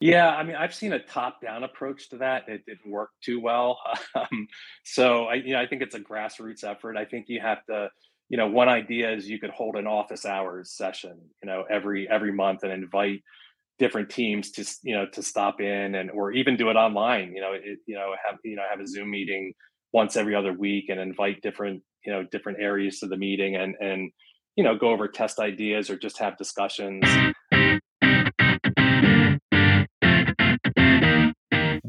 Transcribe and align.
Yeah, 0.00 0.30
I 0.30 0.42
mean, 0.44 0.56
I've 0.56 0.74
seen 0.74 0.94
a 0.94 0.98
top-down 0.98 1.62
approach 1.62 2.08
to 2.08 2.18
that. 2.18 2.48
It 2.48 2.64
didn't 2.64 2.90
work 2.90 3.10
too 3.22 3.40
well. 3.40 3.78
Um, 4.12 4.48
so 4.84 5.26
I, 5.26 5.34
you 5.34 5.52
know, 5.52 5.60
I 5.60 5.66
think 5.66 5.82
it's 5.82 5.94
a 5.94 6.00
grassroots 6.00 6.64
effort. 6.64 6.96
I 6.96 7.04
think 7.04 7.26
you 7.28 7.40
have 7.40 7.64
to, 7.66 7.90
you 8.28 8.36
know, 8.36 8.48
one 8.48 8.68
idea 8.68 9.12
is 9.12 9.28
you 9.30 9.38
could 9.38 9.50
hold 9.50 9.76
an 9.76 9.86
office 9.86 10.26
hours 10.26 10.72
session, 10.72 11.16
you 11.42 11.46
know, 11.46 11.64
every 11.70 12.08
every 12.08 12.32
month 12.32 12.64
and 12.64 12.72
invite 12.72 13.22
different 13.78 14.10
teams 14.10 14.50
to, 14.52 14.64
you 14.82 14.96
know, 14.96 15.06
to 15.12 15.22
stop 15.22 15.60
in 15.60 15.94
and 15.94 16.10
or 16.10 16.32
even 16.32 16.56
do 16.56 16.70
it 16.70 16.74
online. 16.74 17.32
You 17.34 17.40
know, 17.40 17.52
it, 17.52 17.78
you 17.86 17.94
know, 17.94 18.14
have 18.26 18.38
you 18.44 18.56
know 18.56 18.64
have 18.68 18.80
a 18.80 18.86
Zoom 18.86 19.10
meeting 19.10 19.52
once 19.92 20.16
every 20.16 20.34
other 20.34 20.52
week 20.52 20.88
and 20.88 20.98
invite 20.98 21.40
different, 21.40 21.82
you 22.04 22.12
know, 22.12 22.24
different 22.24 22.58
areas 22.60 22.98
to 23.00 23.06
the 23.06 23.16
meeting 23.16 23.54
and 23.54 23.76
and 23.80 24.10
you 24.56 24.64
know 24.64 24.76
go 24.76 24.90
over 24.90 25.06
test 25.06 25.38
ideas 25.38 25.88
or 25.88 25.96
just 25.96 26.18
have 26.18 26.36
discussions 26.36 27.04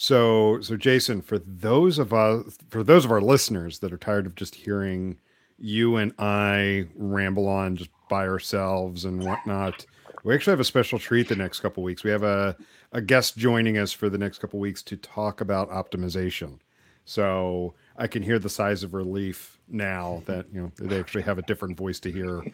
So, 0.00 0.60
so 0.60 0.76
Jason, 0.76 1.22
for 1.22 1.40
those 1.40 1.98
of 1.98 2.14
us, 2.14 2.56
for 2.70 2.84
those 2.84 3.04
of 3.04 3.10
our 3.10 3.20
listeners 3.20 3.80
that 3.80 3.92
are 3.92 3.96
tired 3.98 4.26
of 4.26 4.36
just 4.36 4.54
hearing 4.54 5.18
you 5.58 5.96
and 5.96 6.12
I 6.20 6.86
ramble 6.94 7.48
on 7.48 7.74
just 7.74 7.90
by 8.08 8.28
ourselves 8.28 9.04
and 9.04 9.24
whatnot, 9.24 9.84
we 10.22 10.32
actually 10.32 10.52
have 10.52 10.60
a 10.60 10.64
special 10.64 11.00
treat 11.00 11.26
the 11.28 11.34
next 11.34 11.58
couple 11.58 11.82
weeks. 11.82 12.04
We 12.04 12.12
have 12.12 12.22
a 12.22 12.56
a 12.92 13.00
guest 13.02 13.36
joining 13.36 13.76
us 13.76 13.90
for 13.90 14.08
the 14.08 14.18
next 14.18 14.38
couple 14.38 14.60
weeks 14.60 14.84
to 14.84 14.96
talk 14.96 15.40
about 15.40 15.68
optimization. 15.68 16.60
So 17.04 17.74
I 17.96 18.06
can 18.06 18.22
hear 18.22 18.38
the 18.38 18.48
sighs 18.48 18.84
of 18.84 18.94
relief 18.94 19.58
now 19.66 20.22
that 20.26 20.46
you 20.52 20.62
know 20.62 20.72
they 20.78 21.00
actually 21.00 21.22
have 21.24 21.38
a 21.38 21.42
different 21.42 21.76
voice 21.76 21.98
to 22.00 22.12
hear 22.12 22.44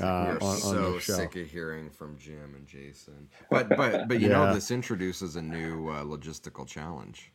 uh, 0.00 0.36
We're 0.40 0.48
on, 0.48 0.56
so 0.56 0.94
on 0.94 1.00
sick 1.00 1.36
of 1.36 1.50
hearing 1.50 1.90
from 1.90 2.18
Jim 2.18 2.54
and 2.56 2.66
Jason. 2.66 3.28
But 3.50 3.68
but 3.70 4.08
but 4.08 4.20
you 4.20 4.28
yeah. 4.28 4.46
know 4.46 4.54
this 4.54 4.70
introduces 4.70 5.36
a 5.36 5.42
new 5.42 5.88
uh, 5.88 6.02
logistical 6.04 6.66
challenge. 6.66 7.32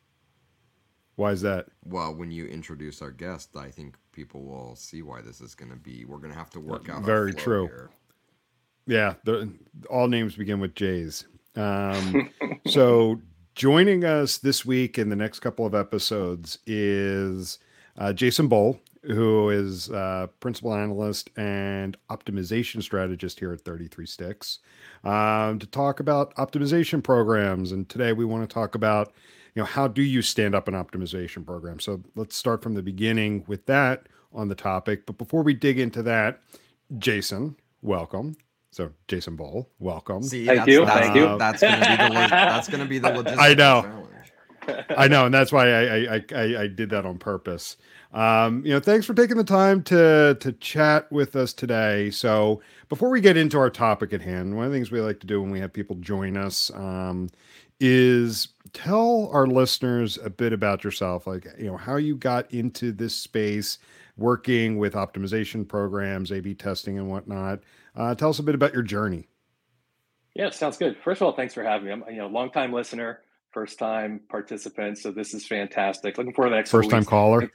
Why 1.16 1.32
is 1.32 1.42
that? 1.42 1.68
Well, 1.86 2.14
when 2.14 2.32
you 2.32 2.46
introduce 2.46 3.02
our 3.02 3.12
guest, 3.12 3.56
I 3.56 3.70
think 3.70 3.96
people 4.12 4.44
will 4.44 4.76
see 4.76 5.02
why 5.02 5.22
this 5.22 5.40
is 5.40 5.56
going 5.56 5.72
to 5.72 5.78
be. 5.78 6.04
We're 6.06 6.18
going 6.18 6.34
to 6.34 6.38
have 6.38 6.50
to 6.52 6.60
work 6.60 6.90
out. 6.90 7.04
Very 7.04 7.34
true. 7.34 7.68
Here. 7.68 7.90
Yeah, 8.88 9.14
the, 9.24 9.52
all 9.90 10.08
names 10.08 10.36
begin 10.36 10.60
with 10.60 10.76
J's. 10.76 11.26
Um, 11.56 12.30
so 12.68 13.22
joining 13.56 14.04
us 14.04 14.38
this 14.38 14.66
week 14.66 15.00
in 15.00 15.10
the 15.10 15.16
next 15.16 15.40
couple 15.40 15.66
of 15.66 15.74
episodes 15.74 16.60
is 16.68 17.60
uh, 17.98 18.12
Jason 18.12 18.50
Boal 18.50 18.80
who 19.08 19.50
is 19.50 19.89
a 19.89 20.30
principal 20.39 20.73
analyst 20.73 21.30
and 21.38 21.98
optimization 22.09 22.81
strategist 22.81 23.39
here 23.39 23.52
at 23.53 23.62
33 23.62 24.06
Sticks, 24.06 24.59
um, 25.03 25.59
to 25.59 25.67
talk 25.67 26.00
about 26.00 26.35
optimization 26.35 27.03
programs. 27.03 27.72
And 27.72 27.88
today 27.88 28.13
we 28.13 28.25
want 28.25 28.47
to 28.47 28.53
talk 28.53 28.75
about, 28.75 29.13
you 29.53 29.62
know, 29.62 29.66
how 29.66 29.88
do 29.88 30.02
you 30.02 30.22
stand 30.22 30.56
up 30.56 30.68
an 30.68 30.74
optimization 30.74 31.46
program? 31.46 31.80
So 31.80 32.02
let's 32.16 32.35
start 32.35 32.62
from 32.62 32.74
the 32.74 32.84
beginning 32.84 33.44
with 33.47 33.66
that 33.68 34.07
on 34.34 34.47
the 34.47 34.56
topic. 34.56 35.06
But 35.06 35.18
before 35.18 35.44
we 35.44 35.53
dig 35.53 35.80
into 35.80 36.03
that, 36.03 36.41
Jason, 36.97 37.56
welcome. 37.81 38.35
So 38.72 38.91
Jason 39.07 39.38
Boal, 39.38 39.68
welcome. 39.80 40.22
See, 40.24 40.46
thank 40.46 40.68
you. 40.68 40.85
That's, 40.85 41.00
thank 41.00 41.16
you. 41.16 41.38
That's 41.38 41.62
going 41.62 41.80
to 41.80 41.80
be 41.80 41.96
the 41.96 42.28
that's 42.28 42.68
going 42.68 42.80
to 42.81 42.85
be 42.85 43.00
the 43.00 43.09
logistical 43.09 43.38
I 43.40 43.53
know. 43.53 44.07
I 44.98 45.08
know, 45.08 45.26
and 45.26 45.34
that's 45.34 45.52
why 45.52 45.70
I, 45.70 45.81
I 45.81 46.24
I, 46.36 46.62
I 46.64 46.68
did 46.68 46.90
that 46.92 47.06
on 47.06 47.18
purpose. 47.18 47.78
Um, 48.14 48.66
you 48.66 48.72
know, 48.72 48.80
thanks 48.80 49.06
for 49.06 49.14
taking 49.14 49.36
the 49.36 49.44
time 49.44 49.84
to 49.84 50.38
to 50.40 50.52
chat 50.53 51.12
with 51.12 51.36
us 51.36 51.52
today. 51.52 52.09
So 52.12 52.62
before 52.88 53.09
we 53.09 53.20
get 53.20 53.36
into 53.36 53.58
our 53.58 53.70
topic 53.70 54.14
at 54.14 54.22
hand, 54.22 54.56
one 54.56 54.66
of 54.66 54.72
the 54.72 54.78
things 54.78 54.90
we 54.90 55.02
like 55.02 55.20
to 55.20 55.28
do 55.28 55.42
when 55.42 55.52
we 55.52 55.59
have 55.59 55.74
people 55.74 55.98
join 55.98 56.38
us 56.38 56.72
um, 56.75 57.30
is 57.81 58.48
tell 58.72 59.30
our 59.34 59.48
listeners 59.48 60.18
a 60.24 60.30
bit 60.30 60.54
about 60.54 60.84
yourself, 60.84 61.28
like 61.28 61.46
you 61.59 61.66
know 61.66 61.78
how 61.78 61.98
you 61.98 62.16
got 62.16 62.50
into 62.54 62.94
this 62.94 63.14
space, 63.14 63.80
working 64.16 64.78
with 64.78 64.94
optimization 64.94 65.68
programs, 65.68 66.31
A/B 66.31 66.54
testing, 66.56 66.98
and 66.98 67.09
whatnot. 67.09 67.59
Uh, 67.96 68.16
tell 68.16 68.30
us 68.30 68.40
a 68.40 68.44
bit 68.44 68.56
about 68.56 68.74
your 68.74 68.84
journey. 68.84 69.28
Yeah, 70.36 70.50
sounds 70.52 70.78
good. 70.78 70.96
First 71.04 71.22
of 71.22 71.28
all, 71.28 71.34
thanks 71.34 71.54
for 71.54 71.64
having 71.64 71.88
me. 71.88 71.92
I'm 71.92 72.04
you 72.09 72.18
know 72.18 72.28
long 72.28 72.50
time 72.50 72.72
listener 72.72 73.20
first 73.56 73.80
time 73.80 74.20
participant. 74.30 75.00
So 75.00 75.12
this 75.12 75.34
is 75.34 75.48
fantastic. 75.48 76.18
Looking 76.18 76.34
forward 76.34 76.50
to 76.50 76.54
the 76.54 76.58
next 76.58 76.72
first 76.72 76.92
time 76.92 77.06
caller. 77.06 77.50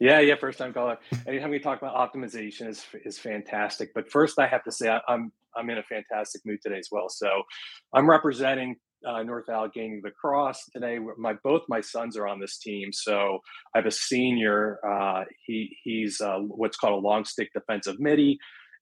Yeah, 0.00 0.20
yeah, 0.20 0.34
first 0.34 0.58
time 0.58 0.72
caller. 0.72 0.98
Anytime 1.28 1.50
we 1.50 1.58
talk 1.60 1.80
about 1.80 1.94
optimization 1.94 2.66
is 2.68 2.84
is 3.04 3.18
fantastic. 3.18 3.90
But 3.94 4.10
first, 4.10 4.38
I 4.38 4.46
have 4.48 4.64
to 4.64 4.72
say 4.72 4.88
I, 4.88 5.00
I'm 5.06 5.30
I'm 5.54 5.70
in 5.70 5.78
a 5.78 5.82
fantastic 5.82 6.40
mood 6.44 6.58
today 6.62 6.78
as 6.78 6.88
well. 6.90 7.08
So 7.08 7.28
I'm 7.92 8.08
representing 8.08 8.76
uh, 9.06 9.22
North 9.22 9.48
Allegheny 9.48 10.00
lacrosse 10.02 10.64
today. 10.72 10.98
My 11.18 11.34
both 11.44 11.62
my 11.68 11.82
sons 11.82 12.16
are 12.16 12.26
on 12.26 12.40
this 12.40 12.58
team. 12.58 12.92
So 12.92 13.40
I 13.74 13.78
have 13.78 13.86
a 13.86 13.90
senior. 13.90 14.78
Uh, 14.84 15.24
he 15.44 15.76
he's 15.84 16.20
uh, 16.20 16.38
what's 16.38 16.78
called 16.78 16.94
a 17.04 17.06
long 17.06 17.26
stick 17.26 17.50
defensive 17.52 18.00
midi, 18.00 18.38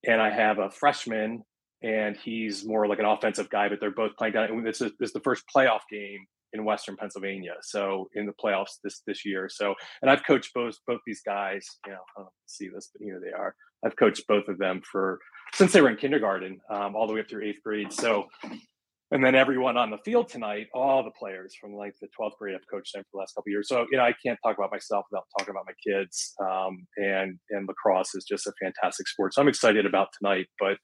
and 0.07 0.21
I 0.21 0.31
have 0.31 0.61
a 0.61 0.71
freshman, 0.71 1.43
and 1.83 2.17
he's 2.17 2.65
more 2.65 2.87
like 2.87 3.01
an 3.01 3.07
offensive 3.07 3.51
guy. 3.51 3.69
But 3.69 3.81
they're 3.81 3.91
both 3.91 4.17
playing 4.17 4.35
down. 4.35 4.63
This 4.63 4.81
is 4.81 4.93
this 5.01 5.09
is 5.09 5.13
the 5.13 5.21
first 5.21 5.45
playoff 5.55 5.83
game 5.91 6.27
in 6.55 6.65
Western 6.65 6.97
Pennsylvania. 6.97 7.55
So 7.63 8.09
in 8.15 8.27
the 8.27 8.33
playoffs 8.33 8.79
this 8.83 9.03
this 9.07 9.27
year. 9.27 9.49
So 9.51 9.75
and 10.01 10.11
I've 10.11 10.25
coached 10.25 10.53
both 10.55 10.77
both 10.87 11.01
these 11.07 11.21
guys. 11.25 11.67
You 11.87 11.93
know, 11.93 11.99
I 12.17 12.21
don't 12.23 12.31
see 12.47 12.69
this, 12.69 12.91
but 12.93 13.05
here 13.05 13.21
they 13.23 13.33
are. 13.33 13.55
I've 13.85 13.97
coached 13.97 14.27
both 14.27 14.49
of 14.49 14.59
them 14.59 14.81
for 14.91 15.19
since 15.53 15.73
they 15.73 15.83
were 15.83 15.91
in 15.91 15.97
kindergarten, 15.97 16.59
um, 16.71 16.97
all 16.97 17.07
the 17.07 17.13
way 17.13 17.21
up 17.21 17.29
through 17.29 17.45
eighth 17.45 17.63
grade. 17.63 17.93
So 17.93 18.29
and 19.11 19.25
then 19.25 19.37
everyone 19.37 19.77
on 19.77 19.91
the 19.91 19.99
field 19.99 20.29
tonight, 20.29 20.67
all 20.75 21.05
the 21.05 21.11
players 21.11 21.55
from 21.61 21.75
like 21.75 21.95
the 22.01 22.09
12th 22.19 22.37
grade, 22.37 22.57
I've 22.57 22.67
coached 22.69 22.95
them 22.95 23.05
for 23.05 23.11
the 23.13 23.19
last 23.19 23.35
couple 23.35 23.51
years. 23.51 23.69
So, 23.69 23.87
you 23.91 23.99
know, 23.99 24.03
I 24.03 24.15
can't 24.25 24.39
talk 24.45 24.59
about 24.59 24.73
myself 24.73 25.05
without 25.11 25.27
talking 25.39 25.53
about 25.53 25.67
my 25.67 25.75
kids. 25.87 26.33
Um, 26.43 26.87
and, 26.97 27.39
and 27.51 27.69
lacrosse 27.69 28.15
is 28.17 28.25
just 28.25 28.49
a 28.49 28.53
fantastic 28.61 29.07
sport. 29.07 29.35
So 29.35 29.43
I'm 29.43 29.47
excited 29.47 29.87
about 29.87 30.09
tonight, 30.19 30.47
but 30.59 30.79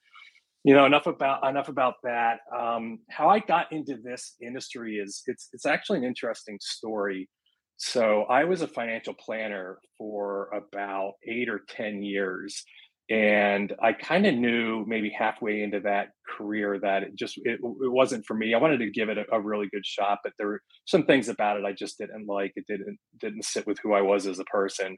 you 0.65 0.75
know 0.75 0.85
enough 0.85 1.07
about 1.07 1.47
enough 1.49 1.69
about 1.69 1.95
that. 2.05 2.41
Um, 2.57 3.01
how 3.11 3.29
i 3.29 3.39
got 3.39 3.73
into 3.73 3.97
this 4.03 4.37
industry 4.43 4.97
is 4.97 5.23
it's 5.27 5.49
it's 5.53 5.67
actually 5.67 5.99
an 5.99 6.05
interesting 6.05 6.59
story. 6.61 7.29
So 7.77 8.25
i 8.25 8.45
was 8.45 8.63
a 8.63 8.69
financial 8.69 9.15
planner 9.15 9.79
for 9.99 10.51
about 10.53 11.13
eight 11.27 11.49
or 11.49 11.61
ten 11.69 12.03
years 12.03 12.63
and 13.09 13.75
i 13.83 13.93
kind 13.93 14.25
of 14.27 14.35
knew 14.35 14.85
maybe 14.87 15.11
halfway 15.11 15.63
into 15.63 15.81
that 15.81 16.09
career 16.29 16.79
that 16.79 17.03
it 17.03 17.17
just 17.17 17.39
it, 17.39 17.59
it 17.61 17.93
wasn't 17.93 18.25
for 18.25 18.35
me. 18.35 18.55
I 18.55 18.59
wanted 18.59 18.79
to 18.79 18.91
give 18.91 19.09
it 19.09 19.19
a, 19.19 19.25
a, 19.33 19.41
really 19.41 19.69
good 19.73 19.85
shot 19.85 20.19
but 20.23 20.33
there 20.39 20.47
were 20.47 20.63
some 20.85 21.05
things 21.05 21.29
about 21.29 21.57
it 21.57 21.65
i 21.65 21.73
just 21.73 21.99
didn't 21.99 22.27
like. 22.27 22.53
It 22.55 22.67
didn't 22.69 22.99
didn't 23.19 23.45
sit 23.45 23.67
with 23.67 23.79
who 23.83 23.95
i 23.95 24.03
was 24.03 24.27
as 24.27 24.39
a 24.39 24.45
person 24.45 24.97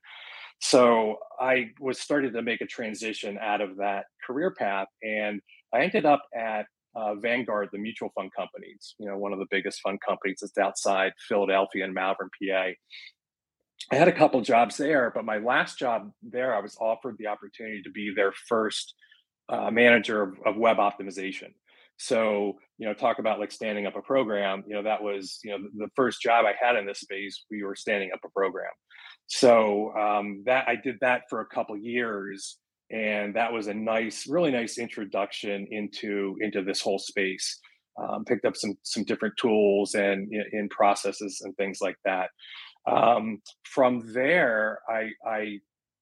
so 0.60 1.18
I 1.40 1.70
was 1.80 2.00
starting 2.00 2.32
to 2.32 2.42
make 2.42 2.60
a 2.60 2.66
transition 2.66 3.38
out 3.40 3.60
of 3.60 3.76
that 3.76 4.06
career 4.26 4.54
path, 4.56 4.88
and 5.02 5.40
I 5.72 5.82
ended 5.82 6.04
up 6.04 6.22
at 6.36 6.66
uh, 6.94 7.14
Vanguard, 7.14 7.70
the 7.72 7.78
mutual 7.78 8.10
fund 8.14 8.30
companies. 8.36 8.94
You 8.98 9.08
know, 9.08 9.16
one 9.16 9.32
of 9.32 9.38
the 9.38 9.46
biggest 9.50 9.80
fund 9.80 9.98
companies 10.06 10.38
that's 10.40 10.58
outside 10.58 11.12
Philadelphia 11.28 11.84
and 11.84 11.94
Malvern, 11.94 12.30
PA. 12.40 12.70
I 13.90 13.96
had 13.96 14.08
a 14.08 14.12
couple 14.12 14.40
jobs 14.42 14.76
there, 14.76 15.10
but 15.14 15.24
my 15.24 15.38
last 15.38 15.78
job 15.78 16.12
there, 16.22 16.54
I 16.54 16.60
was 16.60 16.76
offered 16.80 17.16
the 17.18 17.26
opportunity 17.26 17.82
to 17.82 17.90
be 17.90 18.12
their 18.14 18.32
first 18.48 18.94
uh, 19.48 19.70
manager 19.70 20.22
of, 20.22 20.36
of 20.46 20.56
web 20.56 20.76
optimization. 20.76 21.52
So, 21.98 22.54
you 22.78 22.86
know, 22.86 22.94
talk 22.94 23.18
about 23.18 23.38
like 23.38 23.52
standing 23.52 23.86
up 23.86 23.96
a 23.96 24.02
program, 24.02 24.64
you 24.66 24.74
know, 24.74 24.82
that 24.82 25.02
was, 25.02 25.38
you 25.44 25.50
know, 25.50 25.58
the 25.76 25.88
first 25.94 26.20
job 26.20 26.44
I 26.46 26.54
had 26.60 26.76
in 26.76 26.86
this 26.86 27.00
space, 27.00 27.44
we 27.50 27.62
were 27.62 27.76
standing 27.76 28.10
up 28.12 28.20
a 28.24 28.28
program. 28.30 28.70
So 29.26 29.92
um, 29.96 30.42
that 30.46 30.68
I 30.68 30.76
did 30.76 30.96
that 31.00 31.22
for 31.30 31.40
a 31.40 31.46
couple 31.46 31.76
years, 31.76 32.58
and 32.90 33.34
that 33.36 33.52
was 33.52 33.68
a 33.68 33.74
nice, 33.74 34.26
really 34.28 34.50
nice 34.50 34.78
introduction 34.78 35.66
into 35.70 36.36
into 36.40 36.62
this 36.62 36.82
whole 36.82 36.98
space. 36.98 37.58
Um, 38.02 38.24
picked 38.24 38.44
up 38.44 38.56
some 38.56 38.74
some 38.82 39.04
different 39.04 39.34
tools 39.38 39.94
and 39.94 40.30
in 40.52 40.68
processes 40.68 41.40
and 41.44 41.56
things 41.56 41.78
like 41.80 41.96
that. 42.04 42.30
Um, 42.90 43.40
from 43.64 44.12
there, 44.12 44.80
I, 44.88 45.10
I 45.26 45.58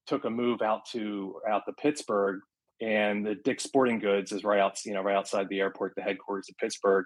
took 0.07 0.25
a 0.25 0.29
move 0.29 0.61
out 0.61 0.81
to 0.91 1.35
out 1.49 1.63
to 1.67 1.73
Pittsburgh, 1.73 2.39
and 2.81 3.25
the 3.25 3.35
Dick's 3.35 3.63
Sporting 3.63 3.99
Goods 3.99 4.31
is 4.31 4.43
right 4.43 4.59
out, 4.59 4.83
you 4.85 4.93
know, 4.93 5.01
right 5.01 5.15
outside 5.15 5.47
the 5.49 5.59
airport, 5.59 5.93
the 5.95 6.01
headquarters 6.01 6.49
of 6.49 6.57
Pittsburgh, 6.57 7.05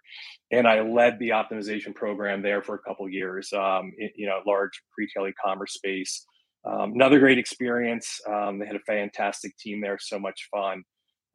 and 0.52 0.68
I 0.68 0.82
led 0.82 1.20
the 1.20 1.30
optimization 1.30 1.94
program 1.94 2.42
there 2.42 2.62
for 2.64 2.76
a 2.76 2.80
couple 2.80 3.08
years. 3.10 3.52
Um, 3.54 3.92
you 4.16 4.26
know, 4.26 4.40
large 4.48 4.82
retail 4.98 5.28
e-commerce 5.28 5.74
space. 5.74 6.26
Um, 6.66 6.94
another 6.94 7.20
great 7.20 7.38
experience. 7.38 8.20
Um, 8.28 8.58
they 8.58 8.66
had 8.66 8.76
a 8.76 8.80
fantastic 8.80 9.56
team 9.58 9.82
there, 9.82 10.00
so 10.00 10.18
much 10.18 10.48
fun. 10.52 10.84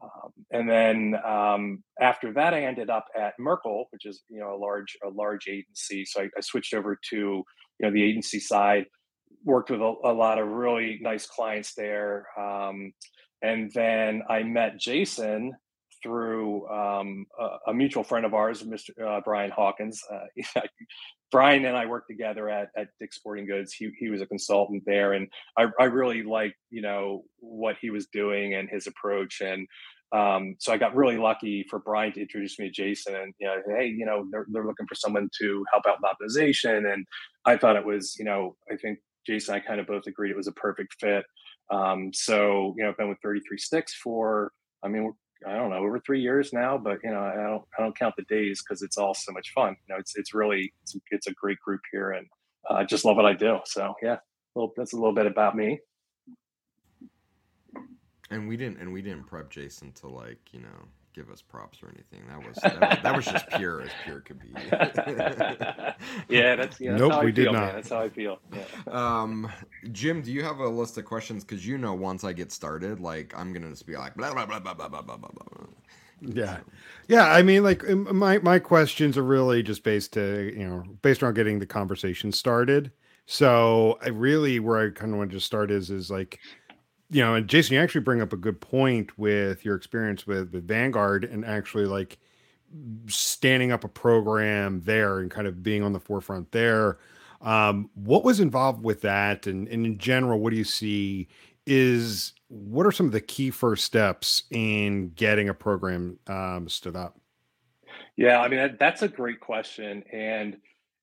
Um, 0.02 0.32
and 0.50 0.68
then 0.68 1.14
um, 1.24 1.82
after 2.00 2.32
that, 2.32 2.54
I 2.54 2.64
ended 2.64 2.90
up 2.90 3.06
at 3.16 3.34
Merkle, 3.38 3.86
which 3.90 4.06
is 4.06 4.22
you 4.28 4.40
know 4.40 4.54
a 4.54 4.56
large 4.56 4.96
a 5.04 5.10
large 5.10 5.46
agency. 5.48 6.04
So 6.04 6.22
I, 6.22 6.30
I 6.36 6.40
switched 6.40 6.74
over 6.74 6.98
to 7.10 7.16
you 7.16 7.44
know 7.80 7.90
the 7.90 8.02
agency 8.02 8.40
side, 8.40 8.86
worked 9.44 9.70
with 9.70 9.80
a, 9.80 9.94
a 10.04 10.12
lot 10.12 10.38
of 10.38 10.48
really 10.48 10.98
nice 11.02 11.26
clients 11.26 11.74
there, 11.74 12.26
um, 12.38 12.92
and 13.42 13.70
then 13.72 14.22
I 14.28 14.42
met 14.42 14.78
Jason 14.78 15.52
through 16.02 16.66
um, 16.68 17.26
a, 17.38 17.70
a, 17.70 17.74
mutual 17.74 18.02
friend 18.02 18.24
of 18.24 18.32
ours, 18.32 18.62
Mr. 18.62 18.90
Uh, 19.04 19.20
Brian 19.22 19.50
Hawkins. 19.50 20.02
Uh, 20.10 20.60
Brian 21.30 21.64
and 21.64 21.76
I 21.76 21.86
worked 21.86 22.08
together 22.08 22.48
at, 22.48 22.68
at 22.76 22.88
Dick's 22.98 23.16
Sporting 23.16 23.46
Goods. 23.46 23.72
He, 23.72 23.90
he 23.98 24.08
was 24.08 24.20
a 24.20 24.26
consultant 24.26 24.82
there, 24.86 25.12
and 25.12 25.28
I, 25.56 25.66
I 25.78 25.84
really 25.84 26.22
liked 26.22 26.56
you 26.70 26.82
know 26.82 27.22
what 27.38 27.76
he 27.80 27.90
was 27.90 28.06
doing 28.06 28.54
and 28.54 28.68
his 28.68 28.86
approach. 28.86 29.40
And 29.40 29.66
um, 30.12 30.56
so 30.58 30.72
I 30.72 30.78
got 30.78 30.96
really 30.96 31.18
lucky 31.18 31.64
for 31.70 31.78
Brian 31.78 32.12
to 32.14 32.20
introduce 32.20 32.58
me 32.58 32.66
to 32.66 32.72
Jason, 32.72 33.14
and 33.14 33.32
you 33.38 33.46
know, 33.46 33.56
hey, 33.76 33.86
you 33.86 34.04
know, 34.04 34.26
they're 34.32 34.46
they're 34.50 34.66
looking 34.66 34.86
for 34.86 34.96
someone 34.96 35.28
to 35.40 35.64
help 35.72 35.84
out 35.86 35.98
with 36.00 36.30
optimization, 36.30 36.92
and 36.92 37.06
I 37.44 37.56
thought 37.56 37.76
it 37.76 37.86
was, 37.86 38.16
you 38.18 38.24
know, 38.24 38.56
I 38.70 38.76
think 38.76 38.98
Jason 39.26 39.54
and 39.54 39.62
I 39.62 39.66
kind 39.66 39.80
of 39.80 39.86
both 39.86 40.06
agreed 40.06 40.30
it 40.30 40.36
was 40.36 40.48
a 40.48 40.52
perfect 40.52 40.94
fit. 40.98 41.24
Um, 41.70 42.12
so 42.12 42.74
you 42.76 42.84
know, 42.84 42.90
I've 42.90 42.96
been 42.96 43.08
with 43.08 43.20
33 43.22 43.58
Sticks 43.58 43.94
for, 43.94 44.52
I 44.82 44.88
mean, 44.88 45.12
I 45.46 45.54
don't 45.54 45.70
know, 45.70 45.76
over 45.76 46.00
three 46.00 46.20
years 46.20 46.52
now, 46.52 46.76
but 46.76 46.98
you 47.02 47.10
know, 47.10 47.20
I 47.20 47.34
don't 47.36 47.62
I 47.78 47.82
don't 47.82 47.98
count 47.98 48.14
the 48.16 48.24
days 48.24 48.62
because 48.62 48.82
it's 48.82 48.98
all 48.98 49.14
so 49.14 49.32
much 49.32 49.52
fun. 49.54 49.76
You 49.86 49.94
know, 49.94 49.98
it's 49.98 50.16
it's 50.16 50.34
really 50.34 50.72
it's, 50.82 50.96
it's 51.10 51.26
a 51.28 51.32
great 51.34 51.58
group 51.60 51.80
here, 51.90 52.10
and 52.10 52.26
I 52.68 52.82
uh, 52.82 52.84
just 52.84 53.04
love 53.04 53.16
what 53.16 53.24
I 53.24 53.32
do. 53.32 53.58
So 53.64 53.94
yeah, 54.02 54.16
well, 54.54 54.72
that's 54.76 54.92
a 54.92 54.96
little 54.96 55.14
bit 55.14 55.26
about 55.26 55.56
me. 55.56 55.80
And 58.30 58.48
we 58.48 58.56
didn't 58.56 58.78
and 58.78 58.92
we 58.92 59.00
didn't 59.00 59.26
prep 59.26 59.50
Jason 59.50 59.92
to 59.92 60.08
like 60.08 60.52
you 60.52 60.60
know 60.60 60.88
give 61.14 61.30
us 61.30 61.42
props 61.42 61.82
or 61.82 61.88
anything. 61.88 62.26
That 62.28 62.46
was 62.46 62.56
that, 62.62 62.80
was, 62.80 62.98
that 63.02 63.16
was 63.16 63.24
just 63.24 63.48
pure 63.50 63.82
as 63.82 63.90
pure 64.04 64.20
could 64.20 64.40
be. 64.40 64.48
yeah, 66.28 66.56
that's 66.56 66.80
yeah, 66.80 66.92
that's 66.92 67.00
nope. 67.00 67.12
How 67.12 67.22
we 67.22 67.28
I 67.28 67.30
did 67.30 67.46
not. 67.46 67.52
Man. 67.52 67.74
That's 67.74 67.88
how 67.90 68.00
I 68.00 68.08
feel. 68.08 68.38
Yeah. 68.52 68.62
Um, 68.90 69.50
Jim, 69.92 70.22
do 70.22 70.32
you 70.32 70.42
have 70.42 70.58
a 70.58 70.68
list 70.68 70.98
of 70.98 71.04
questions? 71.04 71.44
Because 71.44 71.66
you 71.66 71.78
know, 71.78 71.94
once 71.94 72.24
I 72.24 72.32
get 72.32 72.52
started, 72.52 73.00
like 73.00 73.32
I'm 73.36 73.52
gonna 73.52 73.70
just 73.70 73.86
be 73.86 73.96
like 73.96 74.14
blah 74.14 74.32
blah 74.32 74.46
blah 74.46 74.60
blah 74.60 74.74
blah 74.74 74.88
blah 74.88 75.02
blah 75.02 75.16
blah. 75.16 75.66
Yeah, 76.22 76.58
yeah. 77.08 77.32
I 77.32 77.42
mean, 77.42 77.62
like 77.62 77.82
my 77.88 78.38
my 78.38 78.58
questions 78.58 79.16
are 79.16 79.24
really 79.24 79.62
just 79.62 79.82
based 79.82 80.12
to 80.14 80.52
you 80.56 80.68
know 80.68 80.84
based 81.02 81.22
on 81.22 81.34
getting 81.34 81.58
the 81.58 81.66
conversation 81.66 82.32
started. 82.32 82.92
So 83.26 83.98
I 84.02 84.08
really 84.08 84.58
where 84.60 84.86
I 84.86 84.90
kind 84.90 85.12
of 85.12 85.18
want 85.18 85.30
to 85.30 85.40
start 85.40 85.70
is 85.70 85.90
is 85.90 86.10
like 86.10 86.40
you 87.10 87.22
know, 87.22 87.34
and 87.34 87.48
Jason, 87.48 87.74
you 87.74 87.80
actually 87.80 88.02
bring 88.02 88.20
up 88.20 88.32
a 88.32 88.36
good 88.36 88.60
point 88.60 89.18
with 89.18 89.64
your 89.64 89.74
experience 89.74 90.26
with 90.26 90.52
with 90.52 90.66
Vanguard 90.66 91.24
and 91.24 91.44
actually 91.44 91.86
like 91.86 92.18
standing 93.06 93.72
up 93.72 93.82
a 93.82 93.88
program 93.88 94.80
there 94.84 95.18
and 95.18 95.30
kind 95.30 95.46
of 95.46 95.62
being 95.62 95.82
on 95.82 95.92
the 95.92 96.00
forefront 96.00 96.52
there. 96.52 96.98
Um, 97.40 97.90
what 97.94 98.22
was 98.22 98.38
involved 98.38 98.84
with 98.84 99.00
that, 99.00 99.46
and, 99.46 99.66
and 99.68 99.86
in 99.86 99.98
general, 99.98 100.38
what 100.38 100.50
do 100.50 100.56
you 100.56 100.64
see 100.64 101.28
is 101.66 102.32
what 102.48 102.86
are 102.86 102.92
some 102.92 103.06
of 103.06 103.12
the 103.12 103.20
key 103.20 103.50
first 103.50 103.84
steps 103.84 104.44
in 104.50 105.10
getting 105.10 105.48
a 105.48 105.54
program 105.54 106.18
um, 106.26 106.68
stood 106.68 106.96
up? 106.96 107.18
Yeah, 108.16 108.40
I 108.40 108.48
mean 108.48 108.76
that's 108.78 109.02
a 109.02 109.08
great 109.08 109.40
question, 109.40 110.04
and 110.12 110.58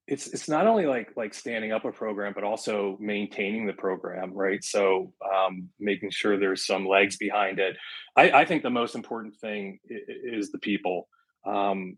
it's 0.07 0.27
it's 0.27 0.47
not 0.47 0.67
only 0.67 0.85
like 0.85 1.11
like 1.15 1.33
standing 1.33 1.71
up 1.71 1.85
a 1.85 1.91
program 1.91 2.33
but 2.33 2.43
also 2.43 2.97
maintaining 2.99 3.65
the 3.65 3.73
program 3.73 4.33
right? 4.33 4.63
So 4.63 5.13
um, 5.23 5.69
making 5.79 6.11
sure 6.11 6.37
there's 6.37 6.65
some 6.65 6.87
legs 6.87 7.17
behind 7.17 7.59
it. 7.59 7.77
I, 8.15 8.31
I 8.31 8.45
think 8.45 8.63
the 8.63 8.69
most 8.69 8.95
important 8.95 9.35
thing 9.35 9.79
is 9.89 10.51
the 10.51 10.59
people. 10.59 11.07
Um, 11.45 11.97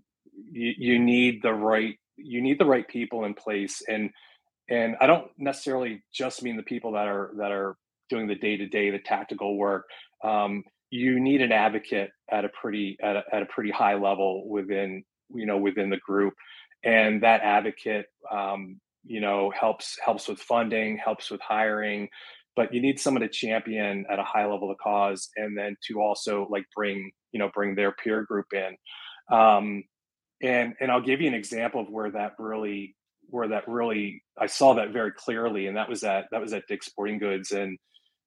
you, 0.52 0.74
you 0.78 1.00
need 1.00 1.42
the 1.42 1.54
right 1.54 1.98
you 2.18 2.42
need 2.42 2.60
the 2.60 2.66
right 2.66 2.88
people 2.88 3.26
in 3.26 3.34
place 3.34 3.82
and 3.88 4.10
and 4.70 4.98
i 5.00 5.08
don't 5.08 5.32
necessarily 5.38 6.04
just 6.14 6.44
mean 6.44 6.58
the 6.58 6.64
people 6.64 6.92
that 6.92 7.08
are 7.08 7.32
that 7.38 7.52
are 7.52 7.78
doing 8.10 8.28
the 8.28 8.36
day-to-day 8.36 8.90
the 8.90 9.00
tactical 9.00 9.56
work. 9.56 9.86
Um, 10.24 10.64
you 10.90 11.20
need 11.20 11.42
an 11.42 11.52
advocate 11.52 12.10
at 12.32 12.44
a 12.44 12.50
pretty 12.50 12.98
at 13.02 13.16
a, 13.16 13.24
at 13.32 13.42
a 13.44 13.46
pretty 13.46 13.72
high 13.72 13.94
level 13.94 14.50
within 14.50 15.04
you 15.34 15.46
know 15.46 15.58
within 15.58 15.90
the 15.90 15.98
group 15.98 16.34
and 16.84 17.24
that 17.24 17.42
advocate 17.42 18.06
um, 18.31 18.80
you 19.06 19.22
know 19.22 19.52
helps 19.58 19.98
helps 20.04 20.28
with 20.28 20.40
funding 20.40 20.98
helps 20.98 21.31
with 21.31 21.42
hiring 21.42 22.08
but 22.56 22.74
you 22.74 22.81
need 22.81 23.00
someone 23.00 23.22
to 23.22 23.30
champion 23.30 24.06
at 24.12 24.20
a 24.20 24.24
high 24.24 24.46
level 24.46 24.68
the 24.68 24.76
cause 24.84 25.30
and 25.38 25.58
then 25.58 25.78
to 25.88 26.02
also 26.02 26.48
like 26.50 26.66
bring 26.76 27.12
you 27.31 27.40
know 27.40 27.50
bring 27.54 27.76
their 27.76 27.92
peer 27.92 28.24
group 28.24 28.48
in. 28.54 28.76
Um, 29.36 29.84
and 30.42 30.74
and 30.80 30.92
i'll 30.92 31.02
give 31.02 31.22
you 31.22 31.28
an 31.28 31.34
example 31.34 31.81
of 31.81 31.90
where 31.90 32.12
that 32.12 32.34
really 32.40 32.96
where 33.30 33.48
that 33.50 33.68
really 33.68 34.24
i 34.38 34.48
saw 34.48 34.74
that 34.74 34.92
very 34.92 35.12
clearly 35.12 35.68
and 35.68 35.75
that 35.78 35.90
was 35.90 36.04
at 36.04 36.25
that 36.32 36.42
was 36.42 36.54
at 36.54 36.64
dick's 36.68 36.86
sporting 36.88 37.20
goods 37.20 37.52
and 37.52 37.78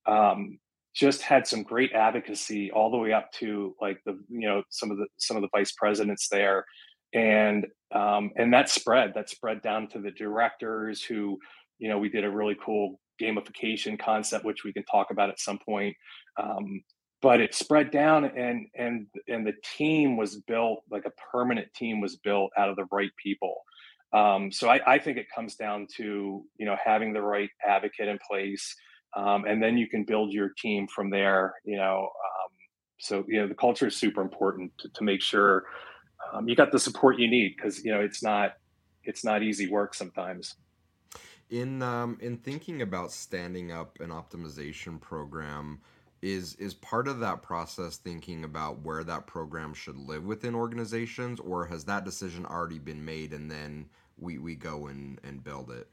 um, 0.07 0.59
just 0.95 1.23
had 1.23 1.47
some 1.47 1.63
great 1.63 1.93
advocacy 1.93 2.71
all 2.71 2.91
the 2.91 2.99
way 2.99 3.13
up 3.13 3.31
to 3.33 3.75
like 3.81 3.99
the 4.05 4.13
you 4.29 4.47
know 4.47 4.63
some 4.69 4.91
of 4.91 4.99
the 4.99 5.07
some 5.17 5.37
of 5.37 5.43
the 5.43 5.49
vice 5.55 5.73
presidents 5.73 6.29
there 6.29 6.65
and 7.15 7.67
um, 7.95 8.31
and 8.37 8.53
that 8.53 8.69
spread 8.69 9.13
that 9.15 9.29
spread 9.29 9.63
down 9.63 9.89
to 9.89 9.99
the 9.99 10.11
directors 10.11 11.03
who 11.03 11.39
you 11.79 11.89
know 11.89 11.99
we 11.99 12.09
did 12.09 12.25
a 12.25 12.31
really 12.31 12.57
cool 12.65 12.99
gamification 13.21 13.99
concept 13.99 14.45
which 14.45 14.65
we 14.65 14.73
can 14.73 14.85
talk 14.85 15.11
about 15.11 15.31
at 15.31 15.39
some 15.39 15.59
point 15.59 15.95
um, 16.41 16.83
but 17.23 17.41
it 17.41 17.55
spread 17.55 17.91
down 17.91 18.25
and 18.25 18.67
and 18.75 19.07
and 19.29 19.47
the 19.47 19.55
team 19.77 20.17
was 20.17 20.41
built 20.41 20.83
like 20.91 21.07
a 21.07 21.13
permanent 21.33 21.73
team 21.73 22.01
was 22.01 22.17
built 22.17 22.51
out 22.59 22.69
of 22.69 22.77
the 22.77 22.87
right 22.91 23.13
people. 23.23 23.55
Um, 24.13 24.53
so 24.53 24.69
I, 24.69 24.81
I, 24.87 24.99
think 24.99 25.17
it 25.17 25.25
comes 25.35 25.55
down 25.55 25.87
to 25.97 26.45
you 26.59 26.67
know 26.67 26.77
having 26.85 27.15
the 27.15 27.23
right 27.23 27.49
advocate 27.67 28.09
in 28.09 28.19
place 28.29 28.75
um, 29.17 29.47
and 29.47 29.63
then 29.63 29.79
you 29.79 29.89
can 29.89 30.05
build 30.05 30.35
your 30.35 30.51
team 30.59 30.87
from 30.87 31.09
there 31.09 31.55
you 31.65 31.79
know 31.79 32.01
um, 32.01 32.51
so 32.99 33.25
you 33.27 33.41
know 33.41 33.49
the 33.49 33.55
culture 33.55 33.87
is 33.87 33.97
super 33.97 34.21
important 34.21 34.71
to, 34.81 34.91
to 34.91 35.03
make 35.03 35.23
sure 35.23 35.65
um, 36.33 36.49
you 36.49 36.57
got 36.57 36.73
the 36.73 36.79
support 36.79 37.19
you 37.19 37.29
need 37.29 37.57
because 37.57 37.85
you 37.85 37.93
know 37.93 38.01
it's 38.01 38.23
not 38.23 38.57
it's 39.05 39.25
not 39.25 39.43
easy 39.43 39.69
work 39.69 39.95
sometimes. 39.95 40.55
In 41.51 41.83
um, 41.83 42.19
in 42.21 42.39
thinking 42.39 42.83
about 42.83 43.13
standing 43.13 43.73
up 43.73 43.99
an 44.01 44.11
optimization 44.11 45.01
program, 45.01 45.81
is 46.23 46.55
is 46.55 46.75
part 46.75 47.09
of 47.09 47.19
that 47.21 47.43
process 47.43 47.97
thinking 47.97 48.45
about 48.45 48.81
where 48.81 49.05
that 49.05 49.27
program 49.27 49.75
should 49.75 49.97
live 49.97 50.25
within 50.25 50.55
organizations, 50.55 51.41
or 51.41 51.67
has 51.67 51.85
that 51.85 52.05
decision 52.05 52.47
already 52.47 52.79
been 52.79 53.05
made 53.05 53.33
and 53.33 53.51
then 53.51 53.87
we 54.19 54.39
we 54.39 54.55
go 54.55 54.87
and 54.87 55.21
and 55.25 55.45
build 55.45 55.71
it? 55.71 55.89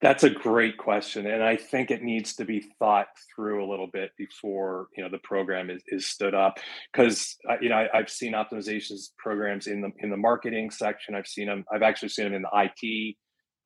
That's 0.00 0.24
a 0.24 0.30
great 0.30 0.76
question, 0.76 1.26
and 1.26 1.42
I 1.42 1.56
think 1.56 1.90
it 1.90 2.02
needs 2.02 2.34
to 2.36 2.44
be 2.44 2.64
thought 2.78 3.06
through 3.34 3.64
a 3.64 3.68
little 3.70 3.88
bit 3.92 4.10
before 4.18 4.88
you 4.96 5.02
know 5.02 5.10
the 5.10 5.18
program 5.18 5.70
is, 5.70 5.82
is 5.88 6.06
stood 6.06 6.34
up. 6.34 6.58
Because 6.92 7.36
uh, 7.48 7.56
you 7.60 7.68
know 7.68 7.86
I, 7.92 7.96
have 7.96 8.10
seen 8.10 8.32
optimizations 8.32 9.10
programs 9.18 9.66
in 9.66 9.80
the 9.80 9.90
in 9.98 10.10
the 10.10 10.16
marketing 10.16 10.70
section. 10.70 11.14
I've 11.14 11.26
seen 11.26 11.46
them. 11.46 11.64
I've 11.72 11.82
actually 11.82 12.10
seen 12.10 12.26
them 12.26 12.34
in 12.34 12.42
the 12.42 12.70
IT 12.84 13.16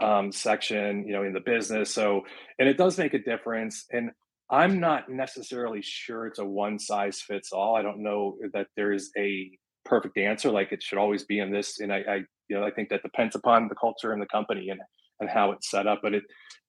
um, 0.05 0.31
section. 0.33 1.07
You 1.07 1.15
know, 1.15 1.25
in 1.25 1.33
the 1.33 1.41
business. 1.41 1.93
So, 1.93 2.23
and 2.59 2.69
it 2.69 2.77
does 2.77 2.99
make 2.99 3.15
a 3.15 3.19
difference. 3.19 3.85
And 3.91 4.11
I'm 4.51 4.81
not 4.81 5.11
necessarily 5.11 5.83
sure 5.83 6.27
it's 6.27 6.39
a 6.39 6.45
one 6.45 6.79
size 6.79 7.21
fits 7.21 7.53
all. 7.53 7.77
I 7.77 7.83
don't 7.83 8.03
know 8.03 8.37
that 8.55 8.69
there 8.77 8.93
is 8.93 9.11
a 9.17 9.51
perfect 9.85 10.19
answer 10.19 10.51
like 10.51 10.71
it 10.71 10.83
should 10.83 10.99
always 10.99 11.25
be 11.25 11.41
in 11.41 11.51
this. 11.51 11.81
And 11.81 11.93
I, 11.93 11.97
I 12.09 12.15
you 12.49 12.59
know 12.59 12.65
I 12.65 12.71
think 12.71 12.89
that 12.91 13.03
depends 13.03 13.35
upon 13.35 13.69
the 13.69 13.75
culture 13.75 14.13
and 14.13 14.23
the 14.23 14.27
company 14.27 14.69
and 14.69 14.81
and 15.21 15.29
how 15.29 15.53
it's 15.53 15.71
set 15.71 15.87
up. 15.87 16.01
But 16.03 16.15
it 16.15 16.25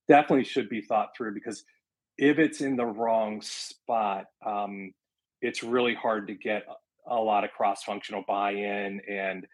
definitely 0.07 0.45
should 0.45 0.69
be 0.69 0.81
thought 0.81 1.09
through 1.15 1.33
because 1.33 1.63
if 2.17 2.37
it's 2.37 2.61
in 2.61 2.75
the 2.75 2.85
wrong 2.85 3.41
spot, 3.41 4.25
um, 4.45 4.91
it's 5.41 5.63
really 5.63 5.95
hard 5.95 6.27
to 6.27 6.33
get 6.35 6.63
a 7.07 7.15
lot 7.15 7.43
of 7.43 7.51
cross-functional 7.51 8.23
buy-in 8.27 9.01
and 9.09 9.47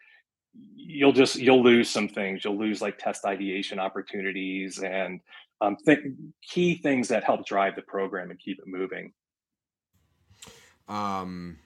you'll 0.74 1.12
just 1.12 1.36
you'll 1.36 1.62
lose 1.62 1.88
some 1.88 2.08
things 2.08 2.44
you'll 2.44 2.58
lose 2.58 2.80
like 2.80 2.98
test 2.98 3.24
ideation 3.24 3.78
opportunities 3.78 4.78
and 4.82 5.20
um, 5.60 5.76
th- 5.84 6.04
key 6.42 6.76
things 6.76 7.08
that 7.08 7.24
help 7.24 7.46
drive 7.46 7.74
the 7.76 7.82
program 7.82 8.30
and 8.30 8.38
keep 8.38 8.58
it 8.58 8.66
moving 8.66 9.12
um 10.88 11.58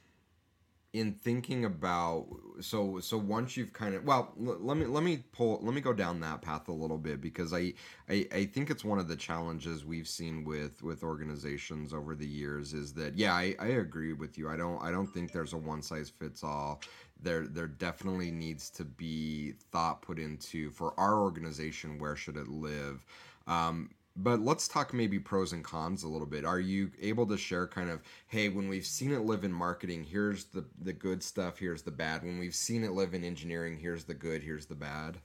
in 0.92 1.12
thinking 1.12 1.64
about 1.64 2.26
so 2.60 2.98
so 2.98 3.16
once 3.16 3.56
you've 3.56 3.72
kind 3.72 3.94
of 3.94 4.04
well 4.04 4.32
l- 4.44 4.58
let 4.60 4.76
me 4.76 4.86
let 4.86 5.04
me 5.04 5.22
pull 5.32 5.60
let 5.62 5.72
me 5.72 5.80
go 5.80 5.92
down 5.92 6.18
that 6.18 6.42
path 6.42 6.66
a 6.66 6.72
little 6.72 6.98
bit 6.98 7.20
because 7.20 7.52
I, 7.52 7.74
I 8.08 8.26
i 8.34 8.44
think 8.44 8.70
it's 8.70 8.84
one 8.84 8.98
of 8.98 9.06
the 9.06 9.14
challenges 9.14 9.84
we've 9.84 10.08
seen 10.08 10.44
with 10.44 10.82
with 10.82 11.04
organizations 11.04 11.94
over 11.94 12.16
the 12.16 12.26
years 12.26 12.74
is 12.74 12.92
that 12.94 13.14
yeah 13.16 13.34
i 13.34 13.54
i 13.60 13.66
agree 13.66 14.12
with 14.14 14.36
you. 14.36 14.48
I 14.48 14.56
don't 14.56 14.82
i 14.82 14.90
don't 14.90 15.06
think 15.06 15.30
there's 15.32 15.52
a 15.52 15.58
one 15.58 15.82
size 15.82 16.10
fits 16.10 16.42
all. 16.42 16.80
There 17.22 17.46
there 17.46 17.68
definitely 17.68 18.30
needs 18.32 18.68
to 18.70 18.84
be 18.84 19.52
thought 19.70 20.02
put 20.02 20.18
into 20.18 20.70
for 20.70 20.98
our 20.98 21.20
organization 21.20 21.98
where 21.98 22.16
should 22.16 22.36
it 22.36 22.48
live? 22.48 23.04
Um, 23.46 23.90
but 24.16 24.40
let's 24.40 24.68
talk 24.68 24.92
maybe 24.92 25.18
pros 25.18 25.52
and 25.52 25.64
cons 25.64 26.02
a 26.02 26.08
little 26.08 26.26
bit. 26.26 26.44
Are 26.44 26.60
you 26.60 26.90
able 27.00 27.26
to 27.26 27.36
share 27.36 27.66
kind 27.66 27.90
of, 27.90 28.02
hey, 28.28 28.48
when 28.48 28.68
we've 28.68 28.86
seen 28.86 29.12
it 29.12 29.20
live 29.20 29.44
in 29.44 29.52
marketing, 29.52 30.04
here's 30.04 30.44
the 30.46 30.64
the 30.82 30.92
good 30.92 31.22
stuff, 31.22 31.58
here's 31.58 31.82
the 31.82 31.90
bad. 31.90 32.22
When 32.22 32.38
we've 32.38 32.54
seen 32.54 32.84
it 32.84 32.92
live 32.92 33.14
in 33.14 33.24
engineering, 33.24 33.78
here's 33.78 34.04
the 34.04 34.14
good, 34.14 34.42
here's 34.42 34.66
the 34.66 34.74
bad. 34.74 35.18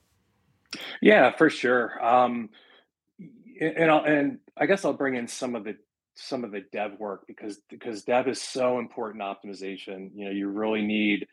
Yeah, 1.02 1.36
for 1.36 1.50
sure. 1.50 2.04
Um, 2.04 2.50
and 3.60 3.90
I'll, 3.90 4.04
and 4.04 4.40
I 4.58 4.66
guess 4.66 4.86
I'll 4.86 4.94
bring 4.94 5.16
in 5.16 5.28
some 5.28 5.56
of 5.56 5.64
the 5.64 5.78
some 6.16 6.44
of 6.44 6.52
the 6.52 6.62
dev 6.72 6.94
work 6.98 7.28
because 7.28 7.60
because 7.70 8.04
dev 8.04 8.28
is 8.28 8.42
so 8.42 8.80
important 8.80 9.24
optimization. 9.24 10.12
You 10.14 10.26
know, 10.26 10.32
you 10.32 10.50
really 10.50 10.82
need 10.82 11.28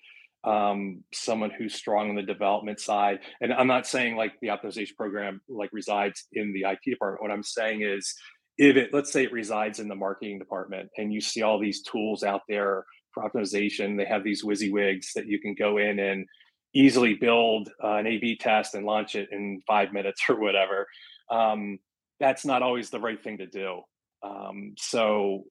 um, 0.44 1.04
someone 1.12 1.50
who's 1.50 1.74
strong 1.74 2.10
on 2.10 2.16
the 2.16 2.22
development 2.22 2.80
side. 2.80 3.20
And 3.40 3.52
I'm 3.52 3.66
not 3.66 3.86
saying 3.86 4.16
like 4.16 4.32
the 4.40 4.48
optimization 4.48 4.96
program 4.96 5.40
like 5.48 5.70
resides 5.72 6.26
in 6.32 6.52
the 6.52 6.68
IT 6.68 6.80
department. 6.84 7.22
What 7.22 7.30
I'm 7.30 7.42
saying 7.42 7.82
is 7.82 8.14
if 8.58 8.76
it 8.76 8.90
let's 8.92 9.12
say 9.12 9.24
it 9.24 9.32
resides 9.32 9.78
in 9.78 9.88
the 9.88 9.94
marketing 9.94 10.38
department 10.38 10.90
and 10.98 11.12
you 11.12 11.20
see 11.20 11.42
all 11.42 11.58
these 11.58 11.82
tools 11.82 12.22
out 12.22 12.42
there 12.48 12.84
for 13.12 13.28
optimization, 13.28 13.96
they 13.96 14.04
have 14.04 14.24
these 14.24 14.44
WYSIWYGs 14.44 15.12
that 15.14 15.26
you 15.26 15.38
can 15.40 15.54
go 15.54 15.78
in 15.78 15.98
and 15.98 16.26
easily 16.74 17.14
build 17.14 17.68
uh, 17.82 17.96
an 17.96 18.06
A/B 18.06 18.38
test 18.38 18.74
and 18.74 18.84
launch 18.84 19.14
it 19.14 19.28
in 19.30 19.60
five 19.66 19.92
minutes 19.92 20.22
or 20.28 20.40
whatever. 20.40 20.86
Um, 21.30 21.78
that's 22.18 22.44
not 22.44 22.62
always 22.62 22.90
the 22.90 23.00
right 23.00 23.22
thing 23.22 23.38
to 23.38 23.46
do. 23.46 23.82
Um, 24.22 24.74
so 24.78 25.44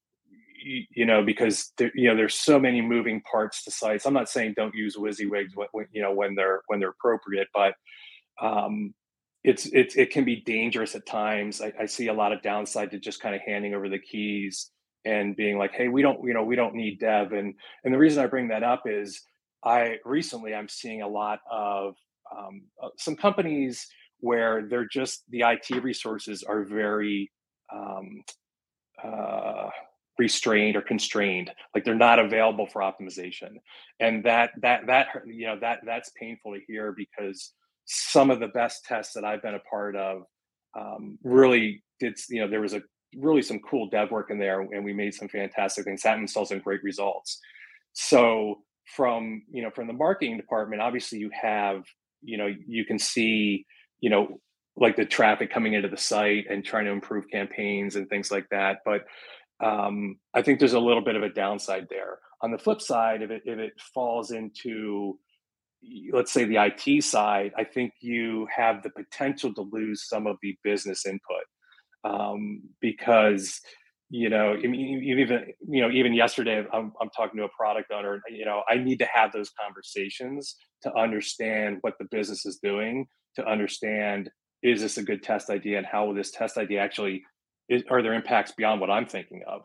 you 0.62 1.06
know 1.06 1.24
because 1.24 1.72
there, 1.78 1.92
you 1.96 2.08
know 2.08 2.16
there's 2.16 2.36
so 2.36 2.60
many 2.60 2.82
moving 2.82 3.22
parts 3.22 3.64
to 3.64 3.72
sites. 3.72 4.06
I'm 4.06 4.14
not 4.14 4.30
saying 4.30 4.54
don't 4.56 4.76
use 4.76 4.96
WYSIWYGs 4.96 5.52
when, 5.72 5.86
you 5.92 6.02
know 6.02 6.14
when 6.14 6.36
they're 6.36 6.62
when 6.68 6.80
they're 6.80 6.90
appropriate 6.90 7.48
but 7.54 7.74
um 8.42 8.94
it's 9.44 9.66
it's 9.68 9.96
it 9.96 10.12
can 10.12 10.24
be 10.24 10.42
dangerous 10.42 10.96
at 10.96 11.06
times. 11.06 11.62
I, 11.62 11.74
I 11.80 11.86
see 11.86 12.08
a 12.08 12.14
lot 12.14 12.32
of 12.32 12.42
downside 12.42 12.92
to 12.92 13.00
just 13.00 13.22
kind 13.22 13.36
of 13.36 13.42
handing 13.46 13.74
over 13.74 13.90
the 13.90 14.00
keys 14.00 14.70
and 15.04 15.36
being 15.36 15.58
like 15.58 15.74
hey 15.74 15.88
we 15.88 16.02
don't 16.02 16.24
you 16.24 16.34
know 16.34 16.44
we 16.44 16.56
don't 16.56 16.76
need 16.76 17.00
dev. 17.00 17.34
And 17.34 17.56
and 17.84 17.94
the 17.94 17.98
reason 17.98 18.24
i 18.24 18.28
bring 18.28 18.50
that 18.50 18.64
up 18.64 18.84
is 18.86 19.22
i 19.64 19.98
recently 20.06 20.54
i'm 20.54 20.70
seeing 20.70 21.02
a 21.02 21.08
lot 21.08 21.40
of 21.50 21.96
um, 22.38 22.62
uh, 22.82 22.90
some 22.98 23.16
companies 23.16 23.88
where 24.20 24.68
they're 24.70 24.88
just 24.88 25.24
the 25.30 25.42
it 25.42 25.84
resources 25.84 26.44
are 26.44 26.64
very 26.64 27.32
um, 27.74 28.24
uh, 29.04 29.70
restrained 30.22 30.76
or 30.76 30.84
constrained 30.84 31.50
like 31.74 31.84
they're 31.84 31.96
not 31.96 32.20
available 32.20 32.68
for 32.68 32.84
optimization. 32.84 33.54
And 34.00 34.24
that 34.26 34.52
that 34.62 34.86
that 34.86 35.08
you 35.26 35.48
know 35.48 35.58
that 35.60 35.80
that's 35.84 36.12
painful 36.20 36.54
to 36.54 36.62
hear 36.68 36.94
because 36.96 37.54
some 37.86 38.30
of 38.30 38.40
the 38.40 38.48
best 38.48 38.86
tests 38.86 39.14
that 39.16 39.26
i've 39.26 39.42
been 39.42 39.56
a 39.56 39.70
part 39.76 39.96
of 39.96 40.22
um, 40.80 41.18
really 41.24 41.84
did 42.00 42.16
you 42.30 42.40
know 42.40 42.48
there 42.48 42.62
was 42.62 42.76
a 42.76 42.84
really 43.18 43.42
some 43.42 43.60
cool 43.60 43.90
dev 43.90 44.12
work 44.12 44.30
in 44.30 44.38
there 44.38 44.62
and 44.62 44.86
we 44.86 44.94
made 44.94 45.14
some 45.14 45.28
fantastic 45.28 45.84
things. 45.84 46.04
That 46.04 46.30
saw 46.30 46.46
some 46.46 46.60
great 46.60 46.84
results. 46.84 47.40
So 47.94 48.60
from 48.96 49.42
you 49.52 49.64
know 49.64 49.72
from 49.72 49.88
the 49.88 49.94
marketing 50.06 50.38
department 50.38 50.82
obviously 50.82 51.18
you 51.20 51.32
have 51.40 51.84
you 52.22 52.38
know 52.38 52.50
you 52.68 52.84
can 52.84 53.00
see 53.00 53.66
you 54.02 54.10
know 54.10 54.40
like 54.76 54.96
the 54.96 55.06
traffic 55.06 55.52
coming 55.52 55.74
into 55.74 55.88
the 55.88 55.98
site 55.98 56.46
and 56.50 56.64
trying 56.64 56.86
to 56.86 56.92
improve 56.92 57.26
campaigns 57.30 57.96
and 57.96 58.10
things 58.10 58.32
like 58.32 58.48
that. 58.52 58.78
But 58.86 59.02
um, 59.64 60.18
I 60.34 60.42
think 60.42 60.60
there's 60.60 60.74
a 60.74 60.80
little 60.80 61.04
bit 61.04 61.16
of 61.16 61.24
a 61.24 61.30
downside 61.30 61.88
there. 61.90 62.20
On 62.42 62.52
the 62.52 62.58
flip 62.58 62.82
side, 62.82 63.22
if 63.22 63.30
it 63.32 63.44
if 63.46 63.60
it 63.60 63.74
falls 63.94 64.32
into 64.32 65.20
let's 66.12 66.32
say 66.32 66.46
the 66.46 66.58
IT 66.58 67.04
side, 67.04 67.52
I 67.58 67.64
think 67.64 67.94
you 68.02 68.48
have 68.56 68.84
the 68.84 68.92
potential 68.92 69.54
to 69.56 69.62
lose 69.72 70.08
some 70.08 70.28
of 70.28 70.38
the 70.42 70.56
business 70.64 71.06
input 71.06 71.46
um, 72.04 72.62
because 72.80 73.60
you 74.10 74.30
know 74.30 74.58
even 74.58 75.46
you 75.68 75.82
know 75.82 75.90
even 75.90 76.14
yesterday 76.14 76.66
I'm, 76.74 76.92
I'm 77.02 77.10
talking 77.16 77.38
to 77.38 77.46
a 77.46 77.50
product 77.58 77.92
owner 77.94 78.22
you 78.30 78.44
know 78.44 78.62
i 78.70 78.76
need 78.76 79.00
to 79.00 79.08
have 79.12 79.32
those 79.32 79.50
conversations 79.52 80.58
to 80.84 80.94
understand 80.94 81.78
what 81.80 81.94
the 81.98 82.08
business 82.12 82.46
is 82.46 82.60
doing 82.62 83.06
to 83.38 83.46
understand 83.46 84.30
is 84.64 84.82
this 84.82 84.98
a 84.98 85.04
good 85.04 85.24
test 85.24 85.50
idea 85.50 85.78
and 85.78 85.88
how 85.88 86.06
will 86.06 86.14
this 86.14 86.32
test 86.32 86.58
idea 86.58 86.82
actually 86.82 87.24
is, 87.72 87.84
are 87.90 88.04
there 88.04 88.14
impacts 88.14 88.52
beyond 88.52 88.82
what 88.82 88.92
I'm 88.92 89.06
thinking 89.06 89.42
of? 89.48 89.64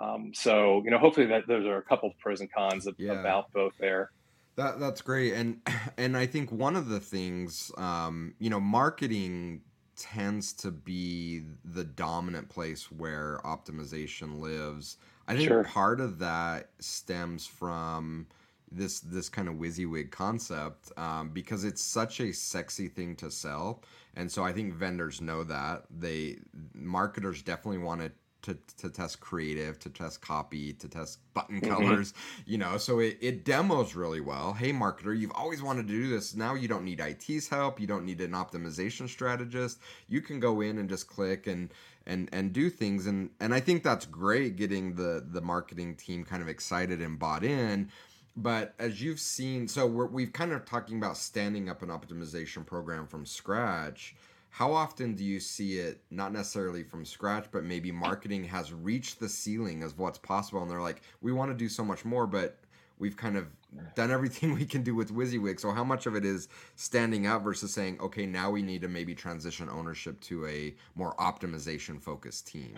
Um, 0.00 0.32
so 0.34 0.82
you 0.84 0.90
know, 0.90 0.98
hopefully 0.98 1.26
that 1.26 1.48
those 1.48 1.64
are 1.64 1.78
a 1.78 1.82
couple 1.82 2.10
of 2.10 2.18
pros 2.18 2.40
and 2.40 2.52
cons 2.52 2.86
of, 2.86 2.94
yeah. 2.98 3.12
about 3.12 3.50
both 3.52 3.72
there. 3.80 4.10
That 4.56 4.78
that's 4.78 5.00
great, 5.00 5.32
and 5.32 5.60
and 5.96 6.16
I 6.16 6.26
think 6.26 6.52
one 6.52 6.76
of 6.76 6.88
the 6.88 7.00
things, 7.00 7.72
um, 7.78 8.34
you 8.38 8.50
know, 8.50 8.60
marketing 8.60 9.62
tends 9.96 10.52
to 10.52 10.70
be 10.70 11.42
the 11.64 11.84
dominant 11.84 12.50
place 12.50 12.92
where 12.92 13.40
optimization 13.44 14.38
lives. 14.38 14.98
I 15.26 15.34
think 15.34 15.48
sure. 15.48 15.64
part 15.64 16.00
of 16.00 16.18
that 16.18 16.68
stems 16.78 17.46
from 17.46 18.26
this 18.70 19.00
this 19.00 19.28
kind 19.28 19.48
of 19.48 19.54
WYSIWYG 19.54 20.10
concept 20.10 20.92
um, 20.98 21.30
because 21.30 21.64
it's 21.64 21.82
such 21.82 22.20
a 22.20 22.32
sexy 22.32 22.88
thing 22.88 23.16
to 23.16 23.30
sell 23.30 23.82
and 24.16 24.32
so 24.32 24.42
I 24.42 24.52
think 24.52 24.72
vendors 24.72 25.20
know 25.20 25.44
that. 25.44 25.84
They 25.90 26.38
marketers 26.74 27.42
definitely 27.42 27.78
want 27.78 28.00
to 28.00 28.12
to, 28.42 28.56
to 28.78 28.88
test 28.88 29.18
creative, 29.18 29.76
to 29.80 29.90
test 29.90 30.20
copy, 30.20 30.72
to 30.74 30.88
test 30.88 31.18
button 31.34 31.60
mm-hmm. 31.60 31.68
colors, 31.68 32.14
you 32.46 32.58
know. 32.58 32.78
So 32.78 33.00
it, 33.00 33.18
it 33.20 33.44
demos 33.44 33.96
really 33.96 34.20
well. 34.20 34.52
Hey, 34.52 34.72
marketer, 34.72 35.18
you've 35.18 35.32
always 35.34 35.62
wanted 35.62 35.88
to 35.88 35.92
do 35.92 36.08
this. 36.08 36.36
Now 36.36 36.54
you 36.54 36.68
don't 36.68 36.84
need 36.84 37.00
IT's 37.00 37.48
help. 37.48 37.80
You 37.80 37.88
don't 37.88 38.04
need 38.04 38.20
an 38.20 38.32
optimization 38.32 39.08
strategist. 39.08 39.80
You 40.08 40.20
can 40.20 40.38
go 40.38 40.60
in 40.60 40.78
and 40.78 40.88
just 40.88 41.08
click 41.08 41.46
and 41.46 41.70
and 42.06 42.28
and 42.32 42.52
do 42.52 42.70
things. 42.70 43.06
And 43.06 43.30
and 43.40 43.52
I 43.52 43.60
think 43.60 43.82
that's 43.82 44.06
great 44.06 44.56
getting 44.56 44.94
the 44.94 45.26
the 45.28 45.40
marketing 45.40 45.96
team 45.96 46.24
kind 46.24 46.40
of 46.40 46.48
excited 46.48 47.02
and 47.02 47.18
bought 47.18 47.44
in 47.44 47.90
but 48.36 48.74
as 48.78 49.02
you've 49.02 49.20
seen 49.20 49.66
so 49.66 49.86
we're, 49.86 50.06
we've 50.06 50.32
kind 50.32 50.52
of 50.52 50.64
talking 50.64 50.98
about 50.98 51.16
standing 51.16 51.68
up 51.68 51.82
an 51.82 51.88
optimization 51.88 52.64
program 52.64 53.06
from 53.06 53.24
scratch 53.24 54.14
how 54.50 54.72
often 54.72 55.14
do 55.14 55.24
you 55.24 55.40
see 55.40 55.78
it 55.78 56.00
not 56.10 56.32
necessarily 56.32 56.82
from 56.82 57.04
scratch 57.04 57.46
but 57.50 57.64
maybe 57.64 57.90
marketing 57.90 58.44
has 58.44 58.72
reached 58.72 59.20
the 59.20 59.28
ceiling 59.28 59.82
of 59.82 59.98
what's 59.98 60.18
possible 60.18 60.62
and 60.62 60.70
they're 60.70 60.80
like 60.80 61.02
we 61.20 61.32
want 61.32 61.50
to 61.50 61.56
do 61.56 61.68
so 61.68 61.84
much 61.84 62.04
more 62.04 62.26
but 62.26 62.58
we've 62.98 63.16
kind 63.16 63.36
of 63.36 63.46
done 63.94 64.10
everything 64.10 64.54
we 64.58 64.64
can 64.64 64.82
do 64.82 64.94
with 64.94 65.12
WYSIWYG. 65.12 65.60
So 65.60 65.70
how 65.70 65.84
much 65.84 66.06
of 66.06 66.14
it 66.16 66.24
is 66.24 66.48
standing 66.76 67.26
up 67.26 67.42
versus 67.42 67.72
saying, 67.72 67.98
okay, 68.00 68.26
now 68.26 68.50
we 68.50 68.62
need 68.62 68.82
to 68.82 68.88
maybe 68.88 69.14
transition 69.14 69.68
ownership 69.68 70.20
to 70.22 70.46
a 70.46 70.74
more 70.94 71.14
optimization 71.16 72.00
focused 72.00 72.46
team? 72.46 72.74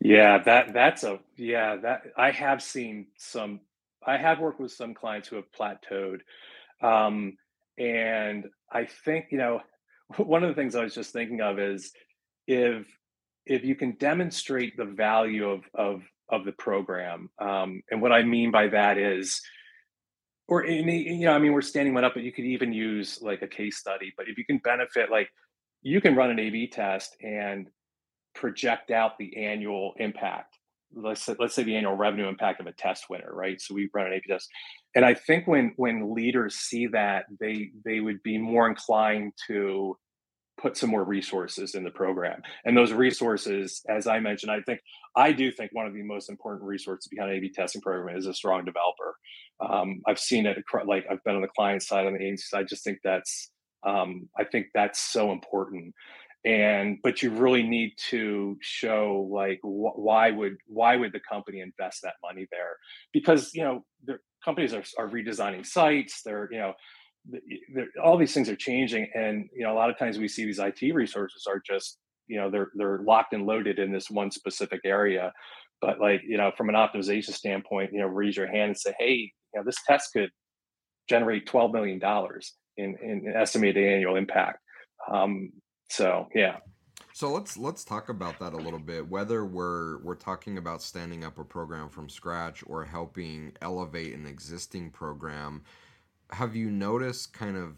Yeah, 0.00 0.38
that 0.44 0.74
that's 0.74 1.04
a 1.04 1.20
yeah, 1.36 1.76
that 1.76 2.02
I 2.18 2.30
have 2.30 2.62
seen 2.62 3.06
some 3.16 3.60
I 4.06 4.16
have 4.16 4.38
worked 4.38 4.60
with 4.60 4.72
some 4.72 4.94
clients 4.94 5.28
who 5.28 5.36
have 5.36 5.50
plateaued. 5.52 6.20
Um, 6.82 7.36
and 7.78 8.46
I 8.70 8.84
think, 8.84 9.26
you 9.30 9.38
know, 9.38 9.60
one 10.16 10.44
of 10.44 10.48
the 10.48 10.54
things 10.54 10.74
I 10.74 10.84
was 10.84 10.94
just 10.94 11.12
thinking 11.12 11.40
of 11.40 11.58
is 11.58 11.92
if 12.46 12.86
if 13.44 13.64
you 13.64 13.76
can 13.76 13.92
demonstrate 13.92 14.76
the 14.76 14.84
value 14.84 15.48
of 15.48 15.62
of 15.74 16.02
of 16.28 16.44
the 16.44 16.52
program, 16.52 17.30
um, 17.40 17.82
and 17.90 18.02
what 18.02 18.12
I 18.12 18.22
mean 18.24 18.50
by 18.50 18.68
that 18.68 18.98
is, 18.98 19.40
or 20.48 20.64
any 20.64 21.08
you 21.14 21.26
know, 21.26 21.32
I 21.32 21.38
mean, 21.38 21.52
we're 21.52 21.62
standing 21.62 21.94
one 21.94 22.04
up, 22.04 22.14
but 22.14 22.22
you 22.22 22.32
could 22.32 22.44
even 22.44 22.72
use 22.72 23.20
like 23.22 23.42
a 23.42 23.48
case 23.48 23.78
study. 23.78 24.12
But 24.16 24.28
if 24.28 24.38
you 24.38 24.44
can 24.44 24.58
benefit, 24.58 25.10
like 25.10 25.28
you 25.82 26.00
can 26.00 26.16
run 26.16 26.30
an 26.30 26.38
A/B 26.38 26.68
test 26.68 27.16
and 27.22 27.68
project 28.34 28.90
out 28.90 29.18
the 29.18 29.36
annual 29.36 29.94
impact 29.98 30.55
let's 30.94 31.24
say, 31.24 31.34
let's 31.38 31.54
say 31.54 31.62
the 31.62 31.76
annual 31.76 31.94
revenue 31.94 32.28
impact 32.28 32.60
of 32.60 32.66
a 32.66 32.72
test 32.72 33.06
winner, 33.10 33.30
right? 33.32 33.60
So 33.60 33.74
we 33.74 33.88
run 33.94 34.06
an 34.06 34.12
A/B 34.12 34.22
test, 34.28 34.48
and 34.94 35.04
I 35.04 35.14
think 35.14 35.46
when 35.46 35.72
when 35.76 36.14
leaders 36.14 36.56
see 36.56 36.86
that, 36.88 37.26
they 37.40 37.70
they 37.84 38.00
would 38.00 38.22
be 38.22 38.38
more 38.38 38.68
inclined 38.68 39.32
to 39.48 39.96
put 40.58 40.76
some 40.76 40.88
more 40.88 41.04
resources 41.04 41.74
in 41.74 41.84
the 41.84 41.90
program. 41.90 42.40
And 42.64 42.74
those 42.76 42.92
resources, 42.92 43.82
as 43.90 44.06
I 44.06 44.20
mentioned, 44.20 44.50
I 44.50 44.62
think 44.62 44.80
I 45.14 45.32
do 45.32 45.52
think 45.52 45.70
one 45.72 45.86
of 45.86 45.92
the 45.92 46.02
most 46.02 46.30
important 46.30 46.64
resources 46.64 47.08
behind 47.08 47.30
an 47.30 47.36
A/B 47.36 47.50
testing 47.50 47.82
program 47.82 48.16
is 48.16 48.26
a 48.26 48.34
strong 48.34 48.64
developer. 48.64 49.16
Um, 49.60 50.00
I've 50.06 50.18
seen 50.18 50.46
it 50.46 50.58
like 50.86 51.04
I've 51.10 51.22
been 51.24 51.36
on 51.36 51.42
the 51.42 51.48
client 51.48 51.82
side, 51.82 52.06
on 52.06 52.14
the 52.14 52.22
agency 52.22 52.44
side. 52.48 52.60
I 52.60 52.64
just 52.64 52.84
think 52.84 52.98
that's 53.04 53.50
um, 53.86 54.28
I 54.38 54.44
think 54.44 54.66
that's 54.74 55.00
so 55.00 55.30
important 55.32 55.94
and 56.46 56.98
but 57.02 57.22
you 57.22 57.30
really 57.30 57.64
need 57.64 57.92
to 58.08 58.56
show 58.62 59.28
like 59.30 59.58
wh- 59.62 59.98
why 59.98 60.30
would 60.30 60.56
why 60.66 60.96
would 60.96 61.12
the 61.12 61.20
company 61.28 61.60
invest 61.60 61.98
that 62.02 62.14
money 62.22 62.46
there 62.52 62.76
because 63.12 63.50
you 63.52 63.62
know 63.62 63.84
the 64.04 64.16
companies 64.44 64.72
are, 64.72 64.84
are 64.96 65.08
redesigning 65.08 65.66
sites. 65.66 66.22
They're 66.24 66.48
you 66.50 66.58
know 66.58 66.74
all 68.02 68.16
these 68.16 68.32
things 68.32 68.48
are 68.48 68.56
changing 68.56 69.10
and 69.14 69.48
you 69.52 69.64
know 69.64 69.72
a 69.72 69.74
lot 69.74 69.90
of 69.90 69.98
times 69.98 70.16
we 70.16 70.28
see 70.28 70.44
these 70.44 70.60
it 70.60 70.94
resources 70.94 71.44
are 71.48 71.60
just 71.66 71.98
you 72.28 72.38
know 72.38 72.48
they're 72.48 72.70
they're 72.76 73.00
locked 73.00 73.32
and 73.32 73.46
loaded 73.46 73.80
in 73.80 73.92
this 73.92 74.08
one 74.08 74.30
specific 74.30 74.80
area 74.84 75.32
but 75.80 76.00
like 76.00 76.22
you 76.24 76.36
know 76.36 76.52
from 76.56 76.68
an 76.68 76.76
optimization 76.76 77.32
standpoint 77.32 77.90
you 77.92 77.98
know 77.98 78.06
raise 78.06 78.36
your 78.36 78.46
hand 78.46 78.68
and 78.68 78.78
say 78.78 78.94
hey 79.00 79.14
you 79.14 79.30
know 79.56 79.64
this 79.64 79.78
test 79.88 80.10
could 80.12 80.30
generate 81.08 81.46
12 81.46 81.72
million 81.72 81.98
dollars 81.98 82.54
in, 82.76 82.96
in 83.02 83.32
estimated 83.34 83.84
annual 83.84 84.14
impact 84.14 84.60
um, 85.12 85.50
so 85.88 86.28
yeah 86.34 86.56
so 87.12 87.32
let's 87.32 87.56
let's 87.56 87.84
talk 87.84 88.08
about 88.08 88.38
that 88.38 88.52
a 88.52 88.56
little 88.56 88.78
bit 88.78 89.08
whether 89.08 89.44
we're 89.44 89.98
we're 90.02 90.14
talking 90.14 90.58
about 90.58 90.82
standing 90.82 91.24
up 91.24 91.38
a 91.38 91.44
program 91.44 91.88
from 91.88 92.08
scratch 92.08 92.62
or 92.66 92.84
helping 92.84 93.52
elevate 93.62 94.14
an 94.14 94.26
existing 94.26 94.90
program 94.90 95.62
have 96.30 96.56
you 96.56 96.70
noticed 96.70 97.32
kind 97.32 97.56
of 97.56 97.76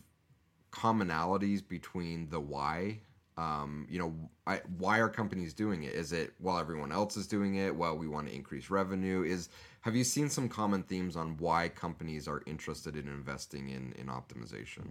commonalities 0.70 1.66
between 1.66 2.28
the 2.30 2.40
why? 2.40 3.00
Um, 3.36 3.86
you 3.88 3.98
know, 3.98 4.14
I, 4.46 4.60
why 4.78 4.98
are 4.98 5.08
companies 5.08 5.54
doing 5.54 5.84
it? 5.84 5.92
Is 5.92 6.12
it 6.12 6.32
while 6.38 6.58
everyone 6.58 6.90
else 6.90 7.16
is 7.16 7.26
doing 7.26 7.54
it? 7.54 7.74
Well, 7.74 7.96
we 7.96 8.08
want 8.08 8.28
to 8.28 8.34
increase 8.34 8.68
revenue. 8.68 9.22
Is 9.22 9.48
have 9.82 9.94
you 9.94 10.04
seen 10.04 10.28
some 10.28 10.48
common 10.48 10.82
themes 10.82 11.14
on 11.14 11.36
why 11.36 11.68
companies 11.68 12.26
are 12.26 12.42
interested 12.46 12.96
in 12.96 13.06
investing 13.06 13.68
in 13.68 13.92
in 13.92 14.06
optimization? 14.06 14.88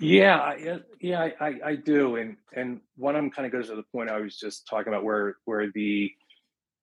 Yeah, 0.00 0.54
yeah, 1.00 1.28
I, 1.40 1.54
I 1.64 1.74
do, 1.76 2.16
and 2.16 2.36
and 2.54 2.80
one 2.96 3.16
of 3.16 3.22
them 3.22 3.30
kind 3.30 3.46
of 3.46 3.52
goes 3.52 3.68
to 3.68 3.76
the 3.76 3.82
point 3.92 4.10
I 4.10 4.20
was 4.20 4.36
just 4.38 4.66
talking 4.68 4.92
about, 4.92 5.04
where 5.04 5.36
where 5.44 5.70
the 5.72 6.10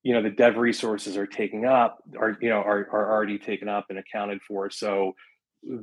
you 0.03 0.13
know 0.13 0.21
the 0.21 0.31
dev 0.31 0.57
resources 0.57 1.17
are 1.17 1.27
taking 1.27 1.65
up, 1.65 1.99
are 2.19 2.37
you 2.41 2.49
know 2.49 2.61
are 2.61 2.89
are 2.91 3.11
already 3.13 3.37
taken 3.39 3.69
up 3.69 3.85
and 3.89 3.99
accounted 3.99 4.41
for. 4.47 4.69
So 4.69 5.13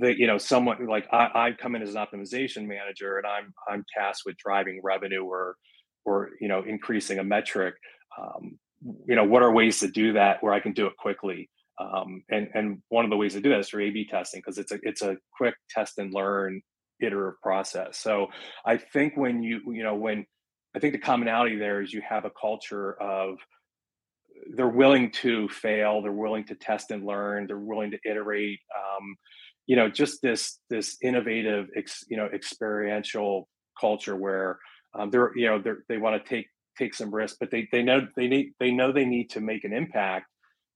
that 0.01 0.17
you 0.19 0.27
know 0.27 0.39
someone 0.39 0.87
like 0.87 1.07
I, 1.13 1.31
I 1.35 1.53
come 1.53 1.75
in 1.75 1.83
as 1.83 1.95
an 1.95 1.97
optimization 1.97 2.67
manager 2.67 3.19
and 3.19 3.27
i'm 3.27 3.53
i'm 3.69 3.85
tasked 3.97 4.23
with 4.25 4.37
driving 4.37 4.81
revenue 4.83 5.25
or 5.25 5.57
or 6.05 6.31
you 6.41 6.49
know 6.49 6.63
increasing 6.63 7.19
a 7.19 7.25
metric 7.25 7.75
um, 8.21 8.59
you 9.07 9.17
know 9.17 9.25
what 9.25 9.43
are 9.43 9.53
ways 9.53 9.81
to 9.81 9.89
do 9.89 10.13
that 10.15 10.43
where 10.43 10.53
i 10.53 10.61
can 10.61 10.73
do 10.73 10.87
it 10.87 10.97
quickly 10.97 11.51
um, 11.81 12.23
and 12.31 12.49
and 12.55 12.83
one 12.91 13.05
of 13.05 13.11
the 13.11 13.17
ways 13.17 13.33
to 13.35 13.41
do 13.41 13.51
that 13.51 13.59
is 13.59 13.69
through 13.69 13.85
a 13.85 13.91
b 13.91 14.07
testing 14.07 14.41
because 14.41 14.59
it's 14.59 14.73
a 14.73 14.79
it's 14.83 15.03
a 15.03 15.17
quick 15.37 15.55
test 15.69 15.99
and 15.99 16.15
learn 16.15 16.61
iterative 17.03 17.41
process. 17.43 17.99
So 17.99 18.29
i 18.65 18.77
think 18.77 19.17
when 19.17 19.43
you 19.43 19.61
you 19.67 19.83
know 19.83 19.95
when 19.95 20.27
i 20.75 20.79
think 20.79 20.93
the 20.93 20.99
commonality 20.99 21.57
there 21.57 21.83
is 21.83 21.93
you 21.93 22.03
have 22.09 22.25
a 22.25 22.31
culture 22.31 22.93
of 23.01 23.39
they're 24.57 24.69
willing 24.69 25.11
to 25.11 25.49
fail 25.49 26.03
they're 26.03 26.13
willing 26.13 26.45
to 26.45 26.55
test 26.55 26.91
and 26.91 27.05
learn 27.05 27.47
they're 27.47 27.59
willing 27.59 27.91
to 27.91 27.99
iterate 28.05 28.59
um, 28.77 29.17
you 29.67 29.77
know 29.77 29.89
just 29.89 30.23
this 30.23 30.59
this 30.71 30.97
innovative 31.03 31.69
ex, 31.77 32.05
you 32.09 32.17
know 32.17 32.27
experiential 32.27 33.49
culture 33.79 34.17
where 34.17 34.59
um, 34.95 35.11
they're 35.11 35.37
you 35.37 35.47
know 35.47 35.61
they're, 35.61 35.85
they 35.89 35.99
want 35.99 36.23
to 36.23 36.29
take 36.29 36.47
take 36.79 36.95
some 36.95 37.15
risks 37.15 37.37
but 37.39 37.51
they 37.51 37.69
they 37.73 37.83
know 37.83 38.07
they 38.17 38.29
need 38.29 38.53
they 38.59 38.71
know 38.71 38.93
they 38.93 39.05
need 39.05 39.31
to 39.31 39.41
make 39.41 39.65
an 39.65 39.73
impact 39.73 40.27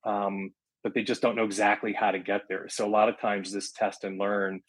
um, 0.05 0.53
but 0.87 0.95
they 0.95 1.03
just 1.03 1.21
don't 1.21 1.35
know 1.35 1.45
exactly 1.45 1.93
how 1.93 2.13
to 2.13 2.21
get 2.21 2.43
there. 2.49 2.69
So 2.69 2.87
a 2.87 2.89
lot 2.89 3.09
of 3.09 3.21
times 3.21 3.53
this 3.53 3.73
test 3.73 4.05
and 4.05 4.21
learn 4.21 4.61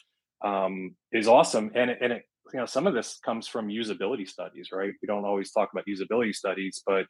um, 0.44 0.96
is 1.12 1.28
awesome 1.28 1.72
and 1.76 1.90
it, 1.92 1.98
and 2.02 2.14
it 2.14 2.24
you 2.54 2.60
know 2.60 2.66
some 2.66 2.88
of 2.88 2.94
this 2.94 3.20
comes 3.26 3.48
from 3.48 3.68
usability 3.68 4.28
studies 4.28 4.70
right? 4.72 4.94
We 5.02 5.08
don't 5.08 5.26
always 5.26 5.52
talk 5.52 5.70
about 5.72 5.86
usability 5.88 6.34
studies 6.34 6.82
but 6.86 7.06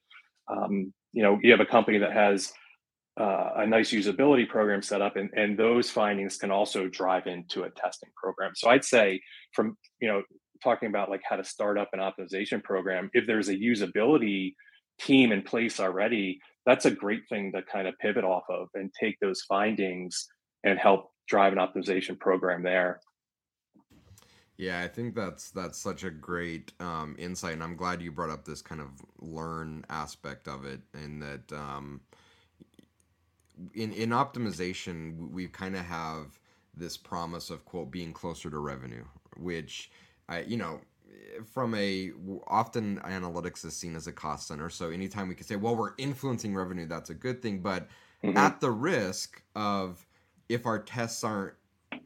um, 0.50 0.94
you 1.14 1.24
know 1.24 1.40
you 1.42 1.52
have 1.52 1.60
a 1.60 1.66
company 1.66 1.98
that 2.00 2.14
has 2.14 2.54
uh, 3.20 3.54
a 3.58 3.68
nice 3.68 3.92
usability 3.92 4.48
program 4.48 4.82
set 4.82 5.02
up 5.02 5.16
and, 5.16 5.30
and 5.36 5.58
those 5.58 5.90
findings 5.90 6.38
can 6.38 6.52
also 6.52 6.88
drive 6.88 7.26
into 7.26 7.64
a 7.64 7.70
testing 7.72 8.10
program. 8.16 8.52
So 8.56 8.70
i'd 8.70 8.86
say 8.86 9.22
from 9.54 9.78
you 10.00 10.08
know 10.08 10.22
talking 10.64 10.90
about 10.90 11.10
like 11.10 11.22
how 11.28 11.36
to 11.36 11.44
start 11.44 11.78
up 11.78 11.90
an 11.94 12.00
optimization 12.00 12.64
program 12.64 13.10
if 13.14 13.28
there's 13.28 13.50
a 13.50 13.56
usability 13.56 14.54
team 15.00 15.32
in 15.32 15.42
place 15.42 15.80
already 15.80 16.40
that's 16.66 16.86
a 16.86 16.92
great 16.92 17.22
thing 17.30 17.52
to 17.54 17.62
kind 17.64 17.88
of 17.88 17.98
pivot 18.00 18.24
off 18.24 18.44
of 18.50 18.68
and 18.74 18.92
take 19.00 19.18
those 19.20 19.42
findings 19.42 20.28
and 20.64 20.80
help 20.80 21.12
drive 21.28 21.54
an 21.54 21.60
optimization 21.60 22.20
program 22.20 22.64
there 22.64 23.00
yeah, 24.58 24.82
I 24.82 24.88
think 24.88 25.16
that's 25.16 25.52
that's 25.52 25.78
such 25.78 26.04
a 26.04 26.10
great 26.10 26.72
um, 26.80 27.16
insight, 27.20 27.54
and 27.54 27.64
I'm 27.64 27.76
glad 27.76 28.02
you 28.02 28.12
brought 28.12 28.32
up 28.32 28.46
this 28.46 28.62
kind 28.62 28.82
of 28.82 28.90
learn 29.20 29.86
aspect 29.90 30.48
of 30.48 30.66
it, 30.66 30.82
and 30.94 31.22
that 31.22 31.54
um, 31.54 32.02
in 33.76 33.94
in 33.94 34.10
optimization, 34.10 35.30
we 35.32 35.48
kind 35.48 35.76
of 35.76 35.86
have 35.86 36.40
this 36.76 36.98
promise 36.98 37.50
of 37.52 37.66
quote 37.66 37.92
being 37.92 38.14
closer 38.14 38.50
to 38.50 38.58
revenue, 38.58 39.06
which 39.38 39.92
I 40.28 40.42
you 40.42 40.58
know 40.58 40.82
from 41.46 41.76
a 41.76 42.12
often 42.48 43.00
analytics 43.02 43.64
is 43.64 43.76
seen 43.76 43.96
as 43.96 44.08
a 44.08 44.12
cost 44.12 44.48
center. 44.48 44.70
So 44.70 44.90
anytime 44.90 45.28
we 45.28 45.36
can 45.36 45.46
say, 45.46 45.56
well, 45.56 45.76
we're 45.76 45.94
influencing 45.98 46.56
revenue, 46.56 46.88
that's 46.88 47.10
a 47.12 47.16
good 47.16 47.42
thing, 47.42 47.60
but 47.60 47.88
mm-hmm. 48.24 48.38
at 48.38 48.60
the 48.60 48.72
risk 48.72 49.42
of 49.56 50.06
if 50.50 50.66
our 50.66 50.80
tests 50.80 51.24
aren't 51.24 51.54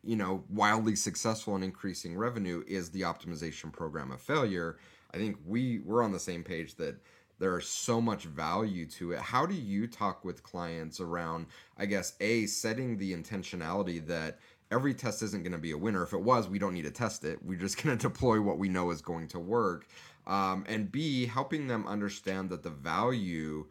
you 0.04 0.16
know 0.16 0.44
wildly 0.50 0.96
successful 0.96 1.56
in 1.56 1.64
increasing 1.64 2.18
revenue 2.18 2.64
is 2.68 2.90
the 2.90 3.02
optimization 3.02 3.72
program 3.72 4.12
a 4.12 4.18
failure 4.18 4.78
i 5.14 5.18
think 5.18 5.38
we 5.46 5.80
we're 5.80 6.04
on 6.04 6.12
the 6.12 6.20
same 6.20 6.44
page 6.44 6.76
that 6.76 6.96
there's 7.42 7.68
so 7.68 8.00
much 8.00 8.26
value 8.26 8.86
to 8.86 9.14
it. 9.14 9.20
How 9.20 9.48
do 9.48 9.56
you 9.56 9.88
talk 9.88 10.24
with 10.24 10.44
clients 10.44 11.00
around, 11.00 11.48
I 11.76 11.88
guess, 11.88 12.14
A, 12.22 12.46
setting 12.46 13.00
the 13.00 13.16
intentionality 13.16 14.06
that 14.06 14.38
every 14.72 14.94
test 14.94 15.22
isn't 15.22 15.44
going 15.44 15.52
to 15.52 15.58
be 15.58 15.72
a 15.72 15.78
winner. 15.78 16.04
If 16.04 16.14
it 16.14 16.22
was, 16.22 16.48
we 16.48 16.60
don't 16.60 16.74
need 16.74 16.84
to 16.84 16.92
test 16.92 17.24
it. 17.26 17.44
We're 17.44 17.60
just 17.60 17.82
going 17.84 17.98
to 17.98 18.08
deploy 18.08 18.40
what 18.40 18.58
we 18.58 18.70
know 18.70 18.92
is 18.92 19.02
going 19.02 19.28
to 19.30 19.40
work. 19.40 19.88
Um, 20.28 20.66
and 20.68 20.92
B, 20.92 21.26
helping 21.26 21.68
them 21.68 21.88
understand 21.88 22.50
that 22.52 22.64
the 22.64 22.70
value, 22.70 23.66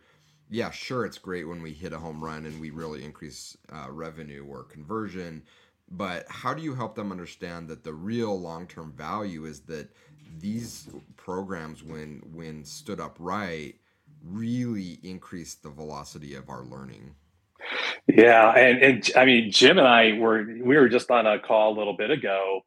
yeah, 0.50 0.70
sure, 0.70 1.06
it's 1.06 1.18
great 1.18 1.48
when 1.48 1.62
we 1.62 1.72
hit 1.72 1.92
a 1.92 1.98
home 1.98 2.22
run 2.22 2.46
and 2.46 2.60
we 2.60 2.70
really 2.70 3.04
increase 3.04 3.56
uh, 3.72 3.86
revenue 3.88 4.44
or 4.50 4.64
conversion. 4.64 5.44
But 5.90 6.26
how 6.28 6.54
do 6.54 6.62
you 6.62 6.74
help 6.74 6.94
them 6.94 7.10
understand 7.10 7.68
that 7.68 7.82
the 7.82 7.92
real 7.92 8.38
long 8.38 8.66
term 8.66 8.92
value 8.92 9.44
is 9.44 9.60
that 9.62 9.88
these 10.38 10.88
programs 11.16 11.82
when 11.82 12.22
when 12.32 12.64
stood 12.64 13.00
up 13.00 13.16
right 13.18 13.74
really 14.24 15.00
increase 15.02 15.54
the 15.54 15.70
velocity 15.70 16.34
of 16.34 16.48
our 16.48 16.62
learning? 16.62 17.14
Yeah 18.06 18.52
and, 18.52 18.82
and 18.82 19.10
i 19.16 19.24
mean 19.24 19.50
jim 19.52 19.78
and 19.78 19.86
i 19.86 20.18
were 20.18 20.44
we 20.44 20.76
were 20.76 20.88
just 20.88 21.10
on 21.10 21.26
a 21.26 21.38
call 21.38 21.74
a 21.74 21.78
little 21.78 21.96
bit 21.96 22.10
ago 22.10 22.62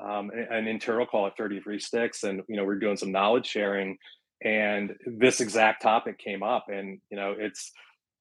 um, 0.00 0.30
an 0.30 0.66
internal 0.66 1.06
call 1.06 1.26
at 1.26 1.36
33 1.36 1.78
sticks 1.78 2.24
and 2.24 2.42
you 2.48 2.56
know 2.56 2.64
we're 2.64 2.78
doing 2.78 2.96
some 2.96 3.12
knowledge 3.12 3.46
sharing 3.46 3.98
and 4.42 4.94
this 5.06 5.40
exact 5.40 5.82
topic 5.82 6.18
came 6.18 6.42
up 6.42 6.66
and 6.68 7.00
you 7.10 7.16
know 7.16 7.34
it's 7.38 7.72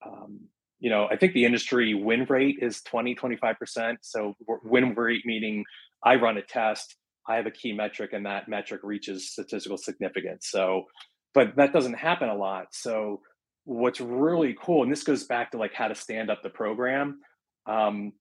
um, 0.06 0.40
you 0.80 0.90
know 0.90 1.08
i 1.10 1.16
think 1.16 1.34
the 1.34 1.46
industry 1.46 1.94
win 1.94 2.26
rate 2.30 2.58
is 2.62 2.82
20 2.84 3.16
25% 3.16 3.98
so 4.02 4.36
win 4.64 4.94
rate 4.96 5.26
meaning 5.26 5.64
i 6.04 6.16
run 6.16 6.38
a 6.38 6.42
test 6.42 6.96
I 7.28 7.36
have 7.36 7.46
a 7.46 7.52
key 7.52 7.74
metric 7.74 8.14
and 8.14 8.26
that 8.26 8.48
metric 8.48 8.82
reaches 8.84 9.30
statistical 9.30 9.78
significance. 9.78 10.48
So, 10.50 10.86
but 11.34 11.56
that 11.58 11.74
doesn't 11.74 11.96
happen 11.96 12.30
a 12.30 12.36
lot. 12.36 12.68
So, 12.72 13.22
what's 13.66 14.00
really 14.00 14.56
cool, 14.62 14.84
and 14.84 14.92
this 14.92 15.04
goes 15.04 15.26
back 15.26 15.52
to 15.52 15.58
like 15.58 15.74
how 15.74 15.90
to 15.90 15.96
stand 15.96 16.32
up 16.32 16.42
the 16.42 16.50
program 16.50 17.20
um, 17.66 18.14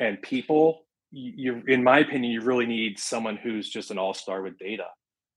and 0.00 0.20
people. 0.22 0.80
You, 1.14 1.62
in 1.68 1.84
my 1.84 1.98
opinion, 1.98 2.32
you 2.32 2.40
really 2.40 2.64
need 2.64 2.98
someone 2.98 3.36
who's 3.36 3.68
just 3.68 3.90
an 3.90 3.98
all 3.98 4.14
star 4.14 4.42
with 4.42 4.58
data. 4.58 4.86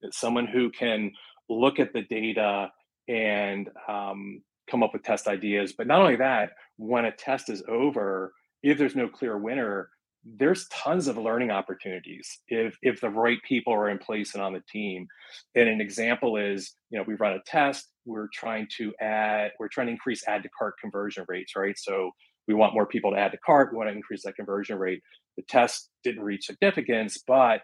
It's 0.02 0.18
someone 0.18 0.48
who 0.48 0.72
can 0.72 1.12
look 1.50 1.80
at 1.80 1.92
the 1.92 2.04
data 2.04 2.72
and 3.10 3.70
um, 3.88 4.42
come 4.70 4.84
up 4.84 4.94
with 4.94 5.04
test 5.04 5.28
ideas. 5.28 5.74
But 5.78 5.88
not 5.88 6.02
only 6.02 6.16
that, 6.18 6.52
when 6.78 7.06
a 7.06 7.12
test 7.12 7.50
is 7.50 7.64
over, 7.68 8.34
if 8.64 8.78
there's 8.78 8.96
no 8.96 9.08
clear 9.08 9.38
winner, 9.38 9.90
there's 10.26 10.68
tons 10.70 11.08
of 11.08 11.18
learning 11.18 11.52
opportunities 11.52 12.40
if 12.48 12.76
if 12.82 13.00
the 13.00 13.10
right 13.10 13.38
people 13.48 13.72
are 13.72 13.90
in 13.90 14.00
place 14.00 14.34
and 14.34 14.44
on 14.44 14.54
the 14.54 14.64
team. 14.72 15.08
And 15.54 15.70
an 15.70 15.80
example 15.80 16.36
is 16.36 16.74
you 16.90 16.98
know 16.98 17.06
we 17.08 17.14
run 17.16 17.34
a 17.34 17.40
test 17.46 17.92
we're 18.06 18.30
trying 18.34 18.68
to 18.78 18.92
add 19.00 19.52
we're 19.60 19.68
trying 19.68 19.88
to 19.88 19.92
increase 19.94 20.28
add 20.28 20.42
to 20.44 20.50
cart 20.58 20.76
conversion 20.82 21.26
rates 21.28 21.56
right? 21.56 21.78
So 21.78 22.12
we 22.48 22.56
want 22.56 22.74
more 22.74 22.88
people 22.88 23.12
to 23.12 23.18
add 23.18 23.32
to 23.34 23.38
cart 23.38 23.72
we 23.72 23.78
want 23.78 23.90
to 23.90 23.96
increase 23.96 24.24
that 24.24 24.36
conversion 24.36 24.80
rate. 24.80 25.02
The 25.38 25.44
test 25.44 25.92
didn't 26.04 26.24
reach 26.24 26.46
significance 26.48 27.22
but 27.28 27.62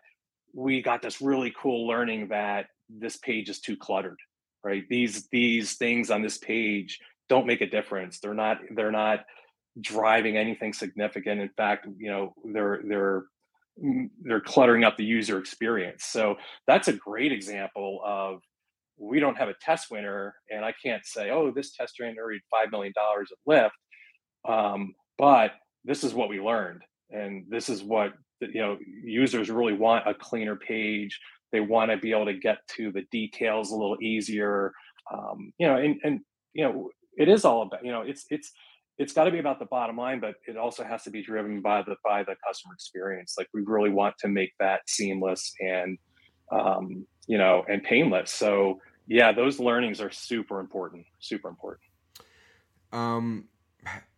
we 0.54 0.84
got 0.84 1.02
this 1.02 1.20
really 1.20 1.54
cool 1.60 1.88
learning 1.88 2.28
that 2.28 2.68
this 2.90 3.18
page 3.18 3.50
is 3.50 3.60
too 3.60 3.78
cluttered 3.78 4.20
right 4.64 4.84
these 4.90 5.28
these 5.32 5.76
things 5.76 6.12
on 6.12 6.22
this 6.22 6.38
page 6.38 7.00
don't 7.30 7.48
make 7.48 7.62
a 7.62 7.70
difference 7.70 8.20
they're 8.20 8.34
not 8.34 8.58
they're 8.76 8.92
not 8.92 9.22
driving 9.80 10.38
anything 10.38 10.74
significant. 10.74 11.40
In 11.40 11.50
fact, 11.50 11.88
you 11.98 12.10
know, 12.10 12.34
they're 12.44 12.82
they're 12.88 13.24
mm, 13.84 14.10
they're 14.22 14.42
cluttering 14.42 14.84
up 14.84 14.98
the 14.98 15.06
user 15.06 15.38
experience. 15.38 16.06
So 16.06 16.36
that's 16.68 16.88
a 16.88 16.94
great 16.94 17.32
example 17.32 18.02
of 18.06 18.42
we 18.98 19.20
don't 19.20 19.38
have 19.38 19.50
a 19.50 19.56
test 19.62 19.88
winner, 19.90 20.36
and 20.50 20.66
I 20.66 20.74
can't 20.84 21.06
say, 21.06 21.30
oh, 21.32 21.52
this 21.52 21.72
test 21.72 21.96
generated 21.98 22.42
five 22.50 22.72
million 22.72 22.94
dollars 22.96 23.30
of 23.32 23.38
lift. 23.46 23.76
Um, 24.48 24.94
but 25.18 25.52
this 25.86 26.04
is 26.04 26.14
what 26.14 26.30
we 26.30 26.40
learned 26.40 26.82
and 27.12 27.46
this 27.50 27.70
is 27.70 27.84
what 27.84 28.14
you 28.40 28.62
know 28.62 28.78
users 29.04 29.50
really 29.50 29.74
want 29.74 30.08
a 30.08 30.14
cleaner 30.14 30.56
page 30.56 31.20
they 31.52 31.60
want 31.60 31.92
to 31.92 31.98
be 31.98 32.12
able 32.12 32.26
to 32.26 32.34
get 32.34 32.58
to 32.68 32.92
the 32.92 33.04
details 33.12 33.72
a 33.72 33.76
little 33.76 33.98
easier 34.02 34.74
um, 35.12 35.54
you 35.58 35.68
know 35.68 35.78
and 35.78 36.00
and 36.04 36.20
you 36.54 36.64
know 36.64 36.90
it 37.18 37.30
is 37.30 37.46
all 37.46 37.64
about 37.64 37.84
you 37.86 37.92
know 37.92 38.02
it's 38.02 38.26
it's 38.30 38.52
it's 38.98 39.14
got 39.14 39.24
to 39.24 39.32
be 39.32 39.40
about 39.40 39.60
the 39.60 39.66
bottom 39.66 39.98
line 39.98 40.20
but 40.20 40.36
it 40.48 40.58
also 40.58 40.84
has 40.84 41.04
to 41.04 41.10
be 41.10 41.22
driven 41.24 41.62
by 41.62 41.82
the 41.82 41.96
by 42.04 42.24
the 42.24 42.36
customer 42.46 42.74
experience. 42.74 43.36
Like 43.38 43.48
we 43.54 43.62
really 43.66 43.90
want 43.90 44.16
to 44.20 44.28
make 44.28 44.54
that 44.60 44.82
seamless 44.88 45.54
and 45.60 45.98
um, 46.52 47.06
you 47.28 47.38
know 47.38 47.66
and 47.68 47.84
painless. 47.84 48.32
So 48.32 48.80
yeah 49.08 49.32
those 49.32 49.60
learnings 49.60 50.00
are 50.02 50.12
super 50.12 50.60
important 50.60 51.06
super 51.20 51.50
important. 51.50 51.84
Um 52.92 53.46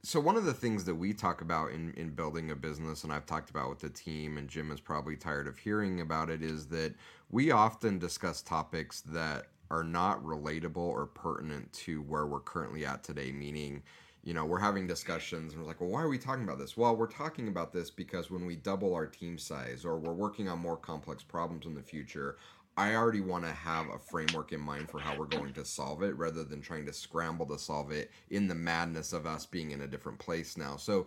so 0.05 0.19
one 0.19 0.35
of 0.35 0.43
the 0.43 0.53
things 0.53 0.83
that 0.83 0.95
we 0.95 1.13
talk 1.13 1.41
about 1.41 1.71
in, 1.71 1.93
in 1.93 2.09
building 2.09 2.51
a 2.51 2.55
business 2.55 3.03
and 3.03 3.13
i've 3.13 3.25
talked 3.25 3.49
about 3.49 3.69
with 3.69 3.79
the 3.79 3.89
team 3.89 4.37
and 4.37 4.49
jim 4.49 4.71
is 4.71 4.79
probably 4.79 5.15
tired 5.15 5.47
of 5.47 5.57
hearing 5.57 6.01
about 6.01 6.29
it 6.29 6.41
is 6.41 6.67
that 6.67 6.93
we 7.31 7.51
often 7.51 7.97
discuss 7.97 8.41
topics 8.41 9.01
that 9.01 9.47
are 9.73 9.83
not 9.83 10.23
relatable 10.23 10.77
or 10.77 11.07
pertinent 11.07 11.73
to 11.73 12.03
where 12.03 12.27
we're 12.27 12.39
currently 12.39 12.85
at 12.85 13.03
today. 13.03 13.31
Meaning 13.31 13.81
you 14.23 14.33
know 14.33 14.45
we're 14.45 14.59
having 14.59 14.87
discussions 14.87 15.53
and 15.53 15.61
we're 15.61 15.67
like 15.67 15.81
well 15.81 15.89
why 15.89 16.01
are 16.01 16.07
we 16.07 16.19
talking 16.19 16.43
about 16.43 16.59
this? 16.59 16.77
Well 16.77 16.95
we're 16.95 17.07
talking 17.07 17.47
about 17.47 17.73
this 17.73 17.89
because 17.89 18.29
when 18.29 18.45
we 18.45 18.55
double 18.55 18.93
our 18.93 19.07
team 19.07 19.37
size 19.37 19.83
or 19.83 19.97
we're 19.97 20.13
working 20.13 20.47
on 20.47 20.59
more 20.59 20.77
complex 20.77 21.23
problems 21.23 21.65
in 21.65 21.73
the 21.73 21.81
future 21.81 22.37
I 22.75 22.95
already 22.95 23.21
want 23.21 23.43
to 23.43 23.51
have 23.51 23.87
a 23.89 23.99
framework 23.99 24.51
in 24.51 24.59
mind 24.59 24.89
for 24.89 24.99
how 24.99 25.15
we're 25.15 25.25
going 25.25 25.53
to 25.53 25.65
solve 25.65 26.01
it 26.01 26.17
rather 26.17 26.43
than 26.43 26.61
trying 26.61 26.85
to 26.87 26.93
scramble 26.93 27.45
to 27.47 27.59
solve 27.59 27.91
it 27.91 28.09
in 28.31 28.47
the 28.47 28.55
madness 28.55 29.13
of 29.13 29.27
us 29.27 29.45
being 29.45 29.71
in 29.71 29.81
a 29.81 29.87
different 29.87 30.17
place 30.17 30.57
now. 30.57 30.77
So, 30.77 31.05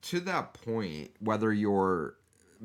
to 0.00 0.20
that 0.20 0.54
point, 0.54 1.10
whether 1.20 1.52
you're 1.52 2.16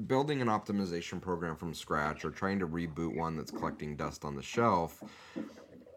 building 0.07 0.41
an 0.41 0.47
optimization 0.47 1.21
program 1.21 1.55
from 1.55 1.73
scratch 1.73 2.25
or 2.25 2.31
trying 2.31 2.59
to 2.59 2.67
reboot 2.67 3.15
one 3.15 3.37
that's 3.37 3.51
collecting 3.51 3.95
dust 3.95 4.25
on 4.25 4.35
the 4.35 4.43
shelf, 4.43 5.01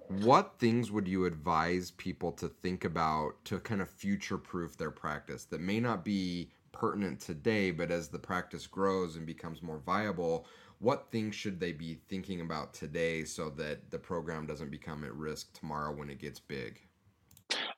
what 0.08 0.54
things 0.58 0.90
would 0.90 1.08
you 1.08 1.24
advise 1.24 1.90
people 1.92 2.30
to 2.32 2.48
think 2.48 2.84
about 2.84 3.32
to 3.46 3.58
kind 3.58 3.80
of 3.80 3.90
future 3.90 4.38
proof 4.38 4.76
their 4.76 4.90
practice 4.90 5.44
that 5.46 5.60
may 5.60 5.80
not 5.80 6.04
be 6.04 6.50
pertinent 6.72 7.20
today, 7.20 7.70
but 7.70 7.90
as 7.90 8.08
the 8.08 8.18
practice 8.18 8.66
grows 8.66 9.16
and 9.16 9.26
becomes 9.26 9.62
more 9.62 9.78
viable? 9.78 10.46
What 10.78 11.10
things 11.10 11.34
should 11.34 11.58
they 11.58 11.72
be 11.72 11.98
thinking 12.08 12.40
about 12.40 12.74
today 12.74 13.24
so 13.24 13.50
that 13.50 13.90
the 13.90 13.98
program 13.98 14.46
doesn't 14.46 14.70
become 14.70 15.04
at 15.04 15.14
risk 15.14 15.52
tomorrow 15.58 15.94
when 15.94 16.10
it 16.10 16.18
gets 16.18 16.38
big? 16.38 16.80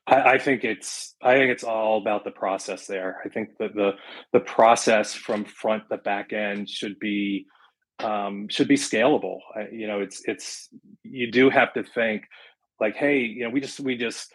I, 0.06 0.32
I 0.32 0.38
think 0.38 0.64
it's 0.64 1.14
I 1.22 1.34
think 1.34 1.50
it's 1.50 1.64
all 1.64 1.98
about 1.98 2.24
the 2.24 2.30
process 2.30 2.87
there. 2.87 3.20
I 3.24 3.28
think 3.28 3.50
that 3.58 3.74
the 3.74 3.92
the 4.32 4.40
process 4.40 5.14
from 5.14 5.44
front 5.44 5.84
to 5.90 5.98
back 5.98 6.32
end 6.32 6.68
should 6.68 6.98
be 6.98 7.46
um, 8.00 8.48
should 8.48 8.68
be 8.68 8.76
scalable. 8.76 9.38
I, 9.54 9.68
you 9.72 9.87
know, 9.87 10.00
it's 10.00 10.22
it's 10.24 10.68
you 11.02 11.30
do 11.30 11.50
have 11.50 11.72
to 11.74 11.82
think 11.82 12.24
like, 12.80 12.96
hey, 12.96 13.20
you 13.20 13.44
know, 13.44 13.50
we 13.50 13.61
just 13.61 13.80
we 13.80 13.96
just 13.96 14.32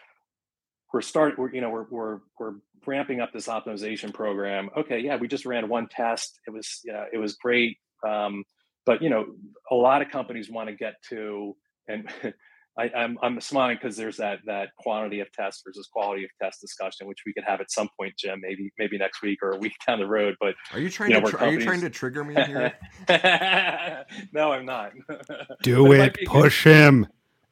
we're 0.92 1.00
start 1.00 1.38
we're 1.38 1.52
you 1.52 1.60
know 1.60 1.70
we're 1.70 1.86
we're 1.90 2.18
we're 2.38 2.54
ramping 2.86 3.20
up 3.20 3.32
this 3.32 3.48
optimization 3.48 4.12
program. 4.12 4.70
Okay, 4.76 5.00
yeah, 5.00 5.16
we 5.16 5.26
just 5.26 5.46
ran 5.46 5.68
one 5.68 5.88
test. 5.88 6.38
It 6.46 6.50
was 6.50 6.80
yeah, 6.84 7.04
it 7.12 7.18
was 7.18 7.34
great. 7.34 7.78
Um, 8.06 8.44
but 8.86 9.02
you 9.02 9.10
know, 9.10 9.26
a 9.70 9.74
lot 9.74 10.02
of 10.02 10.10
companies 10.10 10.50
want 10.50 10.68
to 10.68 10.74
get 10.74 10.94
to, 11.10 11.56
and 11.88 12.08
I, 12.78 12.84
am 12.86 12.90
I'm, 12.94 13.18
I'm 13.22 13.40
smiling 13.40 13.78
because 13.80 13.96
there's 13.96 14.16
that 14.16 14.40
that 14.46 14.70
quantity 14.78 15.20
of 15.20 15.30
tests 15.32 15.62
versus 15.64 15.88
quality 15.92 16.24
of 16.24 16.30
test 16.42 16.60
discussion, 16.60 17.06
which 17.06 17.20
we 17.24 17.32
could 17.32 17.44
have 17.44 17.60
at 17.60 17.70
some 17.70 17.88
point, 17.98 18.14
Jim. 18.18 18.40
Maybe 18.42 18.72
maybe 18.78 18.98
next 18.98 19.22
week 19.22 19.38
or 19.42 19.52
a 19.52 19.56
week 19.56 19.74
down 19.86 20.00
the 20.00 20.06
road. 20.06 20.34
But 20.40 20.54
are 20.72 20.80
you 20.80 20.90
trying 20.90 21.10
you 21.10 21.20
know, 21.20 21.26
to 21.26 21.30
tr- 21.30 21.36
companies... 21.36 21.56
are 21.56 21.60
you 21.60 21.66
trying 21.66 21.80
to 21.82 21.90
trigger 21.90 22.24
me 22.24 22.34
here? 22.34 22.72
no, 24.32 24.52
I'm 24.52 24.66
not. 24.66 24.92
Do 25.62 25.92
it. 25.92 26.16
it 26.20 26.28
Push 26.28 26.64
good... 26.64 26.76
him. 26.76 27.06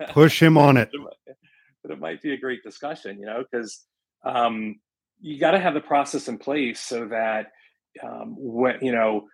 Push 0.09 0.43
him 0.43 0.59
on 0.59 0.77
it. 0.77 0.91
but 1.83 1.93
it 1.93 2.01
might 2.01 2.21
be 2.21 2.33
a 2.33 2.37
great 2.37 2.63
discussion, 2.65 3.21
you 3.21 3.27
know, 3.27 3.45
because 3.51 3.85
um, 4.25 4.81
you 5.21 5.39
got 5.39 5.53
to 5.53 5.61
have 5.61 5.75
the 5.75 5.81
process 5.81 6.27
in 6.27 6.39
place 6.39 6.81
so 6.81 7.07
that 7.07 7.53
um, 8.03 8.35
when 8.37 8.79
you 8.83 8.91
know 8.91 9.29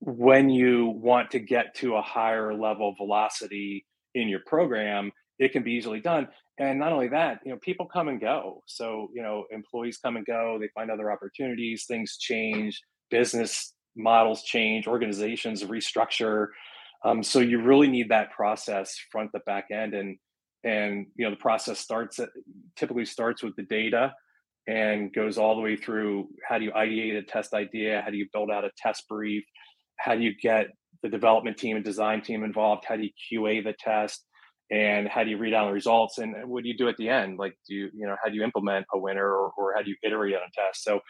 when 0.00 0.48
you 0.48 0.86
want 0.86 1.30
to 1.32 1.38
get 1.38 1.74
to 1.76 1.96
a 1.96 2.02
higher 2.02 2.54
level 2.54 2.94
velocity 2.96 3.84
in 4.14 4.28
your 4.28 4.40
program, 4.46 5.10
it 5.38 5.52
can 5.52 5.62
be 5.62 5.72
easily 5.72 6.00
done. 6.00 6.28
And 6.58 6.78
not 6.78 6.92
only 6.92 7.08
that, 7.08 7.40
you 7.44 7.52
know, 7.52 7.58
people 7.62 7.86
come 7.86 8.08
and 8.08 8.20
go. 8.20 8.62
So, 8.66 9.08
you 9.14 9.22
know, 9.22 9.44
employees 9.50 9.98
come 9.98 10.16
and 10.16 10.26
go, 10.26 10.58
they 10.60 10.68
find 10.74 10.90
other 10.90 11.10
opportunities, 11.12 11.84
things 11.86 12.16
change, 12.18 12.80
business 13.10 13.74
models 13.96 14.42
change, 14.42 14.86
organizations 14.86 15.62
restructure. 15.64 16.48
Um, 17.04 17.22
so 17.22 17.38
you 17.38 17.62
really 17.62 17.88
need 17.88 18.08
that 18.08 18.32
process 18.32 18.96
front 19.12 19.30
to 19.32 19.40
back 19.46 19.66
end. 19.72 19.94
And 19.94 20.16
and 20.64 21.06
you 21.14 21.24
know, 21.24 21.30
the 21.30 21.36
process 21.36 21.78
starts 21.78 22.18
at, 22.18 22.30
typically 22.76 23.04
starts 23.04 23.42
with 23.42 23.54
the 23.54 23.62
data 23.62 24.12
and 24.66 25.12
goes 25.14 25.38
all 25.38 25.54
the 25.54 25.62
way 25.62 25.76
through 25.76 26.28
how 26.46 26.58
do 26.58 26.64
you 26.64 26.72
ideate 26.72 27.16
a 27.16 27.22
test 27.22 27.54
idea, 27.54 28.02
how 28.04 28.10
do 28.10 28.16
you 28.16 28.26
build 28.32 28.50
out 28.50 28.64
a 28.64 28.70
test 28.76 29.04
brief, 29.08 29.44
how 29.98 30.14
do 30.14 30.22
you 30.22 30.34
get 30.34 30.68
the 31.02 31.08
development 31.08 31.56
team 31.56 31.76
and 31.76 31.84
design 31.84 32.22
team 32.22 32.44
involved? 32.44 32.84
How 32.86 32.96
do 32.96 33.02
you 33.02 33.10
QA 33.40 33.62
the 33.62 33.74
test? 33.78 34.24
And 34.70 35.08
how 35.08 35.24
do 35.24 35.30
you 35.30 35.38
read 35.38 35.54
out 35.54 35.66
the 35.66 35.72
results? 35.72 36.18
And 36.18 36.34
what 36.48 36.62
do 36.62 36.68
you 36.68 36.76
do 36.76 36.88
at 36.88 36.96
the 36.98 37.08
end? 37.08 37.38
Like, 37.38 37.56
do 37.66 37.74
you, 37.74 37.90
you 37.94 38.06
know, 38.06 38.16
how 38.22 38.28
do 38.28 38.36
you 38.36 38.42
implement 38.42 38.86
a 38.92 38.98
winner 38.98 39.24
or, 39.24 39.50
or 39.56 39.74
how 39.74 39.82
do 39.82 39.90
you 39.90 39.96
iterate 40.02 40.34
on 40.34 40.42
a 40.42 40.50
test? 40.54 40.84
So 40.84 41.00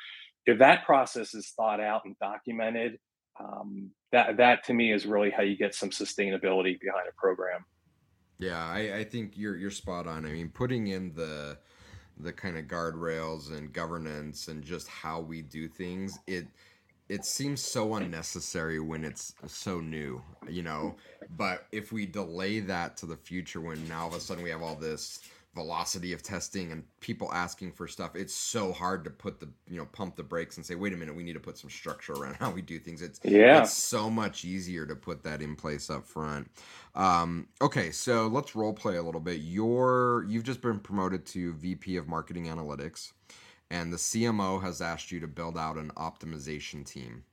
if 0.46 0.58
that 0.60 0.86
process 0.86 1.34
is 1.34 1.52
thought 1.56 1.80
out 1.80 2.02
and 2.04 2.16
documented, 2.20 2.98
um, 3.40 3.90
that 4.12 4.36
that 4.38 4.64
to 4.64 4.74
me 4.74 4.92
is 4.92 5.06
really 5.06 5.30
how 5.30 5.42
you 5.42 5.56
get 5.56 5.74
some 5.74 5.90
sustainability 5.90 6.80
behind 6.80 7.08
a 7.08 7.14
program. 7.16 7.64
Yeah, 8.38 8.64
I, 8.64 8.98
I 8.98 9.04
think 9.04 9.32
you're 9.36 9.56
you're 9.56 9.70
spot 9.70 10.06
on. 10.06 10.24
I 10.24 10.30
mean, 10.30 10.48
putting 10.48 10.88
in 10.88 11.12
the 11.14 11.58
the 12.18 12.32
kind 12.32 12.56
of 12.56 12.64
guardrails 12.64 13.56
and 13.56 13.72
governance 13.72 14.48
and 14.48 14.62
just 14.64 14.88
how 14.88 15.20
we 15.20 15.42
do 15.42 15.68
things, 15.68 16.18
it 16.26 16.46
it 17.08 17.24
seems 17.24 17.62
so 17.62 17.94
unnecessary 17.94 18.80
when 18.80 19.04
it's 19.04 19.34
so 19.46 19.80
new, 19.80 20.22
you 20.48 20.62
know. 20.62 20.96
But 21.36 21.66
if 21.72 21.92
we 21.92 22.06
delay 22.06 22.60
that 22.60 22.96
to 22.98 23.06
the 23.06 23.16
future, 23.16 23.60
when 23.60 23.86
now 23.88 24.02
all 24.02 24.08
of 24.08 24.14
a 24.14 24.20
sudden 24.20 24.42
we 24.42 24.50
have 24.50 24.62
all 24.62 24.76
this 24.76 25.20
velocity 25.54 26.12
of 26.12 26.22
testing 26.22 26.70
and 26.70 26.84
people 27.00 27.32
asking 27.32 27.72
for 27.72 27.88
stuff, 27.88 28.14
it's 28.14 28.34
so 28.34 28.72
hard 28.72 29.04
to 29.04 29.10
put 29.10 29.40
the 29.40 29.48
you 29.68 29.78
know 29.78 29.86
pump 29.86 30.16
the 30.16 30.22
brakes 30.22 30.58
and 30.58 30.66
say, 30.66 30.74
wait 30.74 30.92
a 30.92 30.96
minute, 30.96 31.14
we 31.14 31.22
need 31.22 31.32
to 31.32 31.40
put 31.40 31.56
some 31.56 31.70
structure 31.70 32.12
around 32.12 32.34
how 32.34 32.50
we 32.50 32.60
do 32.60 32.78
things. 32.78 33.00
It's 33.00 33.20
yeah, 33.24 33.62
it's 33.62 33.72
so 33.72 34.10
much 34.10 34.44
easier 34.44 34.84
to 34.84 34.94
put 34.94 35.22
that 35.24 35.40
in 35.40 35.56
place 35.56 35.88
up 35.88 36.06
front. 36.06 36.50
Um, 36.94 37.48
okay, 37.62 37.90
so 37.90 38.26
let's 38.26 38.54
role 38.54 38.74
play 38.74 38.96
a 38.96 39.02
little 39.02 39.20
bit. 39.20 39.40
You're 39.40 40.24
you've 40.28 40.44
just 40.44 40.60
been 40.60 40.78
promoted 40.78 41.24
to 41.26 41.54
VP 41.54 41.96
of 41.96 42.06
Marketing 42.06 42.46
Analytics 42.46 43.12
and 43.70 43.92
the 43.92 43.96
CMO 43.96 44.62
has 44.62 44.80
asked 44.80 45.12
you 45.12 45.20
to 45.20 45.26
build 45.26 45.58
out 45.58 45.76
an 45.76 45.90
optimization 45.96 46.86
team. 46.86 47.24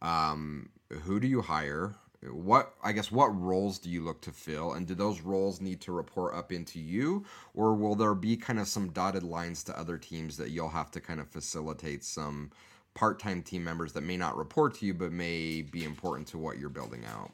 Um, 0.00 0.68
who 1.02 1.20
do 1.20 1.26
you 1.26 1.42
hire? 1.42 1.94
What 2.30 2.74
I 2.84 2.92
guess 2.92 3.10
what 3.10 3.28
roles 3.38 3.78
do 3.78 3.90
you 3.90 4.04
look 4.04 4.20
to 4.22 4.32
fill, 4.32 4.74
and 4.74 4.86
do 4.86 4.94
those 4.94 5.20
roles 5.20 5.60
need 5.60 5.80
to 5.82 5.92
report 5.92 6.34
up 6.34 6.52
into 6.52 6.78
you, 6.78 7.24
or 7.54 7.74
will 7.74 7.96
there 7.96 8.14
be 8.14 8.36
kind 8.36 8.60
of 8.60 8.68
some 8.68 8.90
dotted 8.90 9.24
lines 9.24 9.64
to 9.64 9.78
other 9.78 9.98
teams 9.98 10.36
that 10.36 10.50
you'll 10.50 10.68
have 10.68 10.90
to 10.92 11.00
kind 11.00 11.20
of 11.20 11.28
facilitate 11.28 12.04
some 12.04 12.50
part-time 12.94 13.42
team 13.42 13.64
members 13.64 13.92
that 13.92 14.02
may 14.02 14.16
not 14.16 14.36
report 14.36 14.74
to 14.74 14.86
you 14.86 14.94
but 14.94 15.12
may 15.12 15.62
be 15.62 15.84
important 15.84 16.28
to 16.28 16.38
what 16.38 16.58
you're 16.58 16.68
building 16.68 17.04
out? 17.06 17.32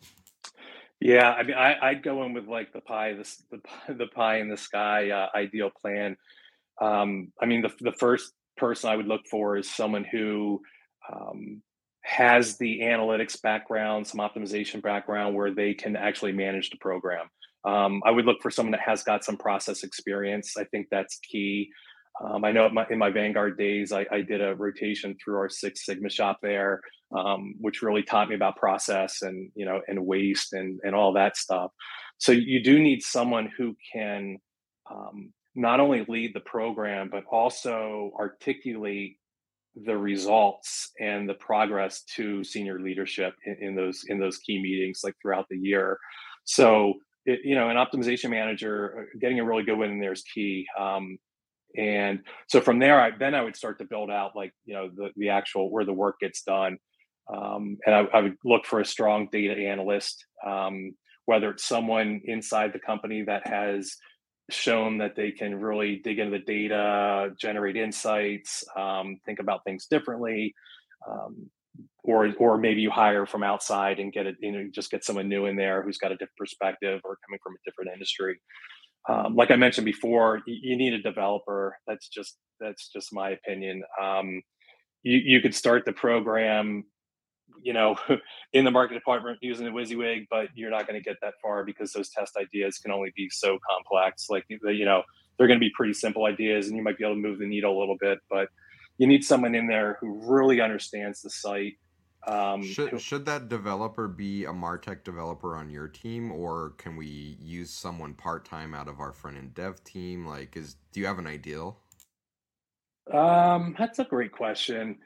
Yeah, 1.00 1.32
I 1.32 1.42
mean, 1.42 1.56
I, 1.56 1.76
I'd 1.80 2.02
go 2.02 2.24
in 2.24 2.32
with 2.32 2.48
like 2.48 2.72
the 2.72 2.80
pie, 2.80 3.12
this 3.12 3.42
the 3.50 3.60
the 3.94 4.06
pie 4.06 4.38
in 4.38 4.48
the 4.48 4.56
sky 4.56 5.10
uh, 5.10 5.28
ideal 5.34 5.70
plan. 5.70 6.16
Um, 6.80 7.32
I 7.40 7.46
mean, 7.46 7.62
the 7.62 7.72
the 7.80 7.92
first 7.92 8.32
person 8.58 8.90
I 8.90 8.96
would 8.96 9.06
look 9.06 9.26
for 9.30 9.56
is 9.56 9.70
someone 9.70 10.04
who 10.04 10.60
um, 11.12 11.62
has 12.02 12.56
the 12.58 12.80
analytics 12.80 13.40
background, 13.40 14.06
some 14.06 14.20
optimization 14.20 14.82
background 14.82 15.34
where 15.36 15.54
they 15.54 15.74
can 15.74 15.96
actually 15.96 16.32
manage 16.32 16.70
the 16.70 16.78
program. 16.78 17.26
Um, 17.64 18.00
I 18.04 18.10
would 18.10 18.24
look 18.24 18.40
for 18.40 18.50
someone 18.50 18.72
that 18.72 18.80
has 18.80 19.02
got 19.02 19.24
some 19.24 19.36
process 19.36 19.82
experience. 19.82 20.56
I 20.56 20.64
think 20.64 20.86
that's 20.90 21.18
key. 21.18 21.70
Um, 22.24 22.44
I 22.44 22.52
know 22.52 22.68
my, 22.70 22.86
in 22.90 22.98
my 22.98 23.10
Vanguard 23.10 23.58
days, 23.58 23.92
I, 23.92 24.06
I, 24.10 24.22
did 24.22 24.40
a 24.40 24.54
rotation 24.56 25.16
through 25.22 25.36
our 25.36 25.48
Six 25.48 25.84
Sigma 25.84 26.10
shop 26.10 26.38
there, 26.42 26.80
um, 27.16 27.54
which 27.60 27.82
really 27.82 28.02
taught 28.02 28.28
me 28.28 28.34
about 28.34 28.56
process 28.56 29.22
and 29.22 29.50
you 29.54 29.64
know 29.64 29.80
and 29.86 30.04
waste 30.04 30.52
and 30.52 30.80
and 30.82 30.96
all 30.96 31.12
that 31.12 31.36
stuff. 31.36 31.70
So 32.18 32.32
you 32.32 32.62
do 32.62 32.80
need 32.80 33.02
someone 33.02 33.50
who 33.56 33.76
can 33.92 34.38
um, 34.90 35.32
not 35.54 35.80
only 35.80 36.04
lead 36.08 36.34
the 36.34 36.40
program, 36.40 37.08
but 37.10 37.24
also 37.30 38.12
articulate 38.18 39.16
the 39.84 39.96
results 39.96 40.90
and 41.00 41.28
the 41.28 41.34
progress 41.34 42.02
to 42.16 42.42
senior 42.42 42.80
leadership 42.80 43.34
in, 43.44 43.56
in 43.60 43.74
those 43.76 44.04
in 44.08 44.18
those 44.18 44.38
key 44.38 44.60
meetings 44.60 45.00
like 45.04 45.14
throughout 45.20 45.46
the 45.50 45.58
year. 45.58 45.98
So 46.44 46.94
it, 47.26 47.40
you 47.44 47.54
know, 47.54 47.68
an 47.68 47.76
optimization 47.76 48.30
manager 48.30 49.00
uh, 49.00 49.18
getting 49.20 49.38
a 49.38 49.44
really 49.44 49.62
good 49.62 49.78
one 49.78 49.90
in 49.90 50.00
there 50.00 50.12
is 50.12 50.22
key. 50.22 50.66
Um, 50.78 51.18
And 51.76 52.20
so 52.48 52.60
from 52.60 52.78
there, 52.78 52.98
I, 53.00 53.10
then 53.10 53.34
I 53.34 53.42
would 53.42 53.56
start 53.56 53.78
to 53.78 53.84
build 53.84 54.10
out 54.10 54.34
like 54.34 54.52
you 54.64 54.74
know 54.74 54.88
the 54.94 55.10
the 55.16 55.28
actual 55.28 55.70
where 55.70 55.84
the 55.84 55.92
work 55.92 56.16
gets 56.20 56.42
done, 56.42 56.78
um, 57.32 57.76
and 57.84 57.94
I, 57.94 58.00
I, 58.14 58.20
would 58.22 58.36
look 58.44 58.64
for 58.64 58.80
a 58.80 58.86
strong 58.86 59.28
data 59.30 59.54
analyst, 59.54 60.24
um, 60.46 60.94
whether 61.26 61.50
it's 61.50 61.64
someone 61.64 62.22
inside 62.24 62.72
the 62.72 62.78
company 62.78 63.22
that 63.24 63.46
has 63.46 63.94
shown 64.50 64.98
that 64.98 65.14
they 65.16 65.30
can 65.30 65.60
really 65.60 66.00
dig 66.02 66.18
into 66.18 66.38
the 66.38 66.44
data, 66.44 67.30
generate 67.38 67.76
insights, 67.76 68.64
um, 68.76 69.18
think 69.26 69.40
about 69.40 69.64
things 69.64 69.86
differently, 69.90 70.54
um, 71.08 71.50
or 72.02 72.32
or 72.38 72.58
maybe 72.58 72.80
you 72.80 72.90
hire 72.90 73.26
from 73.26 73.42
outside 73.42 73.98
and 74.00 74.12
get 74.12 74.26
it, 74.26 74.36
you 74.40 74.52
know, 74.52 74.68
just 74.74 74.90
get 74.90 75.04
someone 75.04 75.28
new 75.28 75.46
in 75.46 75.56
there 75.56 75.82
who's 75.82 75.98
got 75.98 76.12
a 76.12 76.14
different 76.14 76.36
perspective 76.38 77.00
or 77.04 77.18
coming 77.26 77.38
from 77.42 77.54
a 77.54 77.70
different 77.70 77.90
industry. 77.92 78.40
Um, 79.08 79.34
like 79.36 79.50
I 79.50 79.56
mentioned 79.56 79.84
before, 79.84 80.40
you, 80.46 80.58
you, 80.62 80.76
need 80.76 80.92
a 80.92 81.00
developer. 81.00 81.76
That's 81.86 82.08
just 82.08 82.36
that's 82.60 82.88
just 82.88 83.12
my 83.12 83.30
opinion. 83.30 83.82
Um, 84.02 84.42
you 85.02 85.20
you 85.24 85.40
could 85.40 85.54
start 85.54 85.84
the 85.84 85.92
program, 85.92 86.84
you 87.62 87.72
know, 87.72 87.96
in 88.52 88.64
the 88.64 88.70
market 88.70 88.94
department 88.94 89.38
using 89.40 89.64
the 89.64 89.70
WYSIWYG, 89.70 90.26
but 90.30 90.48
you're 90.54 90.70
not 90.70 90.86
going 90.86 91.00
to 91.00 91.04
get 91.04 91.16
that 91.22 91.34
far 91.42 91.64
because 91.64 91.92
those 91.92 92.08
test 92.10 92.36
ideas 92.36 92.78
can 92.78 92.90
only 92.90 93.12
be 93.16 93.28
so 93.30 93.58
complex. 93.68 94.28
Like 94.30 94.44
you 94.48 94.84
know, 94.84 95.02
they're 95.36 95.46
going 95.46 95.58
to 95.58 95.64
be 95.64 95.72
pretty 95.76 95.94
simple 95.94 96.26
ideas, 96.26 96.68
and 96.68 96.76
you 96.76 96.82
might 96.82 96.98
be 96.98 97.04
able 97.04 97.14
to 97.14 97.20
move 97.20 97.38
the 97.38 97.46
needle 97.46 97.76
a 97.76 97.78
little 97.78 97.96
bit, 98.00 98.18
but 98.30 98.48
you 98.98 99.06
need 99.06 99.24
someone 99.24 99.54
in 99.54 99.66
there 99.66 99.98
who 100.00 100.20
really 100.24 100.60
understands 100.60 101.22
the 101.22 101.30
site 101.30 101.74
um, 102.26 102.62
should 102.62 103.00
should 103.00 103.24
that 103.26 103.48
developer 103.48 104.08
be 104.08 104.44
a 104.44 104.50
Martech 104.50 105.04
developer 105.04 105.56
on 105.56 105.70
your 105.70 105.88
team, 105.88 106.32
or 106.32 106.70
can 106.76 106.96
we 106.96 107.38
use 107.40 107.70
someone 107.70 108.14
part 108.14 108.44
time 108.44 108.74
out 108.74 108.88
of 108.88 109.00
our 109.00 109.12
front 109.12 109.38
end 109.38 109.54
dev 109.54 109.82
team? 109.84 110.26
Like, 110.26 110.56
is 110.56 110.76
do 110.92 111.00
you 111.00 111.06
have 111.06 111.18
an 111.18 111.26
ideal? 111.26 111.78
Um, 113.12 113.74
that's 113.78 113.98
a 113.98 114.04
great 114.04 114.32
question. 114.32 114.98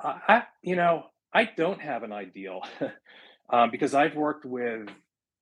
I, 0.00 0.44
you 0.62 0.74
know, 0.76 1.06
I 1.34 1.44
don't 1.44 1.80
have 1.80 2.02
an 2.02 2.12
ideal 2.12 2.62
um, 3.52 3.70
because 3.70 3.94
I've 3.94 4.14
worked 4.14 4.44
with 4.44 4.88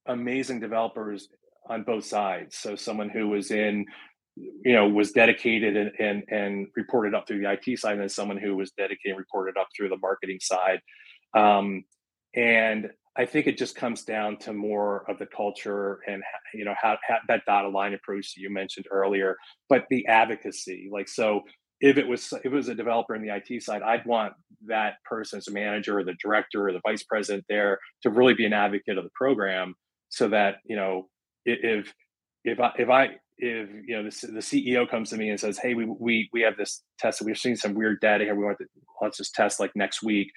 amazing 0.07 0.61
developers 0.61 1.29
on 1.69 1.83
both 1.83 2.05
sides. 2.05 2.57
So 2.57 2.77
someone 2.77 3.09
who 3.09 3.29
was 3.29 3.51
in, 3.51 3.87
you 4.37 4.73
know, 4.73 4.89
was 4.89 5.13
dedicated 5.13 5.77
and 5.77 5.93
and, 5.99 6.23
and 6.31 6.67
reported 6.77 7.15
up 7.15 7.27
through 7.27 7.41
the 7.41 7.53
IT 7.53 7.79
side, 7.79 7.93
and 7.93 8.03
then 8.03 8.09
someone 8.09 8.39
who 8.39 8.57
was 8.57 8.71
dedicated 8.73 9.13
and 9.13 9.19
reported 9.19 9.57
up 9.57 9.69
through 9.77 9.89
the 9.89 9.99
marketing 9.99 10.39
side. 10.41 10.81
Um, 11.35 11.85
and 12.35 12.91
I 13.17 13.27
think 13.27 13.47
it 13.47 13.59
just 13.59 13.75
comes 13.75 14.05
down 14.05 14.39
to 14.39 14.53
more 14.53 15.05
of 15.11 15.19
the 15.19 15.27
culture 15.27 16.01
and 16.07 16.23
you 16.55 16.65
know 16.65 16.75
how, 16.81 16.97
how 17.07 17.19
that 17.29 17.45
dotted 17.45 17.73
line 17.73 17.93
approach 17.93 18.35
that 18.35 18.41
you 18.41 18.51
mentioned 18.51 18.87
earlier, 18.91 19.37
but 19.69 19.85
the 19.91 20.07
advocacy. 20.07 20.89
Like 20.91 21.09
so, 21.09 21.43
if 21.81 21.97
it 21.97 22.07
was 22.07 22.33
if 22.33 22.47
it 22.47 22.53
was 22.53 22.69
a 22.69 22.75
developer 22.75 23.15
in 23.15 23.23
the 23.23 23.35
IT 23.35 23.63
side, 23.63 23.83
I'd 23.83 24.05
want 24.07 24.35
that 24.67 24.95
person 25.05 25.39
as 25.39 25.49
a 25.49 25.53
manager 25.53 25.99
or 25.99 26.05
the 26.05 26.15
director 26.23 26.69
or 26.69 26.73
the 26.73 26.81
vice 26.87 27.03
president 27.03 27.45
there 27.49 27.79
to 28.03 28.11
really 28.11 28.35
be 28.35 28.45
an 28.45 28.53
advocate 28.53 28.99
of 28.99 29.05
the 29.05 29.11
program, 29.15 29.75
so 30.09 30.29
that 30.29 30.57
you 30.67 30.77
know 30.77 31.09
if 31.45 31.93
if 32.45 32.61
I 32.61 32.73
if 32.79 32.91
I 32.91 33.05
if 33.39 33.71
you 33.87 33.97
know 33.97 34.03
the, 34.05 34.27
the 34.27 34.41
CEO 34.41 34.89
comes 34.89 35.11
to 35.11 35.17
me 35.17 35.31
and 35.31 35.41
says, 35.41 35.59
"Hey, 35.59 35.75
we 35.75 35.87
we 35.87 36.29
we 36.33 36.43
have 36.43 36.57
this 36.57 36.83
test. 36.99 37.23
We're 37.23 37.35
seeing 37.35 37.57
some 37.57 37.75
weird 37.75 38.01
data 38.01 38.25
here. 38.25 38.35
We 38.35 38.45
want 38.45 38.59
to 38.59 38.67
let's 39.01 39.17
just 39.17 39.35
test 39.35 39.59
like 39.61 39.73
next 39.75 40.03
week." 40.03 40.29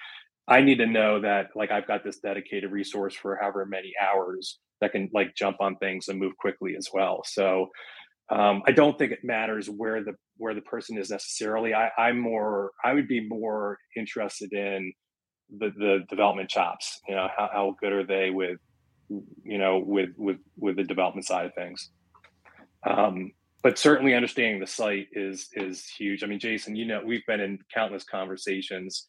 I 0.47 0.61
need 0.61 0.79
to 0.79 0.85
know 0.85 1.21
that 1.21 1.47
like 1.55 1.71
I've 1.71 1.87
got 1.87 2.03
this 2.03 2.19
dedicated 2.19 2.71
resource 2.71 3.15
for 3.15 3.37
however 3.41 3.65
many 3.65 3.93
hours 4.01 4.59
that 4.81 4.91
can 4.91 5.09
like 5.13 5.35
jump 5.35 5.57
on 5.61 5.77
things 5.77 6.09
and 6.09 6.19
move 6.19 6.35
quickly 6.37 6.75
as 6.77 6.89
well. 6.93 7.21
So 7.25 7.69
um, 8.33 8.63
I 8.65 8.71
don't 8.71 8.97
think 8.97 9.11
it 9.11 9.23
matters 9.23 9.69
where 9.69 10.03
the 10.03 10.13
where 10.37 10.55
the 10.55 10.61
person 10.61 10.97
is 10.97 11.11
necessarily. 11.11 11.73
I, 11.73 11.89
I'm 11.97 12.19
more 12.19 12.71
I 12.83 12.93
would 12.93 13.07
be 13.07 13.27
more 13.27 13.77
interested 13.95 14.51
in 14.53 14.91
the 15.59 15.71
the 15.77 15.99
development 16.09 16.49
chops. 16.49 16.99
You 17.07 17.15
know, 17.15 17.27
how, 17.35 17.49
how 17.53 17.75
good 17.79 17.93
are 17.93 18.05
they 18.05 18.31
with 18.31 18.57
you 19.43 19.59
know 19.59 19.77
with 19.85 20.09
with 20.17 20.37
with 20.57 20.77
the 20.77 20.83
development 20.83 21.27
side 21.27 21.45
of 21.45 21.53
things. 21.53 21.91
Um, 22.89 23.31
but 23.61 23.77
certainly 23.77 24.15
understanding 24.15 24.59
the 24.59 24.67
site 24.67 25.07
is 25.11 25.49
is 25.53 25.85
huge. 25.85 26.23
I 26.23 26.27
mean, 26.27 26.39
Jason, 26.39 26.75
you 26.75 26.85
know, 26.85 27.01
we've 27.05 27.25
been 27.27 27.39
in 27.39 27.59
countless 27.73 28.03
conversations 28.03 29.07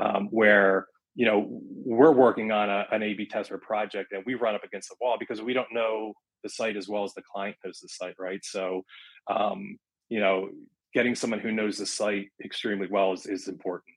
um, 0.00 0.28
where 0.30 0.86
you 1.16 1.26
know 1.26 1.46
we're 1.50 2.12
working 2.12 2.52
on 2.52 2.70
a, 2.70 2.86
an 2.92 3.02
A/B 3.02 3.26
test 3.26 3.50
or 3.50 3.58
project 3.58 4.12
and 4.12 4.22
we 4.26 4.34
run 4.34 4.54
up 4.54 4.62
against 4.62 4.90
the 4.90 4.96
wall 5.00 5.16
because 5.18 5.42
we 5.42 5.54
don't 5.54 5.72
know 5.72 6.14
the 6.42 6.48
site 6.48 6.76
as 6.76 6.88
well 6.88 7.04
as 7.04 7.14
the 7.14 7.22
client 7.22 7.56
knows 7.64 7.80
the 7.80 7.88
site, 7.88 8.14
right? 8.18 8.40
So, 8.42 8.82
um, 9.28 9.78
you 10.08 10.20
know, 10.20 10.50
getting 10.94 11.14
someone 11.14 11.40
who 11.40 11.52
knows 11.52 11.78
the 11.78 11.86
site 11.86 12.28
extremely 12.44 12.88
well 12.88 13.12
is, 13.12 13.26
is 13.26 13.48
important. 13.48 13.94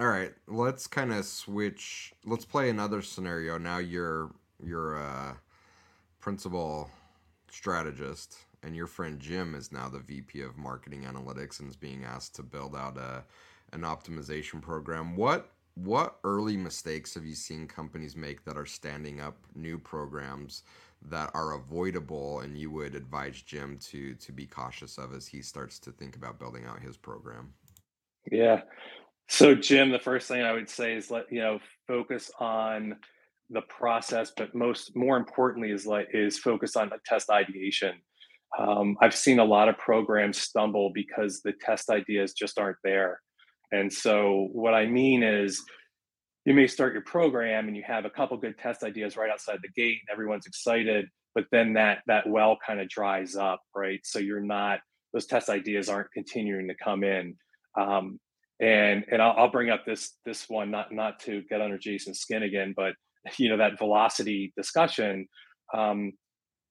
All 0.00 0.06
right, 0.06 0.32
let's 0.46 0.86
kind 0.86 1.12
of 1.12 1.24
switch. 1.24 2.12
Let's 2.24 2.44
play 2.44 2.70
another 2.70 3.02
scenario. 3.02 3.58
Now 3.58 3.78
you're 3.78 4.30
you're 4.64 4.96
a 4.96 5.36
principal 6.20 6.90
strategist 7.50 8.36
and 8.62 8.76
your 8.76 8.86
friend 8.86 9.18
Jim 9.18 9.54
is 9.54 9.72
now 9.72 9.88
the 9.88 9.98
VP 9.98 10.42
of 10.42 10.56
Marketing 10.56 11.02
Analytics 11.02 11.60
and 11.60 11.68
is 11.68 11.76
being 11.76 12.04
asked 12.04 12.34
to 12.36 12.42
build 12.42 12.76
out 12.76 12.96
a 12.96 13.24
an 13.72 13.82
optimization 13.82 14.62
program. 14.62 15.16
What 15.16 15.50
what 15.84 16.18
early 16.24 16.56
mistakes 16.56 17.14
have 17.14 17.24
you 17.24 17.34
seen 17.34 17.66
companies 17.66 18.16
make 18.16 18.44
that 18.44 18.56
are 18.56 18.66
standing 18.66 19.20
up 19.20 19.36
new 19.54 19.78
programs 19.78 20.64
that 21.02 21.30
are 21.34 21.54
avoidable 21.54 22.40
and 22.40 22.58
you 22.58 22.70
would 22.70 22.94
advise 22.94 23.40
Jim 23.42 23.78
to 23.78 24.14
to 24.14 24.32
be 24.32 24.46
cautious 24.46 24.98
of 24.98 25.14
as 25.14 25.26
he 25.26 25.40
starts 25.40 25.78
to 25.78 25.92
think 25.92 26.16
about 26.16 26.38
building 26.38 26.64
out 26.64 26.80
his 26.80 26.96
program? 26.96 27.52
Yeah. 28.30 28.62
So 29.28 29.54
Jim, 29.54 29.90
the 29.90 29.98
first 29.98 30.26
thing 30.26 30.42
I 30.42 30.52
would 30.52 30.68
say 30.68 30.94
is 30.94 31.10
let 31.10 31.30
you 31.30 31.40
know 31.40 31.60
focus 31.86 32.30
on 32.40 32.96
the 33.50 33.62
process, 33.62 34.32
but 34.36 34.54
most 34.54 34.96
more 34.96 35.16
importantly 35.16 35.70
is 35.70 35.86
like 35.86 36.08
is 36.12 36.38
focus 36.38 36.76
on 36.76 36.88
the 36.88 36.98
test 37.06 37.30
ideation. 37.30 37.94
Um, 38.58 38.96
I've 39.00 39.14
seen 39.14 39.38
a 39.38 39.44
lot 39.44 39.68
of 39.68 39.78
programs 39.78 40.38
stumble 40.38 40.90
because 40.92 41.40
the 41.42 41.52
test 41.60 41.90
ideas 41.90 42.32
just 42.32 42.58
aren't 42.58 42.78
there. 42.82 43.20
And 43.72 43.92
so, 43.92 44.48
what 44.52 44.74
I 44.74 44.86
mean 44.86 45.22
is, 45.22 45.62
you 46.44 46.54
may 46.54 46.66
start 46.66 46.94
your 46.94 47.02
program 47.02 47.68
and 47.68 47.76
you 47.76 47.82
have 47.86 48.04
a 48.06 48.10
couple 48.10 48.36
good 48.38 48.56
test 48.58 48.82
ideas 48.82 49.16
right 49.16 49.30
outside 49.30 49.58
the 49.62 49.80
gate, 49.80 49.98
and 50.00 50.12
everyone's 50.12 50.46
excited, 50.46 51.06
but 51.34 51.44
then 51.52 51.74
that 51.74 51.98
that 52.06 52.28
well 52.28 52.56
kind 52.66 52.80
of 52.80 52.88
dries 52.88 53.36
up, 53.36 53.60
right? 53.74 54.00
So 54.04 54.18
you're 54.18 54.40
not 54.40 54.80
those 55.12 55.26
test 55.26 55.48
ideas 55.48 55.88
aren't 55.88 56.12
continuing 56.12 56.68
to 56.68 56.74
come 56.82 57.04
in. 57.04 57.34
Um, 57.78 58.18
and 58.60 59.04
and 59.10 59.22
I'll, 59.22 59.34
I'll 59.36 59.50
bring 59.50 59.70
up 59.70 59.84
this 59.86 60.16
this 60.24 60.48
one 60.48 60.70
not 60.70 60.92
not 60.92 61.20
to 61.20 61.42
get 61.48 61.60
under 61.60 61.78
Jason's 61.78 62.20
skin 62.20 62.42
again, 62.42 62.74
but 62.76 62.94
you 63.38 63.48
know 63.48 63.58
that 63.58 63.78
velocity 63.78 64.52
discussion. 64.56 65.28
Um, 65.76 66.12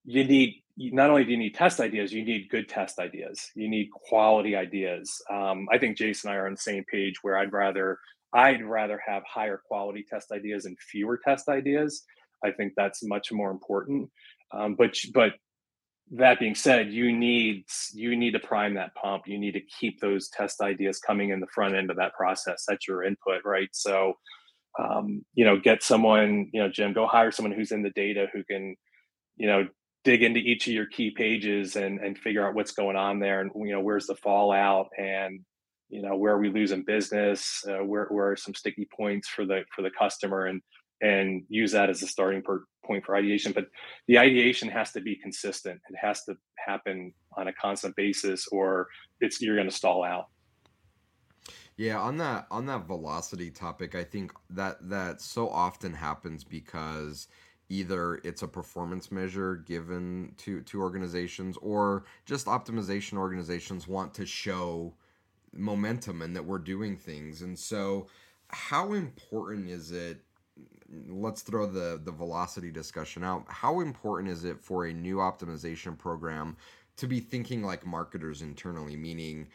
you 0.08 0.24
need 0.24 0.64
not 0.78 1.10
only 1.10 1.26
do 1.26 1.32
you 1.32 1.38
need 1.38 1.54
test 1.54 1.80
ideas, 1.80 2.14
you 2.14 2.24
need 2.24 2.50
good 2.50 2.70
test 2.70 2.98
ideas. 3.00 3.52
You 3.56 3.68
need 3.68 3.90
quality 3.92 4.56
ideas. 4.56 5.22
Um, 5.30 5.68
I 5.72 5.78
think 5.78 5.98
Jason 5.98 6.30
and 6.30 6.38
I 6.38 6.42
are 6.42 6.46
on 6.48 6.54
the 6.54 6.58
same 6.58 6.84
page 6.92 7.16
where 7.22 7.38
I'd 7.38 7.52
rather 7.52 8.00
I'd 8.34 8.64
rather 8.64 9.02
have 9.06 9.24
higher 9.26 9.60
quality 9.68 10.06
test 10.10 10.32
ideas 10.32 10.66
and 10.66 10.78
fewer 10.80 11.20
test 11.24 11.50
ideas. 11.50 12.04
I 12.44 12.52
think 12.52 12.74
that's 12.78 13.04
much 13.04 13.32
more 13.32 13.52
important. 13.52 14.10
Um, 14.54 14.76
but 14.76 14.96
but 15.14 15.34
that 16.12 16.40
being 16.40 16.56
said, 16.56 16.90
you 16.90 17.12
need 17.12 17.66
you 17.94 18.16
need 18.16 18.32
to 18.32 18.40
prime 18.40 18.76
that 18.76 18.96
pump. 18.96 19.24
You 19.26 19.38
need 19.38 19.54
to 19.54 19.62
keep 19.80 20.00
those 20.00 20.30
test 20.30 20.62
ideas 20.62 21.00
coming 21.00 21.32
in 21.32 21.42
the 21.42 21.48
front 21.54 21.76
end 21.76 21.90
of 21.92 21.98
that 21.98 22.14
process. 22.14 22.64
That's 22.66 22.88
your 22.88 23.04
input, 23.04 23.42
right? 23.44 23.70
So, 23.74 24.14
um, 24.80 25.26
you 25.34 25.44
know, 25.44 25.60
get 25.60 25.84
someone, 25.84 26.50
you 26.54 26.62
know, 26.62 26.70
Jim, 26.70 26.94
go 26.94 27.08
hire 27.08 27.32
someone 27.32 27.52
who's 27.52 27.74
in 27.74 27.82
the 27.84 27.90
data 27.90 28.28
who 28.32 28.44
can, 28.46 28.76
you 29.36 29.48
know, 29.48 29.68
dig 30.08 30.24
into 30.24 30.40
each 30.40 30.68
of 30.68 30.74
your 30.74 30.86
key 30.86 31.12
pages 31.12 31.76
and 31.76 32.00
and 32.00 32.18
figure 32.18 32.48
out 32.48 32.56
what's 32.56 32.72
going 32.72 32.96
on 32.96 33.20
there 33.20 33.42
and 33.42 33.52
you 33.56 33.74
know 33.74 33.82
where's 33.82 34.08
the 34.08 34.16
fallout 34.16 34.88
and 34.98 35.42
you 35.90 36.02
know 36.02 36.16
where 36.16 36.34
are 36.34 36.40
we 36.40 36.50
losing 36.50 36.82
business 36.84 37.62
uh, 37.68 37.84
where, 37.84 38.06
where 38.06 38.32
are 38.32 38.38
some 38.38 38.54
sticky 38.54 38.88
points 38.96 39.28
for 39.28 39.46
the 39.46 39.64
for 39.76 39.82
the 39.82 39.92
customer 40.00 40.46
and 40.46 40.62
and 41.02 41.44
use 41.50 41.74
that 41.74 41.90
as 41.90 42.02
a 42.02 42.08
starting 42.08 42.42
per, 42.42 42.64
point 42.84 43.06
for 43.06 43.16
ideation. 43.16 43.52
But 43.52 43.68
the 44.08 44.18
ideation 44.18 44.68
has 44.70 44.92
to 44.94 45.02
be 45.02 45.16
consistent. 45.16 45.80
It 45.90 45.96
has 46.02 46.24
to 46.24 46.36
happen 46.58 47.14
on 47.38 47.50
a 47.50 47.54
constant 47.54 47.96
basis 47.96 48.48
or 48.48 48.88
it's 49.20 49.42
you're 49.42 49.56
going 49.56 49.70
to 49.70 49.76
stall 49.76 50.04
out. 50.04 50.28
Yeah 51.76 52.00
on 52.00 52.18
that 52.18 52.48
on 52.50 52.66
that 52.66 52.88
velocity 52.88 53.52
topic 53.52 53.94
i 53.94 54.04
think 54.04 54.34
that 54.50 54.78
that 54.90 55.22
so 55.22 55.48
often 55.48 55.94
happens 55.94 56.44
because 56.44 57.28
either 57.70 58.16
it's 58.24 58.44
a 58.44 58.48
performance 58.48 59.12
measure 59.12 59.58
given 59.58 60.34
to 60.38 60.62
to 60.62 60.82
organizations 60.82 61.58
or 61.62 62.06
just 62.26 62.48
optimization 62.48 63.18
organizations 63.18 63.88
want 63.88 64.14
to 64.14 64.26
show 64.26 64.94
momentum 65.54 66.22
and 66.22 66.36
that 66.36 66.46
we're 66.46 66.58
doing 66.58 66.96
things 66.96 67.42
and 67.42 67.58
so 67.58 68.08
how 68.50 68.94
important 68.94 69.70
is 69.70 69.92
it 69.92 70.22
let's 71.10 71.42
throw 71.42 71.66
the 71.66 72.00
the 72.04 72.12
velocity 72.12 72.72
discussion 72.72 73.24
out. 73.24 73.46
How 73.48 73.82
important 73.82 74.32
is 74.32 74.44
it 74.46 74.60
for 74.60 74.86
a 74.86 74.94
new 74.94 75.18
optimization 75.18 75.98
program 75.98 76.56
to 76.98 77.08
be 77.08 77.20
thinking 77.20 77.64
like 77.64 77.86
marketers 77.86 78.42
internally, 78.42 78.96
meaning 78.96 79.48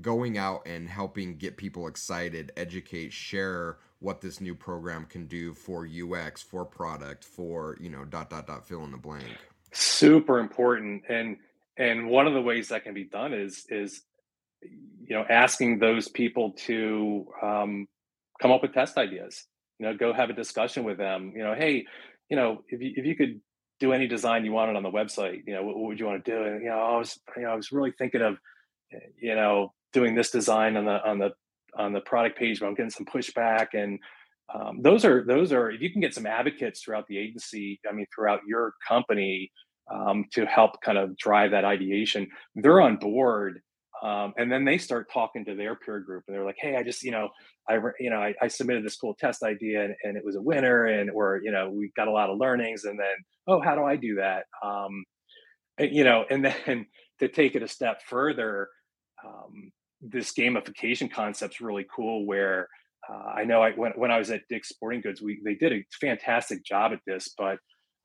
going 0.00 0.38
out 0.38 0.66
and 0.66 0.88
helping 0.88 1.36
get 1.36 1.56
people 1.56 1.86
excited, 1.86 2.52
educate, 2.56 3.12
share 3.12 3.78
what 3.98 4.20
this 4.20 4.40
new 4.40 4.54
program 4.54 5.04
can 5.04 5.26
do 5.26 5.52
for 5.52 5.86
UX, 5.86 6.42
for 6.42 6.64
product, 6.64 7.24
for, 7.24 7.76
you 7.80 7.90
know, 7.90 8.04
dot 8.04 8.30
dot 8.30 8.46
dot 8.46 8.66
fill 8.66 8.84
in 8.84 8.90
the 8.90 8.96
blank. 8.96 9.24
Super 9.72 10.38
important. 10.38 11.02
And 11.08 11.36
and 11.76 12.08
one 12.08 12.26
of 12.26 12.34
the 12.34 12.40
ways 12.42 12.68
that 12.68 12.84
can 12.84 12.94
be 12.94 13.04
done 13.04 13.32
is 13.32 13.66
is 13.68 14.02
you 14.62 15.16
know 15.16 15.24
asking 15.28 15.78
those 15.78 16.08
people 16.08 16.52
to 16.52 17.26
um, 17.42 17.88
come 18.40 18.52
up 18.52 18.62
with 18.62 18.74
test 18.74 18.96
ideas 18.98 19.46
you 19.78 19.86
know 19.86 19.96
go 19.96 20.12
have 20.12 20.30
a 20.30 20.34
discussion 20.34 20.84
with 20.84 20.98
them 20.98 21.32
you 21.34 21.42
know 21.42 21.54
hey 21.54 21.86
you 22.28 22.36
know 22.36 22.62
if 22.68 22.80
you, 22.80 22.92
if 22.96 23.06
you 23.06 23.16
could 23.16 23.40
do 23.80 23.92
any 23.92 24.06
design 24.06 24.44
you 24.44 24.52
wanted 24.52 24.76
on 24.76 24.82
the 24.82 24.90
website 24.90 25.40
you 25.46 25.54
know 25.54 25.62
what, 25.62 25.76
what 25.76 25.86
would 25.86 25.98
you 25.98 26.06
want 26.06 26.22
to 26.22 26.30
do 26.30 26.42
and 26.44 26.62
you 26.62 26.68
know 26.68 26.78
i 26.78 26.98
was 26.98 27.18
you 27.36 27.42
know 27.42 27.48
i 27.48 27.54
was 27.54 27.72
really 27.72 27.92
thinking 27.96 28.20
of 28.20 28.36
you 29.20 29.34
know 29.34 29.72
doing 29.92 30.14
this 30.14 30.30
design 30.30 30.76
on 30.76 30.84
the 30.84 31.08
on 31.08 31.18
the 31.18 31.30
on 31.76 31.92
the 31.92 32.00
product 32.00 32.38
page 32.38 32.60
but 32.60 32.66
i'm 32.66 32.74
getting 32.74 32.90
some 32.90 33.06
pushback 33.06 33.68
and 33.74 33.98
um, 34.52 34.82
those 34.82 35.04
are 35.04 35.24
those 35.24 35.52
are 35.52 35.70
if 35.70 35.80
you 35.80 35.92
can 35.92 36.00
get 36.00 36.14
some 36.14 36.26
advocates 36.26 36.82
throughout 36.82 37.06
the 37.08 37.18
agency 37.18 37.80
i 37.88 37.92
mean 37.92 38.06
throughout 38.14 38.40
your 38.46 38.74
company 38.86 39.50
um, 39.92 40.24
to 40.32 40.46
help 40.46 40.80
kind 40.82 40.98
of 40.98 41.16
drive 41.16 41.50
that 41.50 41.64
ideation 41.64 42.28
they're 42.56 42.80
on 42.80 42.96
board 42.96 43.60
um, 44.02 44.32
and 44.38 44.50
then 44.50 44.64
they 44.64 44.78
start 44.78 45.12
talking 45.12 45.44
to 45.44 45.54
their 45.54 45.76
peer 45.76 46.00
group 46.00 46.24
and 46.26 46.34
they're 46.34 46.44
like 46.44 46.58
hey 46.58 46.76
i 46.76 46.82
just 46.82 47.02
you 47.02 47.10
know 47.10 47.28
i 47.68 47.78
you 47.98 48.10
know 48.10 48.18
i, 48.18 48.34
I 48.42 48.48
submitted 48.48 48.84
this 48.84 48.96
cool 48.96 49.14
test 49.14 49.42
idea 49.42 49.84
and, 49.84 49.94
and, 50.02 50.16
it 50.16 50.24
was 50.24 50.36
a 50.36 50.42
winner 50.42 50.86
and 50.86 51.10
or 51.10 51.40
you 51.42 51.52
know 51.52 51.70
we 51.70 51.92
got 51.96 52.08
a 52.08 52.12
lot 52.12 52.30
of 52.30 52.38
learnings 52.38 52.84
and 52.84 52.98
then 52.98 53.14
oh 53.46 53.60
how 53.60 53.74
do 53.74 53.84
i 53.84 53.96
do 53.96 54.16
that? 54.16 54.44
Um, 54.64 55.04
and, 55.78 55.94
you 55.94 56.04
know 56.04 56.24
and 56.30 56.44
then 56.44 56.86
to 57.20 57.28
take 57.28 57.54
it 57.54 57.62
a 57.62 57.68
step 57.68 58.02
further 58.02 58.68
um, 59.24 59.70
this 60.00 60.32
gamification 60.32 61.10
concept's 61.10 61.60
really 61.60 61.86
cool 61.94 62.26
where 62.26 62.68
uh, 63.08 63.32
i 63.36 63.44
know 63.44 63.62
I, 63.62 63.72
when, 63.72 63.92
when 63.92 64.10
i 64.10 64.18
was 64.18 64.30
at 64.30 64.42
dick's 64.48 64.68
sporting 64.68 65.00
goods 65.00 65.20
we 65.20 65.40
they 65.44 65.54
did 65.54 65.72
a 65.72 65.84
fantastic 66.00 66.64
job 66.64 66.92
at 66.92 67.00
this 67.06 67.34
but 67.36 67.58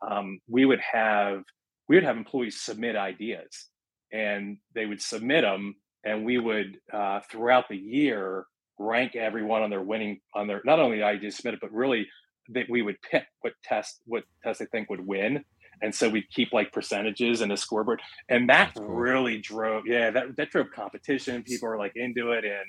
um, 0.06 0.40
we 0.48 0.66
would 0.66 0.82
have 0.82 1.44
we 1.88 1.96
would 1.96 2.04
have 2.04 2.18
employees 2.18 2.62
submit 2.62 2.96
ideas 2.96 3.68
and 4.12 4.58
they 4.74 4.86
would 4.86 5.02
submit 5.02 5.44
them 5.44 5.76
and 6.04 6.26
we 6.26 6.38
would 6.38 6.78
uh, 6.94 7.20
throughout 7.32 7.68
the 7.70 7.78
year 7.78 8.46
rank 8.78 9.16
everyone 9.16 9.62
on 9.62 9.70
their 9.70 9.82
winning 9.82 10.20
on 10.34 10.48
their 10.48 10.62
not 10.66 10.80
only 10.80 10.98
the 10.98 11.04
ideas 11.04 11.38
submitted 11.38 11.60
but 11.62 11.72
really 11.72 12.08
that 12.50 12.70
we 12.70 12.82
would 12.82 12.98
pick 13.10 13.26
what 13.42 13.54
test 13.64 14.02
what 14.06 14.24
test 14.44 14.60
they 14.60 14.66
think 14.66 14.90
would 14.90 15.06
win 15.06 15.44
and 15.82 15.94
so 15.94 16.10
we'd 16.10 16.30
keep 16.32 16.54
like 16.54 16.72
percentages 16.72 17.42
and 17.42 17.52
a 17.52 17.58
scoreboard. 17.58 18.02
And 18.30 18.50
that 18.50 18.74
cool. 18.76 18.86
really 18.86 19.40
drove 19.40 19.86
yeah 19.86 20.12
that, 20.12 20.36
that 20.38 20.52
drove 20.52 20.68
competition. 20.72 21.44
People 21.44 21.70
were 21.70 21.78
like 21.78 21.94
into 21.96 22.32
it 22.32 22.46
and 22.46 22.66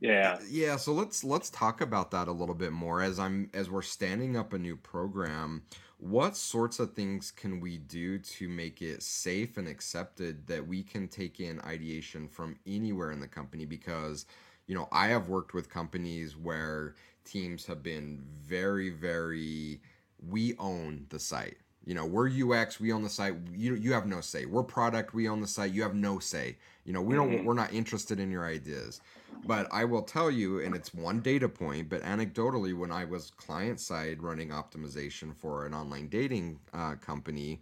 yeah. 0.00 0.38
Uh, 0.40 0.44
yeah 0.48 0.76
so 0.76 0.92
let's 0.92 1.24
let's 1.24 1.50
talk 1.50 1.80
about 1.80 2.10
that 2.10 2.28
a 2.28 2.32
little 2.32 2.54
bit 2.54 2.72
more. 2.72 3.02
As 3.02 3.18
i'm 3.18 3.50
as 3.54 3.70
we're 3.70 3.82
standing 3.82 4.36
up 4.36 4.52
a 4.52 4.58
new 4.58 4.76
program 4.76 5.62
what 5.98 6.34
sorts 6.34 6.78
of 6.78 6.94
things 6.94 7.30
can 7.30 7.60
we 7.60 7.76
do 7.76 8.18
to 8.18 8.48
make 8.48 8.80
it 8.80 9.02
safe 9.02 9.58
and 9.58 9.68
accepted 9.68 10.46
that 10.46 10.66
we 10.66 10.82
can 10.82 11.06
take 11.06 11.40
in 11.40 11.60
ideation 11.60 12.26
from 12.26 12.56
anywhere 12.66 13.10
in 13.12 13.20
the 13.20 13.28
company? 13.28 13.66
Because 13.66 14.24
you 14.70 14.76
know 14.76 14.88
i 14.92 15.08
have 15.08 15.28
worked 15.28 15.52
with 15.52 15.68
companies 15.68 16.36
where 16.36 16.94
teams 17.24 17.66
have 17.66 17.82
been 17.82 18.22
very 18.40 18.88
very 18.88 19.80
we 20.28 20.54
own 20.58 21.04
the 21.08 21.18
site 21.18 21.56
you 21.90 21.96
know 21.96 22.06
we're 22.06 22.28
ux 22.28 22.78
we 22.78 22.92
own 22.92 23.02
the 23.02 23.08
site 23.08 23.34
you, 23.52 23.74
you 23.74 23.92
have 23.92 24.06
no 24.06 24.20
say 24.20 24.46
we're 24.46 24.62
product 24.62 25.12
we 25.12 25.28
own 25.28 25.40
the 25.40 25.46
site 25.46 25.72
you 25.72 25.82
have 25.82 25.94
no 25.94 26.20
say 26.20 26.56
you 26.84 26.92
know 26.92 27.02
we 27.02 27.16
don't 27.16 27.30
mm-hmm. 27.30 27.44
we're 27.44 27.60
not 27.62 27.72
interested 27.72 28.20
in 28.20 28.30
your 28.30 28.46
ideas 28.46 29.00
but 29.46 29.68
I 29.72 29.84
will 29.84 30.02
tell 30.02 30.30
you, 30.30 30.60
and 30.60 30.74
it's 30.74 30.92
one 30.92 31.20
data 31.20 31.48
point, 31.48 31.88
but 31.88 32.02
anecdotally, 32.02 32.76
when 32.76 32.92
I 32.92 33.04
was 33.04 33.30
client 33.30 33.80
side 33.80 34.22
running 34.22 34.50
optimization 34.50 35.34
for 35.34 35.66
an 35.66 35.72
online 35.72 36.08
dating 36.08 36.58
uh, 36.74 36.96
company, 36.96 37.60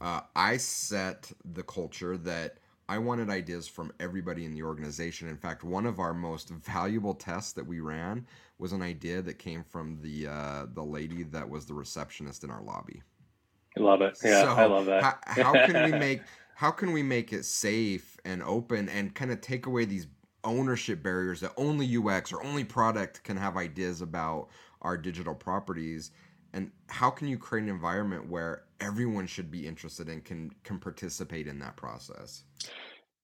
uh, 0.00 0.20
I 0.34 0.56
set 0.58 1.32
the 1.54 1.62
culture 1.62 2.16
that 2.18 2.58
I 2.88 2.98
wanted 2.98 3.28
ideas 3.28 3.66
from 3.66 3.92
everybody 3.98 4.44
in 4.44 4.52
the 4.52 4.62
organization. 4.62 5.26
In 5.28 5.36
fact, 5.36 5.64
one 5.64 5.86
of 5.86 5.98
our 5.98 6.14
most 6.14 6.50
valuable 6.50 7.14
tests 7.14 7.52
that 7.54 7.66
we 7.66 7.80
ran 7.80 8.24
was 8.58 8.72
an 8.72 8.82
idea 8.82 9.20
that 9.22 9.38
came 9.38 9.64
from 9.64 9.98
the 10.02 10.28
uh, 10.28 10.66
the 10.72 10.84
lady 10.84 11.24
that 11.24 11.48
was 11.48 11.66
the 11.66 11.74
receptionist 11.74 12.44
in 12.44 12.50
our 12.50 12.62
lobby. 12.62 13.02
I 13.76 13.82
love 13.82 14.00
it. 14.02 14.18
Yeah, 14.24 14.42
so 14.42 14.48
I 14.48 14.66
love 14.66 14.86
that. 14.86 15.02
how, 15.02 15.42
how 15.42 15.66
can 15.66 15.90
we 15.90 15.98
make 15.98 16.22
how 16.54 16.70
can 16.70 16.92
we 16.92 17.02
make 17.02 17.32
it 17.32 17.44
safe 17.44 18.16
and 18.24 18.42
open 18.42 18.88
and 18.88 19.14
kind 19.14 19.30
of 19.30 19.40
take 19.42 19.66
away 19.66 19.84
these 19.84 20.06
ownership 20.42 21.02
barriers 21.02 21.40
that 21.40 21.52
only 21.58 21.96
UX 21.96 22.32
or 22.32 22.42
only 22.42 22.64
product 22.64 23.22
can 23.24 23.36
have 23.36 23.56
ideas 23.58 24.00
about 24.00 24.48
our 24.80 24.96
digital 24.96 25.34
properties? 25.34 26.12
And 26.54 26.70
how 26.88 27.10
can 27.10 27.28
you 27.28 27.36
create 27.36 27.64
an 27.64 27.68
environment 27.68 28.30
where 28.30 28.64
everyone 28.80 29.26
should 29.26 29.50
be 29.50 29.66
interested 29.66 30.08
and 30.08 30.24
can 30.24 30.50
can 30.64 30.78
participate 30.78 31.46
in 31.46 31.58
that 31.58 31.76
process? 31.76 32.44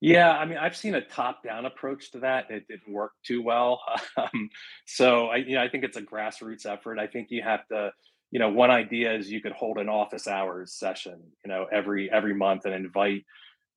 Yeah 0.00 0.32
i 0.32 0.44
mean 0.44 0.58
i've 0.58 0.76
seen 0.76 0.96
a 0.96 1.00
top 1.00 1.42
down 1.42 1.64
approach 1.64 2.10
to 2.12 2.18
that. 2.20 2.50
It 2.50 2.68
didn't 2.68 2.92
work 2.92 3.12
too 3.24 3.42
well. 3.42 3.80
Um, 4.18 4.50
so 4.84 5.28
i 5.28 5.36
you 5.36 5.54
know 5.54 5.62
i 5.62 5.68
think 5.68 5.84
it's 5.84 5.96
a 5.96 6.02
grassroots 6.02 6.66
effort. 6.66 6.98
I 6.98 7.06
think 7.06 7.28
you 7.30 7.42
have 7.42 7.66
to 7.68 7.92
you 8.32 8.40
know 8.40 8.50
one 8.50 8.70
idea 8.70 9.14
is 9.14 9.30
you 9.30 9.40
could 9.40 9.52
hold 9.52 9.78
an 9.78 9.88
office 9.88 10.26
hours 10.26 10.74
session 10.74 11.20
you 11.44 11.48
know 11.48 11.66
every 11.70 12.10
every 12.10 12.34
month 12.34 12.64
and 12.64 12.74
invite 12.74 13.22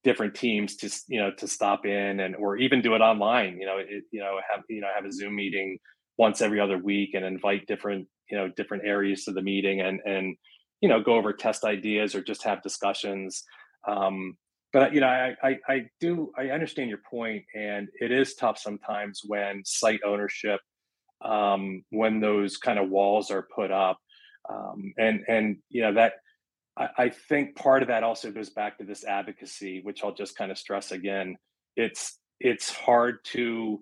different 0.03 0.33
teams 0.33 0.77
to 0.77 0.89
you 1.07 1.19
know 1.19 1.31
to 1.37 1.47
stop 1.47 1.85
in 1.85 2.19
and 2.19 2.35
or 2.35 2.57
even 2.57 2.81
do 2.81 2.95
it 2.95 3.01
online 3.01 3.57
you 3.59 3.65
know 3.67 3.77
it, 3.77 4.03
you 4.11 4.19
know 4.19 4.39
have 4.49 4.63
you 4.69 4.81
know 4.81 4.87
have 4.95 5.05
a 5.05 5.11
zoom 5.11 5.35
meeting 5.35 5.77
once 6.17 6.41
every 6.41 6.59
other 6.59 6.77
week 6.77 7.11
and 7.13 7.25
invite 7.25 7.67
different 7.67 8.07
you 8.31 8.37
know 8.37 8.49
different 8.55 8.83
areas 8.85 9.25
to 9.25 9.31
the 9.31 9.41
meeting 9.41 9.81
and 9.81 9.99
and 10.05 10.35
you 10.81 10.89
know 10.89 11.01
go 11.01 11.15
over 11.15 11.33
test 11.33 11.63
ideas 11.63 12.15
or 12.15 12.21
just 12.21 12.43
have 12.43 12.61
discussions. 12.63 13.43
Um, 13.87 14.37
but 14.73 14.93
you 14.93 14.99
know 14.99 15.07
I, 15.07 15.35
I 15.43 15.57
i 15.69 15.81
do 15.99 16.31
i 16.37 16.49
understand 16.49 16.89
your 16.89 16.99
point 17.09 17.43
and 17.55 17.87
it 18.01 18.11
is 18.11 18.35
tough 18.35 18.57
sometimes 18.57 19.21
when 19.25 19.61
site 19.63 20.01
ownership 20.05 20.59
um, 21.23 21.83
when 21.91 22.19
those 22.19 22.57
kind 22.57 22.77
of 22.77 22.89
walls 22.89 23.31
are 23.31 23.47
put 23.55 23.71
up 23.71 23.97
um, 24.49 24.93
and 24.97 25.23
and 25.27 25.57
you 25.69 25.81
know 25.81 25.93
that 25.93 26.13
I, 26.77 26.87
I 26.97 27.09
think 27.09 27.55
part 27.55 27.81
of 27.81 27.87
that 27.87 28.03
also 28.03 28.31
goes 28.31 28.49
back 28.49 28.77
to 28.77 28.83
this 28.83 29.03
advocacy, 29.03 29.81
which 29.83 30.03
I'll 30.03 30.13
just 30.13 30.37
kind 30.37 30.51
of 30.51 30.57
stress 30.57 30.91
again. 30.91 31.37
It's 31.75 32.17
it's 32.39 32.69
hard 32.69 33.23
to 33.25 33.79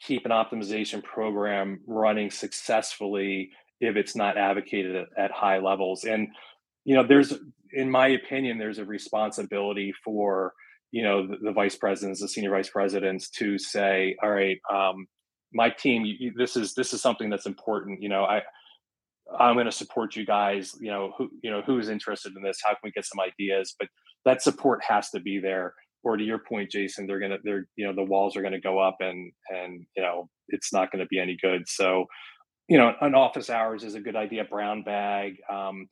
keep 0.00 0.24
an 0.24 0.30
optimization 0.30 1.02
program 1.02 1.80
running 1.86 2.30
successfully 2.30 3.50
if 3.80 3.96
it's 3.96 4.16
not 4.16 4.36
advocated 4.36 4.96
at, 4.96 5.06
at, 5.16 5.30
high 5.30 5.58
levels 5.58 6.04
and 6.04 6.28
you 6.84 6.94
know 6.94 7.04
there's 7.04 7.34
in 7.72 7.90
my 7.90 8.08
opinion 8.08 8.58
there's 8.58 8.78
a 8.78 8.84
responsibility 8.84 9.92
for 10.04 10.52
you 10.90 11.02
know 11.02 11.26
the, 11.26 11.36
the 11.38 11.52
vice 11.52 11.76
presidents 11.76 12.20
the 12.20 12.28
senior 12.28 12.50
vice 12.50 12.70
presidents 12.70 13.28
to 13.28 13.58
say 13.58 14.16
all 14.22 14.30
right 14.30 14.58
um, 14.72 15.06
my 15.52 15.70
team 15.70 16.04
you, 16.04 16.32
this 16.36 16.56
is 16.56 16.74
this 16.74 16.92
is 16.92 17.02
something 17.02 17.28
that's 17.28 17.46
important 17.46 18.02
you 18.02 18.08
know 18.08 18.24
i 18.24 18.40
I'm 19.36 19.54
going 19.54 19.66
to 19.66 19.72
support 19.72 20.16
you 20.16 20.24
guys. 20.24 20.74
You 20.80 20.90
know, 20.90 21.12
who 21.16 21.28
you 21.42 21.50
know 21.50 21.62
who's 21.62 21.88
interested 21.88 22.34
in 22.36 22.42
this? 22.42 22.60
How 22.64 22.70
can 22.70 22.80
we 22.84 22.90
get 22.90 23.04
some 23.04 23.20
ideas? 23.20 23.74
But 23.78 23.88
that 24.24 24.42
support 24.42 24.82
has 24.88 25.10
to 25.10 25.20
be 25.20 25.38
there. 25.38 25.74
Or 26.04 26.16
to 26.16 26.24
your 26.24 26.38
point, 26.38 26.70
Jason, 26.70 27.06
they're 27.06 27.18
gonna 27.18 27.38
they're 27.42 27.66
you 27.76 27.86
know 27.86 27.94
the 27.94 28.04
walls 28.04 28.36
are 28.36 28.42
going 28.42 28.52
to 28.52 28.60
go 28.60 28.78
up 28.78 28.96
and 29.00 29.32
and 29.50 29.84
you 29.96 30.02
know 30.02 30.28
it's 30.48 30.72
not 30.72 30.90
going 30.90 31.00
to 31.00 31.08
be 31.08 31.18
any 31.18 31.36
good. 31.40 31.68
So, 31.68 32.06
you 32.68 32.78
know, 32.78 32.94
an 33.00 33.14
office 33.14 33.50
hours 33.50 33.84
is 33.84 33.94
a 33.94 34.00
good 34.00 34.16
idea. 34.16 34.44
Brown 34.44 34.82
bag. 34.82 35.36
Um, 35.50 35.88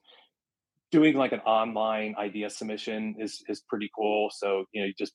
doing 0.93 1.17
like 1.17 1.33
an 1.33 1.41
online 1.41 2.15
idea 2.17 2.49
submission 2.49 3.17
is 3.19 3.43
is 3.49 3.63
pretty 3.69 3.91
cool. 3.95 4.31
So 4.33 4.65
you 4.73 4.81
know, 4.81 4.87
you 4.87 4.95
just 4.99 5.13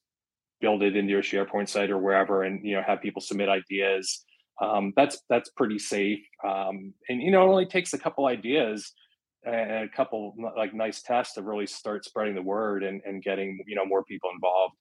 build 0.60 0.84
it 0.84 0.96
into 0.96 1.12
your 1.12 1.24
SharePoint 1.24 1.70
site 1.70 1.90
or 1.90 1.98
wherever, 1.98 2.44
and 2.44 2.64
you 2.64 2.76
know 2.76 2.84
have 2.86 3.02
people 3.02 3.22
submit 3.22 3.50
ideas 3.50 4.24
um, 4.62 4.94
that's 4.96 5.22
that's 5.30 5.50
pretty 5.50 5.80
safe. 5.80 6.24
Um, 6.44 6.94
and 7.10 7.22
you 7.22 7.32
know, 7.32 7.44
it 7.44 7.50
only 7.50 7.66
takes 7.66 7.94
a 7.94 7.98
couple 7.98 8.28
ideas 8.28 8.94
and 9.44 9.72
a 9.72 9.90
couple 9.90 10.36
like 10.56 10.74
nice 10.74 11.02
tests 11.02 11.34
to 11.34 11.42
really 11.42 11.66
start 11.66 12.06
spreading 12.06 12.36
the 12.36 12.42
word 12.42 12.84
and, 12.84 13.02
and 13.06 13.24
getting 13.24 13.60
you 13.68 13.76
know 13.76 13.86
more 13.86 14.04
people 14.04 14.30
involved. 14.34 14.76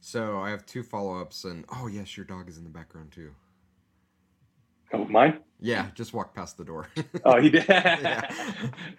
So 0.00 0.38
I 0.38 0.50
have 0.50 0.66
two 0.66 0.82
follow 0.82 1.20
ups, 1.20 1.44
and 1.44 1.64
oh 1.72 1.86
yes, 1.86 2.16
your 2.16 2.26
dog 2.26 2.48
is 2.48 2.58
in 2.58 2.64
the 2.64 2.70
background 2.70 3.12
too. 3.12 3.32
Oh, 4.96 5.04
mine? 5.04 5.40
Yeah, 5.60 5.88
just 5.94 6.12
walk 6.12 6.34
past 6.34 6.58
the 6.58 6.64
door. 6.64 6.88
oh, 7.24 7.40
he 7.40 7.50
did. 7.50 7.64
yeah. 7.68 8.30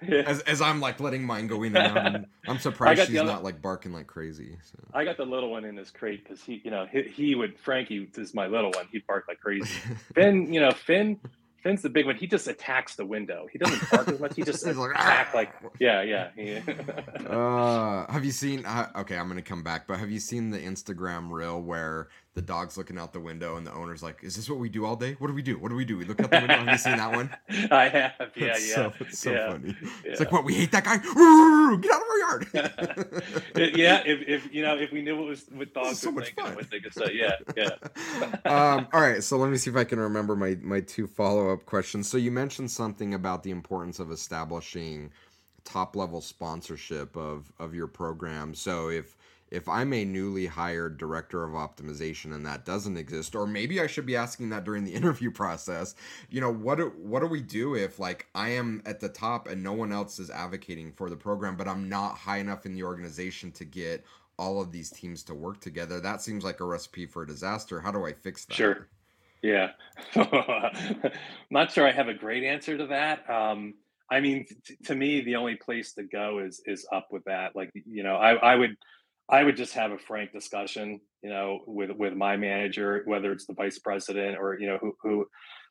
yeah. 0.07 0.23
As, 0.25 0.41
as 0.41 0.61
I'm 0.61 0.79
like 0.79 0.99
letting 0.99 1.23
mine 1.23 1.47
go 1.47 1.63
in 1.63 1.75
and 1.75 1.97
out, 1.97 2.15
and 2.15 2.25
I'm 2.47 2.59
surprised 2.59 3.07
she's 3.07 3.17
other... 3.17 3.31
not 3.31 3.43
like 3.43 3.61
barking 3.61 3.93
like 3.93 4.07
crazy. 4.07 4.57
So. 4.63 4.77
I 4.93 5.03
got 5.03 5.17
the 5.17 5.25
little 5.25 5.51
one 5.51 5.65
in 5.65 5.77
his 5.77 5.91
crate 5.91 6.23
because 6.23 6.43
he, 6.43 6.61
you 6.63 6.71
know, 6.71 6.87
he, 6.91 7.03
he 7.03 7.35
would 7.35 7.59
Frankie 7.59 8.09
is 8.15 8.33
my 8.33 8.47
little 8.47 8.71
one. 8.71 8.87
He'd 8.91 9.05
bark 9.05 9.25
like 9.27 9.39
crazy. 9.39 9.65
Finn, 10.15 10.51
you 10.51 10.59
know, 10.59 10.71
Finn, 10.71 11.19
Finn's 11.61 11.83
the 11.83 11.89
big 11.89 12.07
one. 12.07 12.15
He 12.15 12.25
just 12.25 12.47
attacks 12.47 12.95
the 12.95 13.05
window. 13.05 13.47
He 13.51 13.59
doesn't 13.59 13.91
bark 13.91 14.07
as 14.07 14.19
much. 14.19 14.35
He 14.35 14.41
just 14.41 14.65
like, 14.65 14.91
attack 14.91 15.33
like 15.35 15.53
yeah, 15.79 16.01
yeah. 16.01 16.61
uh, 17.27 18.11
have 18.11 18.25
you 18.25 18.31
seen? 18.31 18.65
Uh, 18.65 18.89
okay, 18.95 19.17
I'm 19.17 19.27
gonna 19.27 19.41
come 19.43 19.63
back, 19.63 19.85
but 19.87 19.99
have 19.99 20.09
you 20.09 20.19
seen 20.19 20.49
the 20.49 20.59
Instagram 20.59 21.31
reel 21.31 21.61
where 21.61 22.09
the 22.37 22.41
dog's 22.43 22.77
looking 22.77 22.99
out 22.99 23.13
the 23.13 23.19
window 23.19 23.55
and 23.57 23.65
the 23.65 23.73
owner's 23.73 24.03
like, 24.03 24.23
"Is 24.23 24.35
this 24.35 24.47
what 24.47 24.59
we 24.59 24.69
do 24.69 24.85
all 24.85 24.95
day? 24.95 25.15
What 25.17 25.27
do 25.27 25.33
we 25.33 25.41
do? 25.41 25.57
What 25.57 25.69
do 25.69 25.75
we 25.75 25.83
do? 25.83 25.97
We 25.97 26.05
look 26.05 26.19
out 26.21 26.29
the 26.29 26.37
window." 26.37 26.53
have 26.53 26.67
you 26.67 26.77
seen 26.77 26.97
that 26.97 27.11
one? 27.11 27.35
I 27.71 27.89
have. 27.89 28.31
Yeah, 28.35 28.45
it's 28.49 28.69
yeah. 28.69 28.75
So, 28.75 28.93
it's 28.99 29.17
so 29.17 29.31
yeah, 29.31 29.51
funny. 29.51 29.75
yeah. 29.81 29.89
It's 30.03 30.19
like, 30.19 30.31
what? 30.31 30.43
We 30.45 30.53
hate 30.53 30.71
that 30.71 30.83
guy. 30.83 30.97
Get 30.97 31.91
out 31.91 32.01
of 32.01 32.07
our 32.07 32.19
yard. 32.19 32.47
yeah, 33.75 34.03
if, 34.05 34.21
if 34.27 34.53
you 34.53 34.61
know 34.61 34.77
if 34.77 34.91
we 34.91 35.01
knew 35.01 35.17
what 35.17 35.29
was 35.29 35.47
with 35.49 35.73
dogs 35.73 35.99
so 35.99 36.11
much 36.11 36.29
fun. 36.35 36.53
what 36.53 36.69
they 36.69 36.79
could 36.79 36.93
say. 36.93 37.11
Yeah, 37.13 37.37
yeah. 37.55 37.69
um, 38.45 38.87
all 38.93 39.01
right, 39.01 39.23
so 39.23 39.35
let 39.37 39.49
me 39.49 39.57
see 39.57 39.71
if 39.71 39.75
I 39.75 39.83
can 39.83 39.99
remember 39.99 40.35
my 40.35 40.59
my 40.61 40.81
two 40.81 41.07
follow 41.07 41.51
up 41.51 41.65
questions. 41.65 42.07
So 42.07 42.19
you 42.19 42.29
mentioned 42.29 42.69
something 42.69 43.15
about 43.15 43.41
the 43.41 43.49
importance 43.49 43.97
of 43.97 44.11
establishing 44.11 45.09
top 45.63 45.95
level 45.95 46.21
sponsorship 46.21 47.17
of 47.17 47.51
of 47.57 47.73
your 47.73 47.87
program. 47.87 48.53
So 48.53 48.89
if 48.89 49.16
if 49.49 49.67
I'm 49.69 49.93
a 49.93 50.05
newly 50.05 50.45
hired 50.45 50.97
director 50.97 51.43
of 51.43 51.51
optimization 51.51 52.33
and 52.33 52.45
that 52.45 52.65
doesn't 52.65 52.97
exist, 52.97 53.35
or 53.35 53.47
maybe 53.47 53.79
I 53.79 53.87
should 53.87 54.05
be 54.05 54.15
asking 54.15 54.49
that 54.49 54.63
during 54.63 54.83
the 54.83 54.93
interview 54.95 55.31
process, 55.31 55.95
you 56.29 56.41
know, 56.41 56.51
what 56.51 56.77
do, 56.77 56.93
what 56.97 57.21
do 57.21 57.27
we 57.27 57.41
do 57.41 57.75
if 57.75 57.99
like 57.99 58.27
I 58.35 58.49
am 58.49 58.81
at 58.85 58.99
the 58.99 59.09
top 59.09 59.47
and 59.47 59.63
no 59.63 59.73
one 59.73 59.91
else 59.91 60.19
is 60.19 60.29
advocating 60.29 60.91
for 60.91 61.09
the 61.09 61.15
program, 61.15 61.55
but 61.55 61.67
I'm 61.67 61.89
not 61.89 62.17
high 62.17 62.37
enough 62.37 62.65
in 62.65 62.73
the 62.73 62.83
organization 62.83 63.51
to 63.53 63.65
get 63.65 64.03
all 64.37 64.61
of 64.61 64.71
these 64.71 64.89
teams 64.89 65.23
to 65.23 65.33
work 65.33 65.59
together? 65.59 65.99
That 65.99 66.21
seems 66.21 66.43
like 66.43 66.59
a 66.59 66.65
recipe 66.65 67.05
for 67.05 67.23
a 67.23 67.27
disaster. 67.27 67.79
How 67.79 67.91
do 67.91 68.05
I 68.05 68.13
fix 68.13 68.45
that? 68.45 68.53
Sure. 68.53 68.87
Yeah. 69.41 69.71
Not 71.49 71.71
sure 71.71 71.87
I 71.87 71.91
have 71.91 72.07
a 72.07 72.13
great 72.13 72.43
answer 72.43 72.77
to 72.77 72.87
that. 72.87 73.29
Um, 73.29 73.75
I 74.09 74.19
mean, 74.19 74.45
t- 74.65 74.77
to 74.85 74.95
me, 74.95 75.21
the 75.21 75.35
only 75.35 75.55
place 75.55 75.93
to 75.93 76.03
go 76.03 76.39
is 76.39 76.61
is 76.65 76.87
up 76.91 77.09
with 77.11 77.25
that. 77.25 77.55
Like, 77.55 77.71
you 77.73 78.03
know, 78.03 78.15
I, 78.15 78.35
I 78.35 78.55
would 78.55 78.77
I 79.29 79.43
would 79.43 79.57
just 79.57 79.73
have 79.73 79.91
a 79.91 79.97
frank 79.97 80.31
discussion, 80.31 81.01
you 81.21 81.29
know, 81.29 81.59
with 81.67 81.91
with 81.91 82.13
my 82.13 82.37
manager, 82.37 83.03
whether 83.05 83.31
it's 83.31 83.45
the 83.45 83.53
vice 83.53 83.79
president 83.79 84.37
or 84.39 84.57
you 84.59 84.67
know 84.67 84.77
who 84.79 84.95
who 85.01 85.25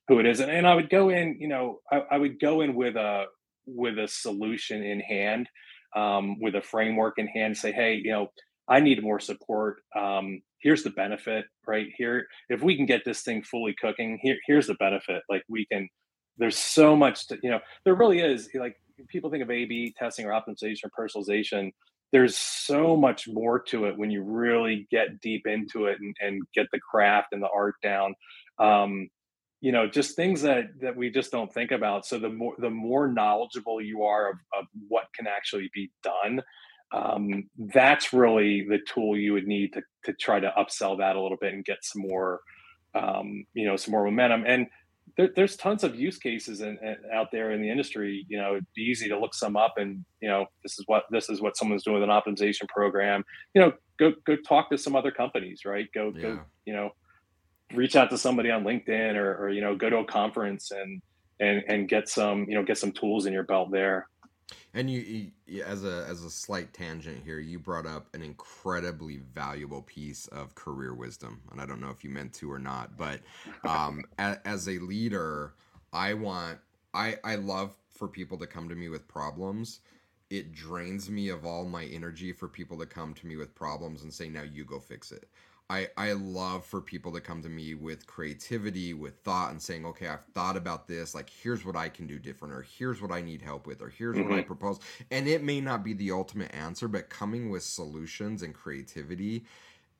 who 0.08 0.18
it 0.20 0.26
is, 0.26 0.40
and, 0.40 0.50
and 0.50 0.66
I 0.66 0.74
would 0.74 0.90
go 0.90 1.08
in, 1.08 1.36
you 1.40 1.48
know, 1.48 1.80
I, 1.90 2.02
I 2.12 2.18
would 2.18 2.38
go 2.38 2.60
in 2.60 2.74
with 2.74 2.96
a 2.96 3.24
with 3.66 3.98
a 3.98 4.08
solution 4.08 4.82
in 4.82 5.00
hand, 5.00 5.48
um, 5.96 6.38
with 6.40 6.54
a 6.54 6.62
framework 6.62 7.14
in 7.18 7.26
hand. 7.26 7.56
Say, 7.56 7.72
hey, 7.72 7.94
you 7.94 8.12
know, 8.12 8.28
I 8.68 8.80
need 8.80 9.02
more 9.02 9.20
support. 9.20 9.78
Um, 9.96 10.42
here's 10.60 10.82
the 10.82 10.90
benefit, 10.90 11.46
right 11.66 11.88
here. 11.96 12.26
If 12.48 12.62
we 12.62 12.76
can 12.76 12.86
get 12.86 13.04
this 13.04 13.22
thing 13.22 13.42
fully 13.42 13.74
cooking, 13.80 14.18
here 14.22 14.36
here's 14.46 14.66
the 14.66 14.74
benefit. 14.74 15.22
Like 15.28 15.42
we 15.48 15.66
can. 15.66 15.88
There's 16.38 16.58
so 16.58 16.94
much 16.94 17.28
to 17.28 17.38
you 17.42 17.50
know. 17.50 17.60
There 17.84 17.94
really 17.94 18.20
is. 18.20 18.50
Like 18.54 18.76
people 19.08 19.30
think 19.30 19.42
of 19.42 19.50
A/B 19.50 19.94
testing 19.98 20.26
or 20.26 20.32
optimization 20.32 20.84
or 20.84 20.90
personalization 21.08 21.70
there's 22.12 22.36
so 22.36 22.96
much 22.96 23.28
more 23.28 23.60
to 23.60 23.86
it 23.86 23.98
when 23.98 24.10
you 24.10 24.22
really 24.22 24.86
get 24.90 25.20
deep 25.20 25.46
into 25.46 25.86
it 25.86 25.98
and, 26.00 26.14
and 26.20 26.42
get 26.54 26.66
the 26.72 26.80
craft 26.80 27.28
and 27.32 27.42
the 27.42 27.48
art 27.54 27.74
down. 27.82 28.14
Um, 28.58 29.08
you 29.62 29.72
know 29.72 29.88
just 29.88 30.16
things 30.16 30.42
that 30.42 30.66
that 30.82 30.94
we 30.94 31.10
just 31.10 31.32
don't 31.32 31.52
think 31.52 31.72
about. 31.72 32.06
So 32.06 32.18
the 32.18 32.28
more 32.28 32.54
the 32.58 32.70
more 32.70 33.08
knowledgeable 33.08 33.80
you 33.80 34.04
are 34.04 34.30
of, 34.30 34.36
of 34.58 34.66
what 34.88 35.06
can 35.16 35.26
actually 35.26 35.70
be 35.74 35.90
done 36.02 36.42
um, 36.92 37.48
that's 37.74 38.12
really 38.12 38.66
the 38.68 38.78
tool 38.86 39.16
you 39.16 39.32
would 39.32 39.46
need 39.46 39.72
to, 39.72 39.82
to 40.04 40.12
try 40.14 40.38
to 40.38 40.52
upsell 40.56 40.98
that 40.98 41.16
a 41.16 41.20
little 41.20 41.38
bit 41.40 41.52
and 41.52 41.64
get 41.64 41.78
some 41.82 42.02
more 42.02 42.40
um, 42.94 43.44
you 43.52 43.66
know 43.66 43.76
some 43.76 43.92
more 43.92 44.04
momentum. 44.04 44.44
And 44.46 44.66
there, 45.16 45.30
there's 45.34 45.56
tons 45.56 45.84
of 45.84 45.94
use 45.94 46.18
cases 46.18 46.60
in, 46.60 46.78
in, 46.82 46.96
out 47.12 47.28
there 47.32 47.52
in 47.52 47.62
the 47.62 47.70
industry. 47.70 48.26
You 48.28 48.38
know, 48.38 48.52
it'd 48.52 48.66
be 48.74 48.82
easy 48.82 49.08
to 49.08 49.18
look 49.18 49.34
some 49.34 49.56
up, 49.56 49.74
and 49.76 50.04
you 50.20 50.28
know, 50.28 50.46
this 50.62 50.78
is 50.78 50.84
what 50.86 51.04
this 51.10 51.28
is 51.28 51.40
what 51.40 51.56
someone's 51.56 51.84
doing 51.84 52.00
with 52.00 52.08
an 52.08 52.10
optimization 52.10 52.68
program. 52.68 53.24
You 53.54 53.62
know, 53.62 53.72
go 53.98 54.12
go 54.26 54.36
talk 54.36 54.70
to 54.70 54.78
some 54.78 54.96
other 54.96 55.10
companies, 55.10 55.62
right? 55.64 55.86
Go 55.94 56.12
yeah. 56.14 56.22
go, 56.22 56.40
you 56.66 56.72
know, 56.72 56.90
reach 57.74 57.96
out 57.96 58.10
to 58.10 58.18
somebody 58.18 58.50
on 58.50 58.64
LinkedIn, 58.64 59.16
or, 59.16 59.36
or 59.36 59.50
you 59.50 59.60
know, 59.60 59.76
go 59.76 59.88
to 59.88 59.98
a 59.98 60.04
conference 60.04 60.70
and 60.70 61.00
and 61.40 61.62
and 61.68 61.88
get 61.88 62.08
some 62.08 62.46
you 62.48 62.54
know 62.54 62.62
get 62.62 62.78
some 62.78 62.92
tools 62.92 63.26
in 63.26 63.32
your 63.32 63.44
belt 63.44 63.70
there. 63.70 64.08
And 64.74 64.90
you, 64.90 65.30
you, 65.46 65.62
as 65.64 65.84
a 65.84 66.06
as 66.08 66.22
a 66.22 66.30
slight 66.30 66.72
tangent 66.72 67.22
here, 67.24 67.38
you 67.38 67.58
brought 67.58 67.86
up 67.86 68.14
an 68.14 68.22
incredibly 68.22 69.16
valuable 69.16 69.82
piece 69.82 70.26
of 70.28 70.54
career 70.54 70.94
wisdom, 70.94 71.40
and 71.50 71.60
I 71.60 71.66
don't 71.66 71.80
know 71.80 71.90
if 71.90 72.04
you 72.04 72.10
meant 72.10 72.32
to 72.34 72.52
or 72.52 72.58
not, 72.58 72.96
but 72.96 73.20
um, 73.64 74.04
as, 74.18 74.38
as 74.44 74.68
a 74.68 74.78
leader, 74.78 75.54
I 75.92 76.14
want 76.14 76.58
I 76.94 77.16
I 77.24 77.36
love 77.36 77.74
for 77.90 78.06
people 78.06 78.38
to 78.38 78.46
come 78.46 78.68
to 78.68 78.74
me 78.74 78.88
with 78.88 79.08
problems. 79.08 79.80
It 80.30 80.52
drains 80.52 81.08
me 81.08 81.28
of 81.28 81.46
all 81.46 81.64
my 81.64 81.84
energy 81.84 82.32
for 82.32 82.48
people 82.48 82.78
to 82.78 82.86
come 82.86 83.14
to 83.14 83.26
me 83.26 83.36
with 83.36 83.54
problems 83.54 84.02
and 84.02 84.12
say, 84.12 84.28
"Now 84.28 84.42
you 84.42 84.64
go 84.64 84.78
fix 84.78 85.10
it." 85.10 85.28
I, 85.68 85.88
I 85.96 86.12
love 86.12 86.64
for 86.64 86.80
people 86.80 87.12
to 87.12 87.20
come 87.20 87.42
to 87.42 87.48
me 87.48 87.74
with 87.74 88.06
creativity, 88.06 88.94
with 88.94 89.18
thought, 89.24 89.50
and 89.50 89.60
saying, 89.60 89.84
okay, 89.86 90.06
I've 90.06 90.24
thought 90.32 90.56
about 90.56 90.86
this. 90.86 91.14
Like, 91.14 91.28
here's 91.28 91.64
what 91.64 91.74
I 91.74 91.88
can 91.88 92.06
do 92.06 92.18
different, 92.18 92.54
or 92.54 92.62
here's 92.62 93.02
what 93.02 93.10
I 93.10 93.20
need 93.20 93.42
help 93.42 93.66
with, 93.66 93.82
or 93.82 93.88
here's 93.88 94.16
mm-hmm. 94.16 94.30
what 94.30 94.38
I 94.38 94.42
propose. 94.42 94.78
And 95.10 95.26
it 95.26 95.42
may 95.42 95.60
not 95.60 95.82
be 95.82 95.92
the 95.92 96.12
ultimate 96.12 96.54
answer, 96.54 96.86
but 96.86 97.10
coming 97.10 97.50
with 97.50 97.64
solutions 97.64 98.42
and 98.42 98.54
creativity 98.54 99.44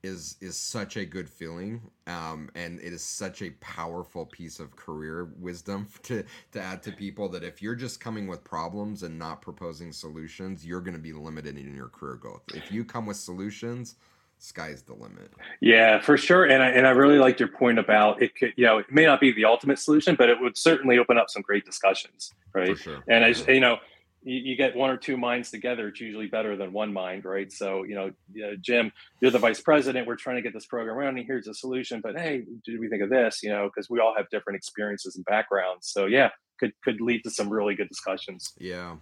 is 0.02 0.36
is 0.40 0.56
such 0.56 0.96
a 0.96 1.04
good 1.04 1.28
feeling 1.28 1.80
um, 2.06 2.50
and 2.54 2.78
it 2.80 2.92
is 2.92 3.02
such 3.02 3.42
a 3.42 3.50
powerful 3.60 4.26
piece 4.26 4.60
of 4.60 4.76
career 4.76 5.30
wisdom 5.38 5.88
to 6.02 6.22
to 6.52 6.60
add 6.60 6.82
to 6.82 6.92
people 6.92 7.28
that 7.28 7.42
if 7.42 7.60
you're 7.60 7.74
just 7.74 7.98
coming 7.98 8.26
with 8.26 8.44
problems 8.44 9.02
and 9.02 9.18
not 9.18 9.42
proposing 9.42 9.92
solutions 9.92 10.64
you're 10.64 10.82
going 10.82 10.94
to 10.94 11.00
be 11.00 11.12
limited 11.12 11.56
in 11.56 11.74
your 11.74 11.88
career 11.88 12.16
growth 12.16 12.42
if 12.54 12.70
you 12.70 12.84
come 12.84 13.06
with 13.06 13.16
solutions 13.16 13.96
sky's 14.38 14.82
the 14.82 14.94
limit. 14.94 15.32
Yeah, 15.60 16.00
for 16.00 16.16
sure. 16.16 16.44
And 16.44 16.62
I, 16.62 16.68
and 16.68 16.86
I 16.86 16.90
really 16.90 17.18
liked 17.18 17.40
your 17.40 17.48
point 17.48 17.78
about 17.78 18.22
it 18.22 18.34
could, 18.36 18.52
you 18.56 18.64
know, 18.64 18.78
it 18.78 18.86
may 18.90 19.04
not 19.04 19.20
be 19.20 19.32
the 19.32 19.44
ultimate 19.44 19.78
solution, 19.78 20.14
but 20.16 20.28
it 20.28 20.40
would 20.40 20.56
certainly 20.56 20.98
open 20.98 21.18
up 21.18 21.30
some 21.30 21.42
great 21.42 21.64
discussions. 21.64 22.32
Right. 22.54 22.76
Sure. 22.76 23.02
And 23.08 23.24
as 23.24 23.46
you 23.46 23.60
know, 23.60 23.78
you, 24.22 24.38
you, 24.38 24.56
get 24.56 24.74
one 24.74 24.90
or 24.90 24.96
two 24.96 25.16
minds 25.16 25.50
together, 25.50 25.88
it's 25.88 26.00
usually 26.00 26.26
better 26.26 26.56
than 26.56 26.72
one 26.72 26.92
mind. 26.92 27.24
Right. 27.24 27.50
So, 27.52 27.84
you 27.84 27.94
know, 27.94 28.10
you 28.32 28.42
know, 28.42 28.56
Jim, 28.60 28.92
you're 29.20 29.30
the 29.30 29.38
vice 29.38 29.60
president. 29.60 30.06
We're 30.06 30.16
trying 30.16 30.36
to 30.36 30.42
get 30.42 30.52
this 30.52 30.66
program 30.66 30.96
running. 30.96 31.24
Here's 31.26 31.48
a 31.48 31.54
solution, 31.54 32.00
but 32.00 32.18
Hey, 32.18 32.42
did 32.64 32.80
we 32.80 32.88
think 32.88 33.02
of 33.02 33.10
this? 33.10 33.40
You 33.42 33.50
know, 33.50 33.70
cause 33.74 33.88
we 33.90 34.00
all 34.00 34.14
have 34.16 34.28
different 34.30 34.56
experiences 34.56 35.16
and 35.16 35.24
backgrounds. 35.24 35.88
So 35.88 36.06
yeah, 36.06 36.30
could, 36.58 36.72
could 36.82 37.00
lead 37.00 37.22
to 37.24 37.30
some 37.30 37.48
really 37.48 37.74
good 37.74 37.88
discussions. 37.88 38.52
Yeah. 38.58 38.96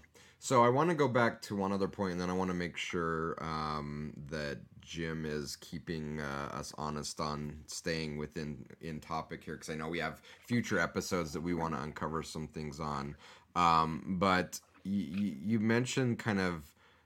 So 0.45 0.63
I 0.63 0.69
want 0.69 0.91
to 0.91 0.95
go 0.95 1.09
back 1.09 1.41
to 1.43 1.57
one 1.57 1.73
other 1.73 1.89
point, 1.89 2.13
and 2.13 2.21
then 2.21 2.29
I 2.29 2.35
want 2.35 2.51
to 2.51 2.55
make 2.55 2.77
sure 2.77 3.43
um, 3.43 4.13
that 4.29 4.59
Jim 4.85 5.25
is 5.25 5.57
keeping 5.57 6.21
uh, 6.21 6.55
us 6.55 6.73
honest 6.79 7.21
on 7.21 7.57
staying 7.67 8.19
within 8.19 8.67
in 8.81 9.01
topic 9.01 9.43
here 9.45 9.55
because 9.55 9.71
I 9.71 9.75
know 9.77 9.89
we 9.89 9.99
have 9.99 10.21
future 10.47 10.79
episodes 10.79 11.33
that 11.33 11.41
we 11.41 11.55
want 11.55 11.75
to 11.75 11.83
uncover 11.83 12.23
some 12.23 12.47
things 12.47 12.81
on. 12.81 13.17
Um, 13.57 14.17
but 14.19 14.61
y- 14.85 14.91
you 15.45 15.59
mentioned 15.61 16.19
kind 16.19 16.41
of 16.41 16.65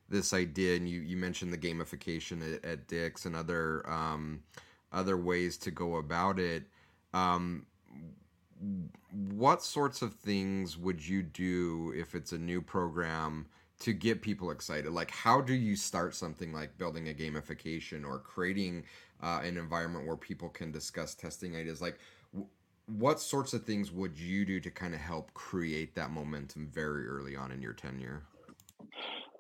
this 0.09 0.33
idea, 0.33 0.77
and 0.77 0.89
you, 0.89 1.01
you 1.01 1.17
mentioned 1.17 1.53
the 1.53 1.59
gamification 1.59 2.57
at, 2.57 2.65
at 2.65 2.89
Dick's 2.89 3.27
and 3.27 3.37
other 3.37 3.89
um, 3.89 4.43
other 4.93 5.17
ways 5.17 5.57
to 5.59 5.71
go 5.71 5.97
about 5.97 6.39
it. 6.39 6.65
Um, 7.15 7.67
what 9.11 9.63
sorts 9.63 10.03
of 10.03 10.15
things 10.15 10.77
would 10.77 11.07
you 11.07 11.23
do 11.23 11.93
if 11.97 12.15
it's 12.15 12.33
a 12.33 12.39
new 12.39 12.61
program? 12.61 13.47
To 13.81 13.93
get 13.93 14.23
people 14.23 14.51
excited 14.51 14.91
like 14.93 15.11
how 15.11 15.41
do 15.41 15.55
you 15.55 15.77
start 15.77 16.15
something 16.15 16.53
like 16.53 16.77
building 16.79 17.09
a 17.09 17.13
gamification 17.13 18.05
or 18.05 18.19
creating 18.19 18.85
uh, 19.23 19.41
an 19.43 19.57
environment 19.57 20.07
where 20.07 20.17
people 20.17 20.49
can 20.49 20.71
discuss 20.73 21.15
testing 21.15 21.57
ideas 21.57 21.81
like 21.81 21.99
w- 22.33 22.49
what 22.87 23.21
sorts 23.21 23.53
of 23.53 23.65
things 23.65 23.93
would 23.93 24.19
you 24.19 24.45
do 24.45 24.61
to 24.61 24.71
kind 24.71 24.95
of 24.95 25.01
help 25.01 25.33
create 25.35 25.95
that 25.95 26.11
momentum 26.11 26.69
very 26.73 27.07
early 27.07 27.37
on 27.37 27.53
in 27.53 27.63
your 27.63 27.73
tenure 27.73 28.23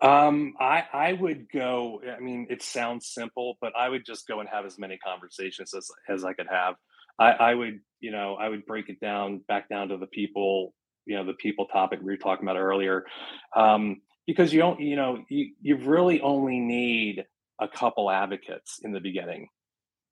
um, 0.00 0.54
I 0.60 0.84
I 0.92 1.12
would 1.14 1.50
go. 1.50 2.00
I 2.16 2.20
mean, 2.20 2.46
it 2.50 2.62
sounds 2.62 3.08
simple, 3.08 3.58
but 3.60 3.72
I 3.76 3.88
would 3.88 4.06
just 4.06 4.28
go 4.28 4.38
and 4.38 4.48
have 4.48 4.64
as 4.64 4.78
many 4.78 4.96
conversations 4.98 5.74
as 5.74 5.90
as 6.08 6.24
I 6.24 6.34
could 6.34 6.46
have. 6.48 6.76
I, 7.18 7.32
I 7.32 7.54
would, 7.54 7.80
you 8.00 8.12
know, 8.12 8.36
I 8.36 8.48
would 8.48 8.64
break 8.64 8.88
it 8.88 9.00
down 9.00 9.38
back 9.48 9.68
down 9.68 9.88
to 9.88 9.96
the 9.96 10.06
people, 10.06 10.72
you 11.04 11.16
know, 11.16 11.24
the 11.24 11.34
people 11.34 11.66
topic 11.66 11.98
we 12.00 12.12
were 12.12 12.16
talking 12.16 12.44
about 12.44 12.56
earlier. 12.56 13.04
Um, 13.56 14.00
because 14.28 14.52
you 14.52 14.60
don't 14.60 14.78
you 14.78 14.94
know 14.94 15.24
you, 15.30 15.52
you 15.62 15.76
really 15.76 16.20
only 16.20 16.60
need 16.60 17.24
a 17.58 17.66
couple 17.66 18.10
advocates 18.10 18.78
in 18.84 18.92
the 18.92 19.00
beginning. 19.00 19.48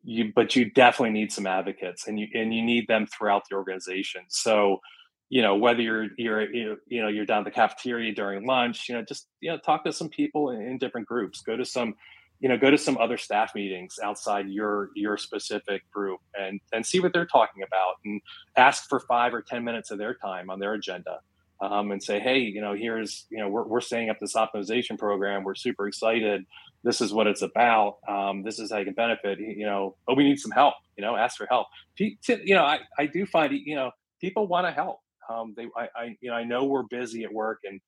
You 0.03 0.33
but 0.35 0.57
you 0.57 0.71
definitely 0.71 1.11
need 1.11 1.31
some 1.31 1.47
advocates 1.47 2.09
and 2.09 2.19
you 2.19 2.27
and 2.35 2.53
you 2.53 2.63
need 2.63 2.89
them 2.89 3.07
throughout 3.07 3.43
the 3.49 3.55
organization. 3.55 4.23
So 4.29 4.81
you 5.29 5.43
know 5.43 5.55
whether 5.55 5.83
you're 5.83 6.09
you're 6.17 6.51
you 6.51 7.03
know 7.03 7.09
you're 7.09 7.27
down 7.27 7.45
the 7.45 7.51
cafeteria 7.51 8.15
during 8.15 8.47
lunch 8.47 8.89
you 8.89 8.95
know 8.95 9.03
just 9.03 9.27
you 9.41 9.51
know 9.51 9.59
talk 9.59 9.85
to 9.85 9.93
some 9.93 10.09
people 10.09 10.51
in, 10.51 10.63
in 10.63 10.79
different 10.79 11.07
groups. 11.07 11.43
Go 11.43 11.57
to 11.59 11.65
some 11.65 11.95
you 12.41 12.49
know 12.49 12.57
go 12.57 12.71
to 12.71 12.79
some 12.79 12.97
other 12.97 13.19
staff 13.19 13.55
meetings 13.55 13.99
outside 14.03 14.49
your 14.49 14.89
your 14.97 15.19
specific 15.19 15.83
group 15.91 16.21
and 16.41 16.59
and 16.73 16.87
see 16.87 17.01
what 17.01 17.13
they're 17.13 17.27
talking 17.27 17.63
about 17.63 17.97
and 18.07 18.23
ask 18.57 18.89
for 18.89 19.01
five 19.01 19.35
or 19.35 19.43
ten 19.43 19.63
minutes 19.63 19.91
of 19.91 19.99
their 19.99 20.15
time 20.15 20.49
on 20.49 20.59
their 20.59 20.73
agenda 20.73 21.21
um, 21.61 21.91
and 21.91 22.03
say 22.03 22.21
hey 22.21 22.39
you 22.39 22.61
know 22.61 22.75
here's 22.75 23.27
you 23.31 23.39
know 23.39 23.49
we're, 23.49 23.67
we're 23.67 23.81
setting 23.81 24.11
up 24.11 24.19
this 24.21 24.35
optimization 24.35 24.99
program 24.99 25.45
we're 25.45 25.55
super 25.55 25.87
excited 25.89 26.45
this 26.85 27.01
is 27.01 27.13
what 27.13 27.27
it's 27.27 27.43
about 27.43 27.97
um, 28.09 28.43
this 28.43 28.59
is 28.59 28.71
how 28.71 28.79
you 28.79 28.85
can 28.85 28.95
benefit 28.95 29.39
you 29.39 29.67
know 29.67 29.97
oh 30.09 30.15
we 30.15 30.25
need 30.25 30.39
some 30.39 30.51
help 30.51 30.75
you 30.97 31.05
know 31.05 31.17
ask 31.17 31.37
for 31.37 31.47
help 31.49 31.67
you 31.99 32.55
know 32.55 32.65
i, 32.65 32.79
I 32.99 33.07
do 33.07 33.27
find 33.27 33.53
you 33.53 33.77
know 33.77 33.91
people 34.21 34.47
want 34.47 34.67
to 34.67 34.73
help 34.73 35.01
um, 35.29 35.55
they 35.57 35.67
I, 35.77 35.89
I 35.97 36.17
you 36.21 36.31
know 36.31 36.37
i 36.37 36.45
know 36.45 36.65
we're 36.65 36.85
busy 36.85 37.25
at 37.25 37.33
work 37.33 37.61
and 37.65 37.81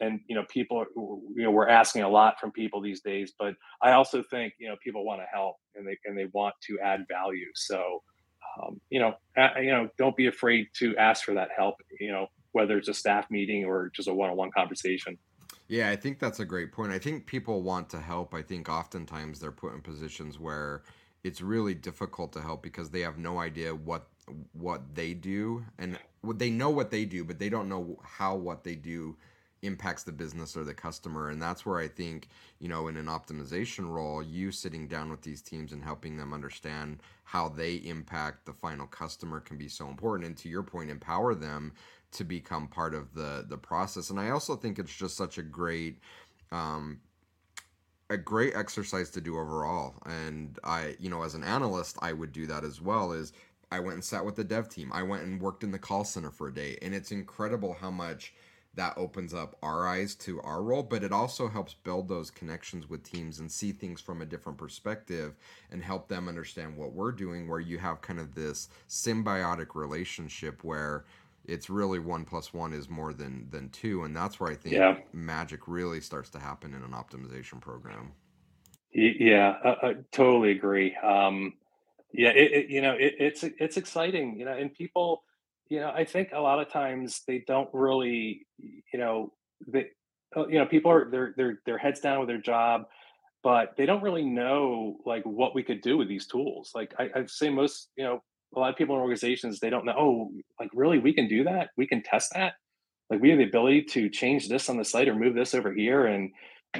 and 0.00 0.20
you 0.28 0.34
know 0.34 0.44
people 0.48 0.84
you 1.34 1.42
know 1.42 1.50
we're 1.50 1.68
asking 1.68 2.02
a 2.02 2.08
lot 2.08 2.38
from 2.40 2.52
people 2.52 2.80
these 2.80 3.00
days 3.00 3.32
but 3.38 3.54
i 3.82 3.92
also 3.92 4.22
think 4.30 4.52
you 4.58 4.68
know 4.68 4.76
people 4.82 5.04
want 5.04 5.20
to 5.20 5.26
help 5.32 5.56
and 5.74 5.86
they 5.86 5.96
and 6.04 6.16
they 6.16 6.26
want 6.32 6.54
to 6.62 6.78
add 6.80 7.04
value 7.08 7.46
so 7.54 8.02
um, 8.62 8.80
you 8.90 9.00
know 9.00 9.14
you 9.56 9.70
know 9.70 9.88
don't 9.98 10.16
be 10.16 10.26
afraid 10.26 10.66
to 10.78 10.96
ask 10.96 11.24
for 11.24 11.34
that 11.34 11.48
help 11.56 11.76
you 12.00 12.10
know 12.12 12.26
whether 12.56 12.78
it's 12.78 12.88
a 12.88 12.94
staff 12.94 13.30
meeting 13.30 13.66
or 13.66 13.90
just 13.94 14.08
a 14.08 14.14
one-on-one 14.14 14.50
conversation. 14.50 15.18
Yeah 15.68 15.90
i 15.90 15.96
think 15.96 16.18
that's 16.18 16.40
a 16.40 16.44
great 16.44 16.72
point. 16.72 16.90
I 16.90 16.98
think 16.98 17.26
people 17.26 17.62
want 17.62 17.90
to 17.90 18.00
help. 18.00 18.32
I 18.34 18.42
think 18.42 18.68
oftentimes 18.70 19.38
they're 19.38 19.52
put 19.52 19.74
in 19.74 19.82
positions 19.82 20.38
where 20.38 20.82
it's 21.22 21.42
really 21.42 21.74
difficult 21.74 22.32
to 22.32 22.40
help 22.40 22.62
because 22.62 22.88
they 22.90 23.00
have 23.00 23.18
no 23.18 23.38
idea 23.38 23.74
what 23.74 24.06
what 24.52 24.94
they 24.94 25.12
do 25.12 25.64
and 25.78 25.98
they 26.34 26.50
know 26.50 26.70
what 26.70 26.90
they 26.90 27.04
do 27.04 27.22
but 27.24 27.38
they 27.38 27.48
don't 27.48 27.68
know 27.68 28.00
how 28.02 28.34
what 28.34 28.64
they 28.64 28.74
do 28.74 29.16
impacts 29.62 30.02
the 30.04 30.12
business 30.12 30.56
or 30.56 30.64
the 30.64 30.74
customer. 30.74 31.30
And 31.30 31.40
that's 31.42 31.66
where 31.66 31.78
i 31.78 31.88
think 31.88 32.28
you 32.58 32.68
know 32.68 32.88
in 32.88 32.96
an 32.96 33.06
optimization 33.06 33.88
role 33.88 34.22
you 34.22 34.50
sitting 34.52 34.88
down 34.88 35.10
with 35.10 35.22
these 35.22 35.42
teams 35.42 35.72
and 35.72 35.82
helping 35.84 36.16
them 36.16 36.32
understand 36.32 37.02
how 37.24 37.48
they 37.48 37.74
impact 37.76 38.46
the 38.46 38.52
final 38.52 38.86
customer 38.86 39.40
can 39.40 39.58
be 39.58 39.68
so 39.68 39.88
important. 39.88 40.26
And 40.28 40.36
to 40.38 40.48
your 40.48 40.62
point 40.62 40.90
empower 40.90 41.34
them 41.34 41.72
to 42.16 42.24
become 42.24 42.68
part 42.68 42.94
of 42.94 43.14
the 43.14 43.44
the 43.48 43.58
process. 43.58 44.10
And 44.10 44.18
i 44.20 44.30
also 44.30 44.56
think 44.56 44.78
it's 44.78 44.94
just 44.94 45.16
such 45.16 45.38
a 45.38 45.42
great 45.42 45.98
um, 46.52 47.00
a 48.08 48.16
great 48.16 48.54
exercise 48.54 49.10
to 49.10 49.20
do 49.20 49.38
overall. 49.38 49.94
And 50.06 50.58
i 50.64 50.96
you 50.98 51.10
know 51.10 51.22
as 51.22 51.34
an 51.34 51.44
analyst 51.44 51.96
i 52.02 52.12
would 52.12 52.32
do 52.32 52.46
that 52.46 52.64
as 52.64 52.80
well 52.80 53.12
is 53.12 53.32
i 53.70 53.80
went 53.80 53.94
and 53.94 54.04
sat 54.04 54.24
with 54.24 54.36
the 54.36 54.44
dev 54.44 54.68
team. 54.68 54.90
I 54.92 55.02
went 55.02 55.24
and 55.24 55.40
worked 55.40 55.64
in 55.64 55.70
the 55.72 55.78
call 55.78 56.04
center 56.04 56.30
for 56.30 56.48
a 56.48 56.54
day. 56.54 56.78
And 56.82 56.94
it's 56.94 57.12
incredible 57.12 57.76
how 57.80 57.90
much 57.90 58.34
that 58.76 58.96
opens 58.98 59.32
up 59.32 59.56
our 59.62 59.88
eyes 59.88 60.14
to 60.14 60.40
our 60.42 60.62
role, 60.62 60.82
but 60.82 61.02
it 61.02 61.10
also 61.10 61.48
helps 61.48 61.74
build 61.74 62.08
those 62.08 62.30
connections 62.30 62.88
with 62.88 63.02
teams 63.02 63.38
and 63.40 63.50
see 63.50 63.72
things 63.72 64.00
from 64.00 64.20
a 64.20 64.26
different 64.26 64.58
perspective 64.58 65.34
and 65.70 65.82
help 65.82 66.08
them 66.08 66.28
understand 66.28 66.76
what 66.76 66.92
we're 66.92 67.12
doing, 67.12 67.48
where 67.48 67.60
you 67.60 67.78
have 67.78 68.02
kind 68.02 68.20
of 68.20 68.34
this 68.34 68.68
symbiotic 68.88 69.74
relationship 69.74 70.62
where 70.62 71.04
it's 71.46 71.70
really 71.70 71.98
one 71.98 72.24
plus 72.24 72.52
one 72.52 72.72
is 72.72 72.88
more 72.88 73.12
than 73.12 73.48
than 73.50 73.68
two 73.70 74.04
and 74.04 74.14
that's 74.14 74.38
where 74.38 74.50
i 74.50 74.54
think 74.54 74.74
yeah. 74.74 74.96
magic 75.12 75.66
really 75.66 76.00
starts 76.00 76.30
to 76.30 76.38
happen 76.38 76.74
in 76.74 76.82
an 76.82 76.92
optimization 76.92 77.60
program 77.60 78.12
yeah 78.92 79.56
i, 79.64 79.88
I 79.88 79.94
totally 80.12 80.52
agree 80.52 80.96
um, 80.96 81.54
yeah 82.12 82.30
it, 82.30 82.52
it, 82.52 82.70
you 82.70 82.80
know 82.80 82.92
it, 82.92 83.14
it's 83.18 83.44
it's 83.44 83.76
exciting 83.76 84.38
you 84.38 84.44
know 84.44 84.52
and 84.52 84.72
people 84.72 85.22
you 85.68 85.80
know, 85.80 85.90
I 85.90 86.04
think 86.04 86.30
a 86.32 86.40
lot 86.40 86.60
of 86.60 86.70
times 86.70 87.22
they 87.26 87.42
don't 87.46 87.68
really, 87.72 88.46
you 88.58 88.98
know, 88.98 89.32
they, 89.66 89.88
uh, 90.36 90.46
you 90.46 90.58
know, 90.58 90.66
people 90.66 90.90
are 90.90 91.10
they're 91.10 91.34
they're 91.36 91.58
their 91.66 91.78
heads 91.78 92.00
down 92.00 92.20
with 92.20 92.28
their 92.28 92.40
job, 92.40 92.86
but 93.42 93.74
they 93.76 93.86
don't 93.86 94.02
really 94.02 94.24
know 94.24 94.98
like 95.04 95.24
what 95.24 95.54
we 95.54 95.62
could 95.62 95.80
do 95.80 95.96
with 95.96 96.08
these 96.08 96.26
tools. 96.26 96.70
Like 96.74 96.94
I, 96.98 97.10
I'd 97.14 97.30
say 97.30 97.50
most, 97.50 97.88
you 97.96 98.04
know, 98.04 98.22
a 98.54 98.58
lot 98.58 98.70
of 98.70 98.76
people 98.76 98.94
in 98.94 99.00
organizations 99.00 99.58
they 99.58 99.70
don't 99.70 99.84
know. 99.84 99.94
Oh, 99.96 100.30
like 100.60 100.70
really, 100.74 100.98
we 100.98 101.12
can 101.12 101.28
do 101.28 101.44
that. 101.44 101.70
We 101.76 101.86
can 101.86 102.02
test 102.02 102.32
that. 102.34 102.54
Like 103.10 103.20
we 103.20 103.30
have 103.30 103.38
the 103.38 103.44
ability 103.44 103.82
to 103.90 104.08
change 104.08 104.48
this 104.48 104.68
on 104.68 104.76
the 104.76 104.84
site 104.84 105.08
or 105.08 105.14
move 105.14 105.34
this 105.34 105.54
over 105.54 105.72
here 105.72 106.06
and 106.06 106.30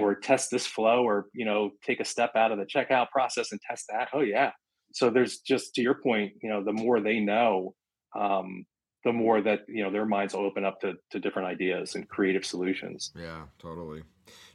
or 0.00 0.14
test 0.14 0.50
this 0.50 0.66
flow 0.66 1.04
or 1.04 1.26
you 1.32 1.44
know 1.44 1.70
take 1.84 2.00
a 2.00 2.04
step 2.04 2.32
out 2.36 2.52
of 2.52 2.58
the 2.58 2.66
checkout 2.66 3.10
process 3.10 3.52
and 3.52 3.60
test 3.60 3.86
that. 3.90 4.08
Oh 4.12 4.20
yeah. 4.20 4.50
So 4.92 5.10
there's 5.10 5.38
just 5.40 5.74
to 5.74 5.82
your 5.82 5.94
point, 5.94 6.32
you 6.42 6.48
know, 6.48 6.64
the 6.64 6.72
more 6.72 7.00
they 7.00 7.20
know, 7.20 7.74
um, 8.18 8.64
the 9.06 9.12
more 9.12 9.40
that 9.40 9.60
you 9.68 9.84
know 9.84 9.90
their 9.90 10.04
minds 10.04 10.34
will 10.34 10.44
open 10.44 10.64
up 10.64 10.80
to, 10.80 10.94
to 11.12 11.20
different 11.20 11.48
ideas 11.48 11.94
and 11.94 12.08
creative 12.08 12.44
solutions 12.44 13.12
yeah 13.16 13.42
totally 13.58 14.02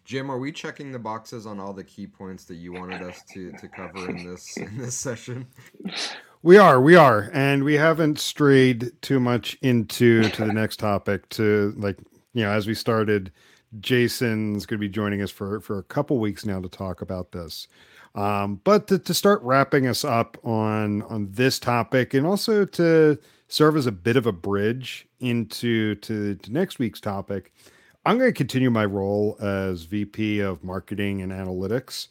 jim 0.04 0.30
are 0.30 0.38
we 0.38 0.52
checking 0.52 0.92
the 0.92 1.00
boxes 1.00 1.48
on 1.48 1.58
all 1.58 1.72
the 1.72 1.84
key 1.84 2.06
points 2.06 2.44
that 2.44 2.56
you 2.56 2.74
wanted 2.74 3.02
us 3.02 3.24
to 3.32 3.54
to 3.54 3.68
cover 3.70 4.10
in 4.10 4.28
this 4.28 4.58
in 4.58 4.78
this 4.78 4.96
session 4.96 5.48
we 6.44 6.58
are 6.58 6.82
we 6.82 6.96
are 6.96 7.30
and 7.34 7.64
we 7.64 7.76
haven't 7.76 8.20
strayed 8.20 8.92
too 9.02 9.20
much 9.20 9.58
into 9.62 10.28
to 10.30 10.46
the 10.46 10.54
next 10.54 10.78
topic 10.78 11.28
to 11.30 11.74
like 11.78 11.98
you 12.34 12.44
know 12.44 12.52
as 12.52 12.68
we 12.68 12.74
started 12.74 13.32
jason's 13.80 14.66
going 14.66 14.78
to 14.78 14.82
be 14.82 14.90
joining 14.90 15.22
us 15.22 15.32
for 15.32 15.60
for 15.62 15.78
a 15.78 15.84
couple 15.84 16.20
weeks 16.20 16.46
now 16.46 16.60
to 16.60 16.70
talk 16.70 17.02
about 17.02 17.32
this 17.32 17.68
um, 18.16 18.60
but 18.64 18.88
to, 18.88 19.00
to 19.00 19.14
start 19.14 19.42
wrapping 19.44 19.88
us 19.88 20.04
up 20.04 20.38
on 20.44 21.04
on 21.04 21.32
this 21.32 21.60
topic 21.60 22.14
and 22.14 22.26
also 22.26 22.66
to 22.66 23.18
serve 23.52 23.76
as 23.76 23.86
a 23.86 23.92
bit 23.92 24.16
of 24.16 24.26
a 24.26 24.32
bridge 24.32 25.08
into 25.20 25.96
to, 25.96 26.36
to 26.36 26.52
next 26.52 26.80
week's 26.80 27.02
topic, 27.02 27.54
I'm 28.06 28.18
going 28.18 28.30
to 28.30 28.38
continue 28.38 28.70
my 28.70 28.86
role 28.86 29.38
as 29.42 29.84
VP 29.84 30.40
of 30.40 30.64
Marketing 30.64 31.22
and 31.22 31.32
Analytics. 31.34 32.08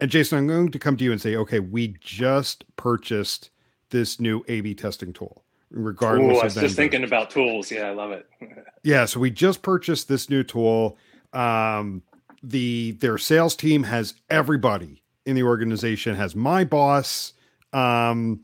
And 0.00 0.10
Jason, 0.10 0.38
I'm 0.38 0.46
going 0.46 0.70
to 0.70 0.78
come 0.78 0.96
to 0.96 1.04
you 1.04 1.10
and 1.10 1.20
say, 1.20 1.34
okay, 1.36 1.58
we 1.58 1.96
just 2.00 2.64
purchased 2.76 3.50
this 3.90 4.20
new 4.20 4.44
A/B 4.48 4.74
testing 4.74 5.12
tool. 5.12 5.44
Regardless, 5.70 6.36
Ooh, 6.36 6.40
I 6.40 6.44
was 6.44 6.54
just 6.54 6.76
thinking 6.76 7.04
about 7.04 7.30
tools. 7.30 7.70
Yeah, 7.70 7.88
I 7.88 7.90
love 7.90 8.12
it. 8.12 8.28
yeah, 8.84 9.06
so 9.06 9.18
we 9.18 9.30
just 9.30 9.62
purchased 9.62 10.08
this 10.08 10.30
new 10.30 10.44
tool. 10.44 10.96
Um, 11.32 12.02
the 12.42 12.92
their 13.00 13.18
sales 13.18 13.56
team 13.56 13.82
has 13.84 14.14
everybody 14.30 15.02
in 15.26 15.34
the 15.34 15.42
organization 15.42 16.14
has 16.14 16.36
my 16.36 16.64
boss 16.64 17.32
um, 17.72 18.40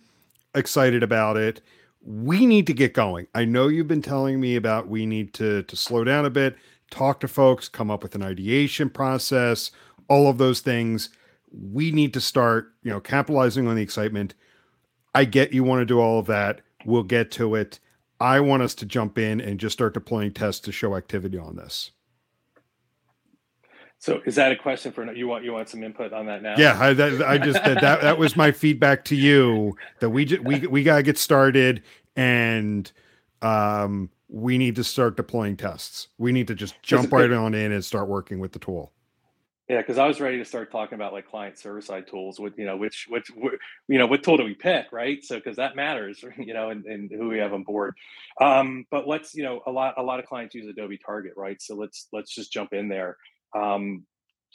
excited 0.54 1.02
about 1.02 1.36
it 1.36 1.60
we 2.02 2.46
need 2.46 2.66
to 2.66 2.72
get 2.72 2.94
going. 2.94 3.26
I 3.34 3.44
know 3.44 3.68
you've 3.68 3.88
been 3.88 4.02
telling 4.02 4.40
me 4.40 4.56
about 4.56 4.88
we 4.88 5.06
need 5.06 5.34
to 5.34 5.62
to 5.64 5.76
slow 5.76 6.04
down 6.04 6.24
a 6.24 6.30
bit, 6.30 6.56
talk 6.90 7.20
to 7.20 7.28
folks, 7.28 7.68
come 7.68 7.90
up 7.90 8.02
with 8.02 8.14
an 8.14 8.22
ideation 8.22 8.88
process, 8.90 9.70
all 10.08 10.28
of 10.28 10.38
those 10.38 10.60
things. 10.60 11.10
We 11.52 11.90
need 11.90 12.14
to 12.14 12.20
start, 12.20 12.74
you 12.82 12.90
know, 12.90 13.00
capitalizing 13.00 13.66
on 13.66 13.76
the 13.76 13.82
excitement. 13.82 14.34
I 15.14 15.24
get 15.24 15.52
you 15.52 15.64
want 15.64 15.80
to 15.80 15.86
do 15.86 16.00
all 16.00 16.18
of 16.18 16.26
that. 16.26 16.60
We'll 16.84 17.02
get 17.02 17.30
to 17.32 17.54
it. 17.54 17.80
I 18.20 18.40
want 18.40 18.62
us 18.62 18.74
to 18.76 18.86
jump 18.86 19.18
in 19.18 19.40
and 19.40 19.58
just 19.58 19.72
start 19.72 19.94
deploying 19.94 20.32
tests 20.32 20.60
to 20.62 20.72
show 20.72 20.94
activity 20.94 21.38
on 21.38 21.56
this. 21.56 21.90
So 23.98 24.22
is 24.24 24.34
that 24.36 24.50
a 24.50 24.56
question 24.56 24.92
for 24.92 25.10
you? 25.12 25.28
Want 25.28 25.44
you 25.44 25.52
want 25.52 25.68
some 25.68 25.84
input 25.84 26.12
on 26.14 26.24
that 26.26 26.42
now? 26.42 26.54
Yeah, 26.56 26.78
I, 26.80 26.94
that, 26.94 27.22
I 27.22 27.36
just 27.36 27.62
that, 27.64 27.82
that 27.82 28.00
that 28.00 28.18
was 28.18 28.34
my 28.34 28.50
feedback 28.52 29.04
to 29.06 29.16
you 29.16 29.76
that 30.00 30.08
we 30.08 30.24
just, 30.24 30.42
we 30.42 30.66
we 30.66 30.82
gotta 30.82 31.02
get 31.02 31.18
started 31.18 31.82
and 32.16 32.90
um 33.42 34.08
we 34.28 34.56
need 34.56 34.76
to 34.76 34.84
start 34.84 35.16
deploying 35.16 35.56
tests. 35.56 36.08
We 36.16 36.32
need 36.32 36.46
to 36.48 36.54
just 36.54 36.82
jump 36.82 37.12
right 37.12 37.30
on 37.30 37.52
in 37.52 37.72
and 37.72 37.84
start 37.84 38.08
working 38.08 38.38
with 38.38 38.52
the 38.52 38.58
tool. 38.58 38.92
Yeah, 39.70 39.78
because 39.78 39.98
I 39.98 40.08
was 40.08 40.20
ready 40.20 40.38
to 40.38 40.44
start 40.46 40.72
talking 40.72 40.96
about 40.96 41.14
like 41.14 41.28
client 41.30 41.58
server 41.58 41.82
side 41.82 42.08
tools. 42.08 42.40
With 42.40 42.58
you 42.58 42.66
know, 42.66 42.76
which 42.76 43.06
which 43.08 43.30
you 43.88 43.98
know, 43.98 44.06
what 44.08 44.24
tool 44.24 44.36
do 44.38 44.44
we 44.44 44.54
pick, 44.54 44.88
right? 44.92 45.24
So 45.24 45.36
because 45.36 45.56
that 45.58 45.76
matters, 45.76 46.24
you 46.38 46.54
know, 46.54 46.70
and, 46.70 46.84
and 46.86 47.10
who 47.10 47.28
we 47.30 47.38
have 47.38 47.54
on 47.54 47.64
board. 47.64 47.94
Um, 48.42 48.86
but 48.90 49.08
let's 49.08 49.34
you 49.34 49.44
know, 49.44 49.62
a 49.66 49.72
lot 49.72 49.94
a 49.98 50.02
lot 50.04 50.20
of 50.20 50.26
clients 50.26 50.56
use 50.56 50.68
Adobe 50.68 50.98
Target, 50.98 51.34
right? 51.36 51.62
So 51.62 51.76
let's 51.76 52.08
let's 52.12 52.34
just 52.34 52.52
jump 52.52 52.74
in 52.74 52.88
there 52.88 53.16
um, 53.56 54.06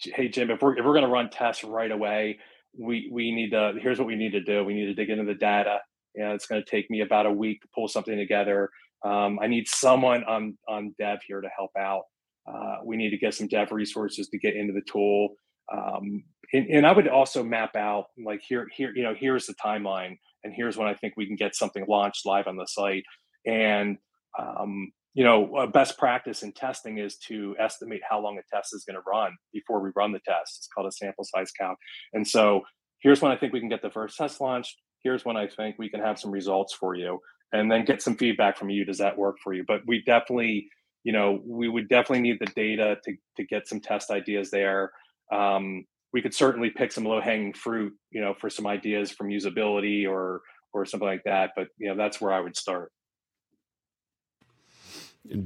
hey 0.03 0.28
Jim, 0.30 0.51
if 0.51 0.61
we're 0.61 0.78
if 0.78 0.86
we're 0.86 0.93
going 0.93 1.05
to 1.05 1.11
run 1.11 1.30
tests 1.30 1.63
right 1.63 1.91
away, 1.91 2.39
we 2.78 3.09
we 3.11 3.32
need 3.34 3.51
to. 3.51 3.76
Here's 3.82 3.99
what 3.99 4.07
we 4.07 4.18
need 4.18 4.34
to 4.34 4.41
do. 4.41 4.63
We 4.66 4.76
need 4.76 4.88
to 4.88 4.95
dig 4.95 5.09
into 5.11 5.26
the 5.26 5.36
data. 5.36 5.80
and 6.16 6.34
it's 6.34 6.47
going 6.47 6.63
to 6.63 6.70
take 6.70 6.89
me 6.89 7.01
about 7.01 7.26
a 7.26 7.32
week 7.32 7.61
to 7.61 7.68
pull 7.74 7.88
something 7.88 8.18
together. 8.18 8.70
Um, 9.05 9.39
I 9.41 9.47
need 9.47 9.68
someone 9.70 10.26
on 10.26 10.57
on 10.68 10.95
dev 10.99 11.20
here 11.28 11.41
to 11.41 11.49
help 11.57 11.72
out. 11.78 12.03
Uh, 12.48 12.78
we 12.84 12.96
need 12.98 13.10
to 13.10 13.18
get 13.18 13.34
some 13.34 13.48
dev 13.48 13.72
resources 13.72 14.28
to 14.30 14.38
get 14.38 14.56
into 14.56 14.74
the 14.74 14.84
tool. 14.91 15.30
Um, 15.74 16.24
and, 16.54 16.68
and, 16.68 16.86
I 16.86 16.91
would 16.91 17.08
also 17.08 17.43
map 17.43 17.76
out 17.76 18.06
like 18.24 18.41
here 18.48 18.68
here 18.72 18.91
you 18.96 19.02
know 19.02 19.16
here's 19.18 19.48
the 19.48 19.56
timeline 19.56 20.16
and 20.43 20.54
here's 20.56 20.78
when 20.78 20.88
I 20.88 20.93
think 20.93 21.16
we 21.18 21.26
can 21.26 21.36
get 21.36 21.56
something 21.56 21.84
launched 21.88 22.24
live 22.26 22.46
on 22.46 22.56
the 22.56 22.68
site. 22.68 23.04
And 23.48 23.98
um, 24.38 24.91
you 25.16 25.24
know, 25.24 25.56
a 25.56 25.66
best 25.66 25.98
practice 25.98 26.43
in 26.43 26.52
testing 26.52 26.98
is 26.98 27.18
to 27.30 27.56
estimate 27.58 28.02
how 28.08 28.20
long 28.20 28.38
a 28.38 28.56
test 28.56 28.76
is 28.76 28.84
going 28.84 28.98
to 28.98 29.10
run 29.10 29.32
before 29.54 29.82
we 29.82 29.89
run 29.96 30.12
the 30.12 30.20
test. 30.20 30.58
It's 30.58 30.68
called 30.68 30.88
a 30.88 30.91
sample 30.91 31.24
size 31.24 31.52
count. 31.58 31.78
And 32.14 32.28
so 32.28 32.62
here's 33.00 33.22
when 33.22 33.32
I 33.32 33.38
think 33.38 33.54
we 33.54 33.62
can 33.62 33.70
get 33.70 33.82
the 33.82 33.89
first 33.89 34.18
test 34.18 34.41
launched. 34.41 34.76
Here's 35.04 35.24
when 35.24 35.38
I 35.38 35.48
think 35.48 35.78
we 35.80 35.89
can 35.89 36.02
have 36.02 36.20
some 36.20 36.32
results 36.32 36.74
for 36.74 36.96
you 36.96 37.20
and 37.54 37.72
then 37.72 37.86
get 37.86 38.02
some 38.02 38.18
feedback 38.18 38.58
from 38.58 38.70
you. 38.70 38.84
Does 38.84 38.98
that 38.98 39.18
work 39.18 39.38
for 39.41 39.54
you? 39.54 39.64
But 39.66 39.82
we 39.88 40.04
definitely, 40.06 40.68
you 41.06 41.14
know, 41.14 41.39
we 41.45 41.70
would 41.70 41.88
definitely 41.88 42.22
need 42.22 42.39
the 42.39 42.47
data 42.47 42.97
to, 43.06 43.16
to 43.38 43.43
get 43.45 43.68
some 43.68 43.80
test 43.80 44.10
ideas 44.10 44.49
there. 44.49 44.91
Um, 45.32 45.86
we 46.12 46.22
could 46.22 46.34
certainly 46.34 46.72
pick 46.72 46.91
some 46.91 47.06
low 47.06 47.22
hanging 47.22 47.53
fruit, 47.53 47.93
you 48.10 48.22
know, 48.22 48.34
for 48.34 48.49
some 48.49 48.66
ideas 48.66 49.12
from 49.12 49.30
usability 49.30 50.10
or 50.10 50.41
or 50.74 50.86
something 50.86 51.08
like 51.08 51.24
that. 51.26 51.51
But 51.56 51.68
you 51.78 51.88
know, 51.88 51.95
that's 51.95 52.20
where 52.20 52.34
I 52.34 52.39
would 52.39 52.58
start. 52.58 52.91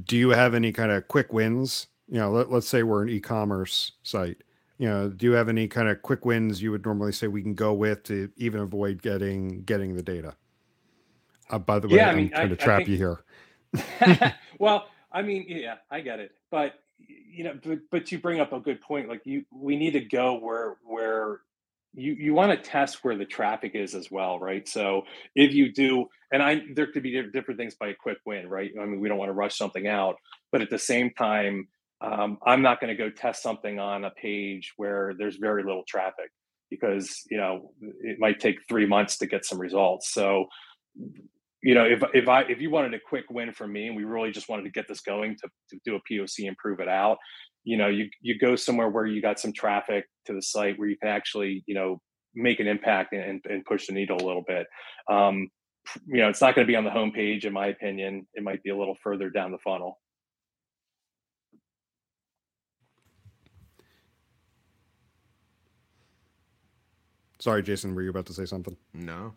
Do 0.04 0.16
you 0.16 0.30
have 0.30 0.54
any 0.54 0.72
kind 0.72 0.90
of 0.90 1.06
quick 1.08 1.32
wins? 1.32 1.88
You 2.08 2.20
know, 2.20 2.30
let, 2.30 2.50
let's 2.50 2.68
say 2.68 2.82
we're 2.82 3.02
an 3.02 3.10
e-commerce 3.10 3.92
site. 4.02 4.38
You 4.78 4.88
know, 4.88 5.08
do 5.10 5.26
you 5.26 5.32
have 5.32 5.50
any 5.50 5.68
kind 5.68 5.88
of 5.88 6.00
quick 6.00 6.24
wins 6.24 6.62
you 6.62 6.70
would 6.70 6.86
normally 6.86 7.12
say 7.12 7.26
we 7.26 7.42
can 7.42 7.54
go 7.54 7.74
with 7.74 8.02
to 8.04 8.30
even 8.36 8.60
avoid 8.60 9.02
getting 9.02 9.62
getting 9.64 9.94
the 9.94 10.02
data? 10.02 10.36
Uh, 11.50 11.58
by 11.58 11.78
the 11.78 11.88
way, 11.88 11.96
yeah, 11.96 12.10
I 12.10 12.14
mean, 12.14 12.26
I'm 12.26 12.30
trying 12.30 12.46
I, 12.46 12.48
to 12.48 12.56
trap 12.56 12.78
think, 12.78 12.88
you 12.88 12.96
here. 12.96 14.34
well, 14.58 14.86
I 15.12 15.22
mean, 15.22 15.46
yeah, 15.48 15.76
I 15.90 16.00
get 16.00 16.20
it, 16.20 16.32
but 16.50 16.74
you 16.98 17.44
know, 17.44 17.58
but, 17.62 17.78
but 17.90 18.12
you 18.12 18.18
bring 18.18 18.40
up 18.40 18.52
a 18.52 18.60
good 18.60 18.80
point. 18.80 19.08
Like 19.08 19.22
you, 19.24 19.44
we 19.52 19.76
need 19.76 19.92
to 19.92 20.00
go 20.00 20.38
where 20.38 20.76
where 20.84 21.40
you 21.94 22.12
you 22.12 22.34
want 22.34 22.52
to 22.52 22.70
test 22.70 23.02
where 23.02 23.16
the 23.16 23.24
traffic 23.24 23.72
is 23.74 23.94
as 23.94 24.10
well, 24.10 24.38
right? 24.38 24.68
So 24.68 25.02
if 25.34 25.52
you 25.52 25.72
do, 25.72 26.06
and 26.32 26.42
I 26.42 26.62
there 26.74 26.86
could 26.92 27.02
be 27.02 27.22
different 27.32 27.58
things 27.58 27.74
by 27.74 27.88
a 27.88 27.94
quick 27.94 28.18
win, 28.24 28.48
right? 28.48 28.70
I 28.80 28.84
mean, 28.84 29.00
we 29.00 29.08
don't 29.08 29.18
want 29.18 29.30
to 29.30 29.34
rush 29.34 29.56
something 29.56 29.86
out, 29.86 30.16
but 30.52 30.60
at 30.60 30.70
the 30.70 30.78
same 30.78 31.10
time, 31.10 31.68
um, 32.00 32.38
I'm 32.46 32.62
not 32.62 32.80
going 32.80 32.96
to 32.96 33.02
go 33.02 33.10
test 33.10 33.42
something 33.42 33.78
on 33.78 34.04
a 34.04 34.10
page 34.10 34.72
where 34.76 35.14
there's 35.18 35.36
very 35.36 35.64
little 35.64 35.84
traffic 35.86 36.30
because 36.70 37.22
you 37.30 37.36
know 37.36 37.72
it 38.02 38.18
might 38.20 38.38
take 38.38 38.58
three 38.68 38.86
months 38.86 39.18
to 39.18 39.26
get 39.26 39.44
some 39.44 39.58
results. 39.58 40.12
So 40.12 40.46
you 41.62 41.74
know, 41.74 41.84
if 41.84 42.02
if 42.14 42.28
I 42.28 42.42
if 42.42 42.60
you 42.60 42.70
wanted 42.70 42.94
a 42.94 43.00
quick 43.00 43.26
win 43.30 43.52
for 43.52 43.66
me 43.66 43.86
and 43.86 43.96
we 43.96 44.04
really 44.04 44.30
just 44.30 44.48
wanted 44.48 44.62
to 44.64 44.70
get 44.70 44.88
this 44.88 45.00
going 45.00 45.36
to, 45.36 45.48
to 45.70 45.80
do 45.84 45.96
a 45.96 46.00
POC 46.10 46.48
and 46.48 46.56
prove 46.56 46.80
it 46.80 46.88
out, 46.88 47.18
you 47.64 47.76
know, 47.76 47.88
you 47.88 48.08
you 48.20 48.38
go 48.38 48.56
somewhere 48.56 48.88
where 48.88 49.06
you 49.06 49.20
got 49.20 49.38
some 49.38 49.52
traffic 49.52 50.06
to 50.26 50.32
the 50.32 50.42
site 50.42 50.78
where 50.78 50.88
you 50.88 50.96
can 50.96 51.10
actually, 51.10 51.62
you 51.66 51.74
know, 51.74 52.00
make 52.34 52.60
an 52.60 52.66
impact 52.66 53.12
and, 53.12 53.40
and 53.48 53.64
push 53.64 53.86
the 53.86 53.92
needle 53.92 54.16
a 54.16 54.26
little 54.26 54.44
bit. 54.46 54.66
Um, 55.10 55.48
you 56.06 56.20
know, 56.20 56.28
it's 56.28 56.40
not 56.40 56.54
going 56.54 56.66
to 56.66 56.70
be 56.70 56.76
on 56.76 56.84
the 56.84 56.90
homepage, 56.90 57.44
in 57.44 57.52
my 57.52 57.66
opinion. 57.66 58.26
It 58.34 58.42
might 58.42 58.62
be 58.62 58.70
a 58.70 58.76
little 58.76 58.96
further 59.02 59.30
down 59.30 59.50
the 59.50 59.58
funnel. 59.58 59.98
Sorry, 67.38 67.62
Jason, 67.62 67.94
were 67.94 68.02
you 68.02 68.10
about 68.10 68.26
to 68.26 68.34
say 68.34 68.44
something? 68.44 68.76
No. 68.92 69.32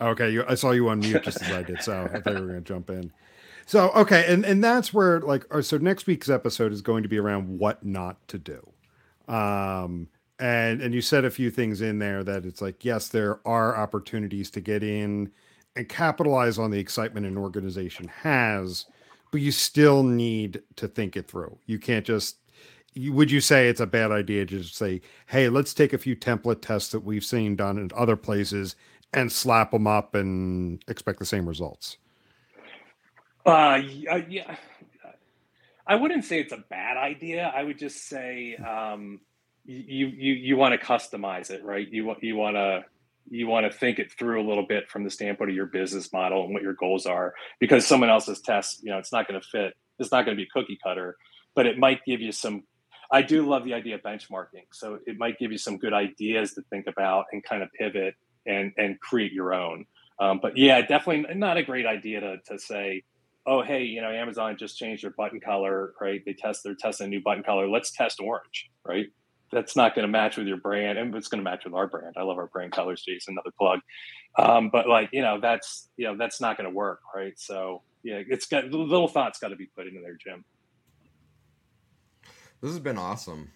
Okay, 0.00 0.30
you, 0.30 0.44
I 0.48 0.54
saw 0.54 0.70
you 0.70 0.88
on 0.88 1.00
mute 1.00 1.22
just 1.22 1.42
as 1.42 1.50
I 1.50 1.62
did, 1.62 1.82
so 1.82 2.08
I 2.12 2.20
thought 2.20 2.34
you 2.34 2.40
were 2.40 2.46
going 2.46 2.64
to 2.64 2.68
jump 2.72 2.88
in. 2.90 3.12
So 3.66 3.90
okay, 3.90 4.24
and 4.26 4.44
and 4.44 4.64
that's 4.64 4.92
where 4.92 5.20
like 5.20 5.44
uh, 5.54 5.62
so 5.62 5.76
next 5.76 6.06
week's 6.08 6.28
episode 6.28 6.72
is 6.72 6.82
going 6.82 7.04
to 7.04 7.08
be 7.08 7.18
around 7.18 7.58
what 7.58 7.84
not 7.84 8.16
to 8.26 8.38
do. 8.38 8.72
Um 9.32 10.08
and 10.40 10.80
and 10.80 10.92
you 10.92 11.00
said 11.00 11.24
a 11.24 11.30
few 11.30 11.52
things 11.52 11.80
in 11.80 12.00
there 12.00 12.24
that 12.24 12.44
it's 12.44 12.60
like 12.60 12.84
yes, 12.84 13.06
there 13.08 13.38
are 13.46 13.76
opportunities 13.76 14.50
to 14.52 14.60
get 14.60 14.82
in 14.82 15.30
and 15.76 15.88
capitalize 15.88 16.58
on 16.58 16.72
the 16.72 16.80
excitement 16.80 17.26
an 17.26 17.38
organization 17.38 18.08
has, 18.08 18.86
but 19.30 19.40
you 19.40 19.52
still 19.52 20.02
need 20.02 20.62
to 20.74 20.88
think 20.88 21.16
it 21.16 21.28
through. 21.28 21.56
You 21.66 21.78
can't 21.78 22.04
just 22.04 22.38
would 22.96 23.30
you 23.30 23.40
say 23.40 23.68
it's 23.68 23.78
a 23.78 23.86
bad 23.86 24.10
idea 24.10 24.46
to 24.46 24.58
just 24.62 24.74
say, 24.74 25.00
"Hey, 25.26 25.48
let's 25.48 25.74
take 25.74 25.92
a 25.92 25.98
few 25.98 26.16
template 26.16 26.60
tests 26.60 26.90
that 26.90 27.04
we've 27.04 27.24
seen 27.24 27.54
done 27.54 27.78
in 27.78 27.90
other 27.94 28.16
places 28.16 28.74
and 29.12 29.30
slap 29.30 29.72
them 29.72 29.86
up 29.86 30.14
and 30.14 30.82
expect 30.88 31.18
the 31.18 31.24
same 31.24 31.48
results? 31.48 31.96
Uh, 33.44 33.80
yeah, 34.28 34.56
I 35.86 35.96
wouldn't 35.96 36.24
say 36.24 36.40
it's 36.40 36.52
a 36.52 36.62
bad 36.68 36.96
idea. 36.96 37.52
I 37.54 37.62
would 37.62 37.78
just 37.78 38.06
say 38.06 38.56
um, 38.56 39.20
you 39.64 40.06
you 40.06 40.34
you 40.34 40.56
want 40.56 40.78
to 40.78 40.86
customize 40.86 41.50
it, 41.50 41.64
right? 41.64 41.88
You 41.90 42.04
want 42.04 42.22
you 42.22 42.36
want 42.36 42.56
to 42.56 42.84
you 43.28 43.46
want 43.46 43.70
to 43.70 43.76
think 43.76 43.98
it 43.98 44.12
through 44.12 44.42
a 44.42 44.46
little 44.46 44.66
bit 44.66 44.88
from 44.88 45.04
the 45.04 45.10
standpoint 45.10 45.50
of 45.50 45.56
your 45.56 45.66
business 45.66 46.12
model 46.12 46.44
and 46.44 46.52
what 46.52 46.62
your 46.62 46.74
goals 46.74 47.06
are, 47.06 47.34
because 47.58 47.86
someone 47.86 48.10
else's 48.10 48.40
test, 48.40 48.82
you 48.82 48.90
know, 48.90 48.98
it's 48.98 49.12
not 49.12 49.26
going 49.26 49.40
to 49.40 49.46
fit. 49.46 49.74
It's 49.98 50.12
not 50.12 50.24
going 50.24 50.36
to 50.36 50.42
be 50.42 50.48
cookie 50.52 50.78
cutter, 50.82 51.16
but 51.54 51.66
it 51.66 51.78
might 51.78 52.04
give 52.04 52.20
you 52.20 52.32
some. 52.32 52.64
I 53.12 53.22
do 53.22 53.44
love 53.44 53.64
the 53.64 53.74
idea 53.74 53.96
of 53.96 54.02
benchmarking, 54.02 54.66
so 54.72 54.98
it 55.06 55.18
might 55.18 55.38
give 55.38 55.50
you 55.50 55.58
some 55.58 55.78
good 55.78 55.92
ideas 55.92 56.54
to 56.54 56.62
think 56.70 56.86
about 56.86 57.24
and 57.32 57.42
kind 57.42 57.62
of 57.62 57.72
pivot 57.72 58.14
and 58.46 58.72
and 58.76 59.00
create 59.00 59.32
your 59.32 59.54
own. 59.54 59.86
Um, 60.18 60.38
but 60.42 60.56
yeah, 60.56 60.80
definitely 60.82 61.34
not 61.34 61.56
a 61.56 61.62
great 61.62 61.86
idea 61.86 62.20
to 62.20 62.36
to 62.46 62.58
say, 62.58 63.04
oh 63.46 63.62
hey, 63.62 63.84
you 63.84 64.02
know, 64.02 64.10
Amazon 64.10 64.56
just 64.58 64.78
changed 64.78 65.04
their 65.04 65.10
button 65.10 65.40
color, 65.40 65.94
right? 66.00 66.22
They 66.24 66.34
test 66.34 66.62
they're 66.64 66.74
testing 66.74 67.06
a 67.06 67.10
new 67.10 67.22
button 67.22 67.42
color. 67.42 67.68
Let's 67.68 67.90
test 67.90 68.20
orange, 68.20 68.70
right? 68.84 69.06
That's 69.52 69.74
not 69.74 69.96
going 69.96 70.06
to 70.06 70.12
match 70.12 70.36
with 70.36 70.46
your 70.46 70.58
brand, 70.58 70.96
and 70.96 71.14
it's 71.14 71.26
going 71.26 71.42
to 71.42 71.50
match 71.50 71.64
with 71.64 71.74
our 71.74 71.88
brand. 71.88 72.14
I 72.16 72.22
love 72.22 72.38
our 72.38 72.46
brand 72.46 72.72
colors, 72.72 73.02
Jason. 73.02 73.34
Another 73.34 73.50
plug, 73.58 73.80
um, 74.38 74.70
but 74.70 74.88
like 74.88 75.08
you 75.12 75.22
know, 75.22 75.40
that's 75.40 75.88
you 75.96 76.06
know, 76.06 76.16
that's 76.16 76.40
not 76.40 76.56
going 76.56 76.68
to 76.68 76.74
work, 76.74 77.00
right? 77.14 77.34
So 77.36 77.82
yeah, 78.02 78.22
it's 78.28 78.46
got 78.46 78.66
little 78.66 79.08
thoughts 79.08 79.38
got 79.38 79.48
to 79.48 79.56
be 79.56 79.66
put 79.66 79.86
into 79.86 80.00
there, 80.00 80.16
Jim. 80.16 80.44
This 82.60 82.70
has 82.70 82.78
been 82.78 82.98
awesome 82.98 83.50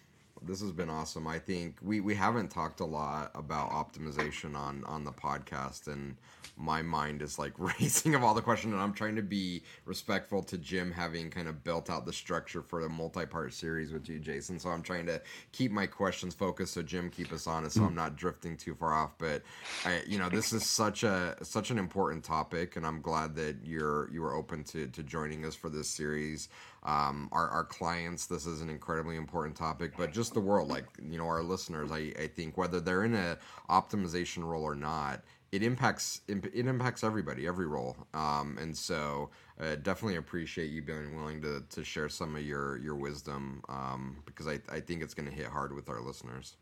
this 0.45 0.61
has 0.61 0.71
been 0.71 0.89
awesome. 0.89 1.27
I 1.27 1.39
think 1.39 1.77
we, 1.81 1.99
we 1.99 2.15
haven't 2.15 2.49
talked 2.49 2.79
a 2.79 2.85
lot 2.85 3.31
about 3.35 3.71
optimization 3.71 4.55
on 4.55 4.83
on 4.85 5.03
the 5.03 5.11
podcast, 5.11 5.87
and 5.87 6.15
my 6.57 6.81
mind 6.81 7.21
is 7.21 7.37
like 7.37 7.53
racing 7.57 8.15
of 8.15 8.23
all 8.23 8.33
the 8.33 8.41
questions. 8.41 8.73
And 8.73 8.81
I'm 8.81 8.93
trying 8.93 9.15
to 9.15 9.21
be 9.21 9.63
respectful 9.85 10.43
to 10.43 10.57
Jim 10.57 10.91
having 10.91 11.29
kind 11.29 11.47
of 11.47 11.63
built 11.63 11.89
out 11.89 12.05
the 12.05 12.13
structure 12.13 12.61
for 12.61 12.81
the 12.81 12.89
multi-part 12.89 13.53
series 13.53 13.91
with 13.91 14.07
you, 14.07 14.19
Jason. 14.19 14.59
So 14.59 14.69
I'm 14.69 14.83
trying 14.83 15.05
to 15.07 15.21
keep 15.51 15.71
my 15.71 15.85
questions 15.85 16.33
focused, 16.33 16.73
so 16.73 16.81
Jim 16.81 17.09
keep 17.09 17.31
us 17.31 17.47
honest, 17.47 17.75
so 17.75 17.81
hmm. 17.81 17.87
I'm 17.87 17.95
not 17.95 18.15
drifting 18.15 18.57
too 18.57 18.75
far 18.75 18.93
off. 18.93 19.11
But 19.17 19.41
I, 19.83 20.01
you 20.07 20.19
know, 20.19 20.29
this 20.29 20.53
is 20.53 20.65
such 20.65 21.03
a 21.03 21.35
such 21.41 21.71
an 21.71 21.77
important 21.77 22.23
topic, 22.23 22.75
and 22.75 22.85
I'm 22.85 23.01
glad 23.01 23.35
that 23.35 23.57
you're 23.63 24.09
you 24.11 24.21
were 24.21 24.33
open 24.33 24.63
to 24.65 24.87
to 24.87 25.03
joining 25.03 25.45
us 25.45 25.55
for 25.55 25.69
this 25.69 25.89
series 25.89 26.49
um, 26.85 27.27
our, 27.31 27.49
our 27.49 27.63
clients 27.65 28.25
this 28.25 28.45
is 28.45 28.61
an 28.61 28.69
incredibly 28.69 29.17
important 29.17 29.55
topic 29.55 29.91
but 29.97 30.13
just 30.13 30.33
the 30.33 30.39
world 30.39 30.69
like 30.69 30.85
you 31.01 31.17
know 31.17 31.25
our 31.25 31.43
listeners 31.43 31.91
i, 31.91 32.13
I 32.19 32.27
think 32.27 32.57
whether 32.57 32.79
they're 32.79 33.03
in 33.03 33.15
a 33.15 33.37
optimization 33.69 34.43
role 34.43 34.63
or 34.63 34.75
not 34.75 35.21
it 35.55 35.63
impacts 35.63 36.21
it 36.27 36.67
impacts 36.67 37.03
everybody 37.03 37.47
every 37.47 37.65
role. 37.65 37.95
Um, 38.13 38.57
and 38.59 38.75
so 38.75 39.29
uh, 39.59 39.75
definitely 39.75 40.17
appreciate 40.17 40.69
you 40.69 40.81
being 40.81 41.15
willing 41.15 41.41
to, 41.43 41.63
to 41.69 41.83
share 41.83 42.09
some 42.09 42.35
of 42.35 42.41
your 42.41 42.77
your 42.77 42.95
wisdom 42.95 43.63
um, 43.69 44.17
because 44.25 44.47
I, 44.47 44.59
I 44.69 44.81
think 44.81 45.01
it's 45.01 45.13
going 45.13 45.29
to 45.29 45.33
hit 45.33 45.45
hard 45.45 45.73
with 45.73 45.87
our 45.89 46.01
listeners. 46.01 46.57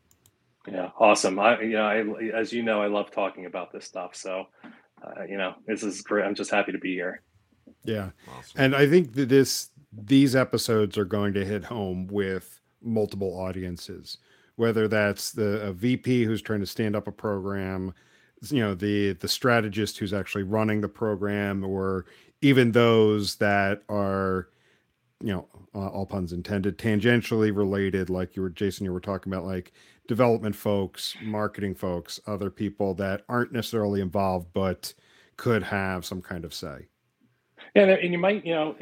Yeah 0.68 0.92
awesome. 1.00 1.40
I 1.40 1.60
you 1.62 1.72
know 1.72 1.86
I, 1.86 2.40
as 2.40 2.54
you 2.54 2.62
know 2.62 2.82
i 2.82 2.88
love 2.88 3.12
talking 3.12 3.48
about 3.48 3.74
this 3.74 3.86
stuff 3.86 4.16
so 4.16 4.46
uh, 5.04 5.24
you 5.28 5.38
know 5.38 5.56
this 5.66 5.84
is 5.84 6.02
great. 6.02 6.26
I'm 6.26 6.36
just 6.36 6.52
happy 6.52 6.72
to 6.72 6.78
be 6.78 6.94
here. 6.94 7.22
Yeah. 7.84 8.12
Awesome. 8.30 8.62
and 8.62 8.76
i 8.76 8.88
think 8.88 9.14
that 9.14 9.30
this 9.30 9.72
these 9.96 10.36
episodes 10.36 10.98
are 10.98 11.06
going 11.06 11.34
to 11.34 11.46
hit 11.46 11.64
home 11.64 12.08
with 12.08 12.60
multiple 12.82 13.38
audiences, 13.39 14.18
whether 14.56 14.88
that's 14.88 15.32
the 15.32 15.74
VP 15.74 16.24
who's 16.24 16.41
trying 16.41 16.60
to 16.60 16.66
stand 16.66 16.96
up 16.96 17.08
a 17.08 17.12
program, 17.12 17.94
you 18.50 18.60
know, 18.60 18.74
the 18.76 19.14
the 19.14 19.28
strategist 19.28 19.98
who's 19.98 20.14
actually 20.14 20.44
running 20.44 20.82
the 20.82 20.89
program, 20.89 21.64
or 21.64 22.06
even 22.41 22.72
those 22.72 23.36
that 23.36 23.84
are, 23.89 24.50
you 25.22 25.32
know, 25.32 25.48
all 25.74 26.06
puns 26.06 26.34
intended, 26.34 26.78
tangentially 26.78 27.56
related, 27.56 28.10
like 28.10 28.36
you 28.36 28.41
were 28.41 28.50
Jason, 28.50 28.86
you 28.86 28.94
were 28.94 29.00
talking 29.00 29.32
about, 29.32 29.46
like 29.46 29.72
development 30.08 30.56
folks, 30.56 31.16
marketing 31.22 31.74
folks, 31.76 32.20
other 32.28 32.50
people 32.50 32.94
that 32.96 33.24
aren't 33.30 33.54
necessarily 33.54 34.02
involved 34.02 34.48
but 34.54 34.94
could 35.38 35.64
have 35.64 36.06
some 36.06 36.22
kind 36.22 36.46
of 36.46 36.54
say. 36.54 36.88
Yeah, 37.76 37.84
and 37.86 38.12
you 38.12 38.20
might, 38.20 38.46
you 38.46 38.54
know, 38.54 38.76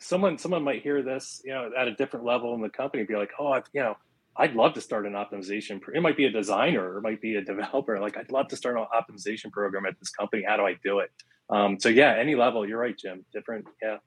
someone 0.00 0.36
someone 0.36 0.64
might 0.64 0.82
hear 0.82 1.02
this, 1.02 1.40
you 1.44 1.52
know, 1.52 1.70
at 1.78 1.86
a 1.86 1.94
different 1.94 2.26
level 2.26 2.54
in 2.54 2.60
the 2.60 2.68
company, 2.68 3.04
be 3.04 3.14
like, 3.14 3.30
oh, 3.38 3.52
I've, 3.52 3.64
you 3.72 3.82
know, 3.82 3.96
I'd 4.36 4.54
love 4.54 4.74
to 4.74 4.80
start 4.80 5.06
an 5.06 5.12
optimization. 5.12 5.80
Pro-. 5.80 5.94
It 5.94 6.00
might 6.00 6.16
be 6.16 6.24
a 6.24 6.30
designer, 6.30 6.98
it 6.98 7.02
might 7.02 7.20
be 7.20 7.36
a 7.36 7.40
developer. 7.44 8.00
Like, 8.00 8.16
I'd 8.16 8.32
love 8.32 8.48
to 8.48 8.56
start 8.56 8.76
an 8.76 8.86
optimization 8.92 9.52
program 9.52 9.86
at 9.86 9.98
this 10.00 10.10
company. 10.10 10.42
How 10.46 10.56
do 10.56 10.64
I 10.64 10.76
do 10.82 10.98
it? 10.98 11.10
Um, 11.50 11.78
so 11.78 11.88
yeah, 11.88 12.16
any 12.18 12.34
level. 12.34 12.66
You're 12.66 12.80
right, 12.80 12.96
Jim. 12.96 13.24
Different. 13.32 13.66
Yeah, 13.80 13.98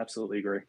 absolutely 0.00 0.38
agree. 0.38 0.60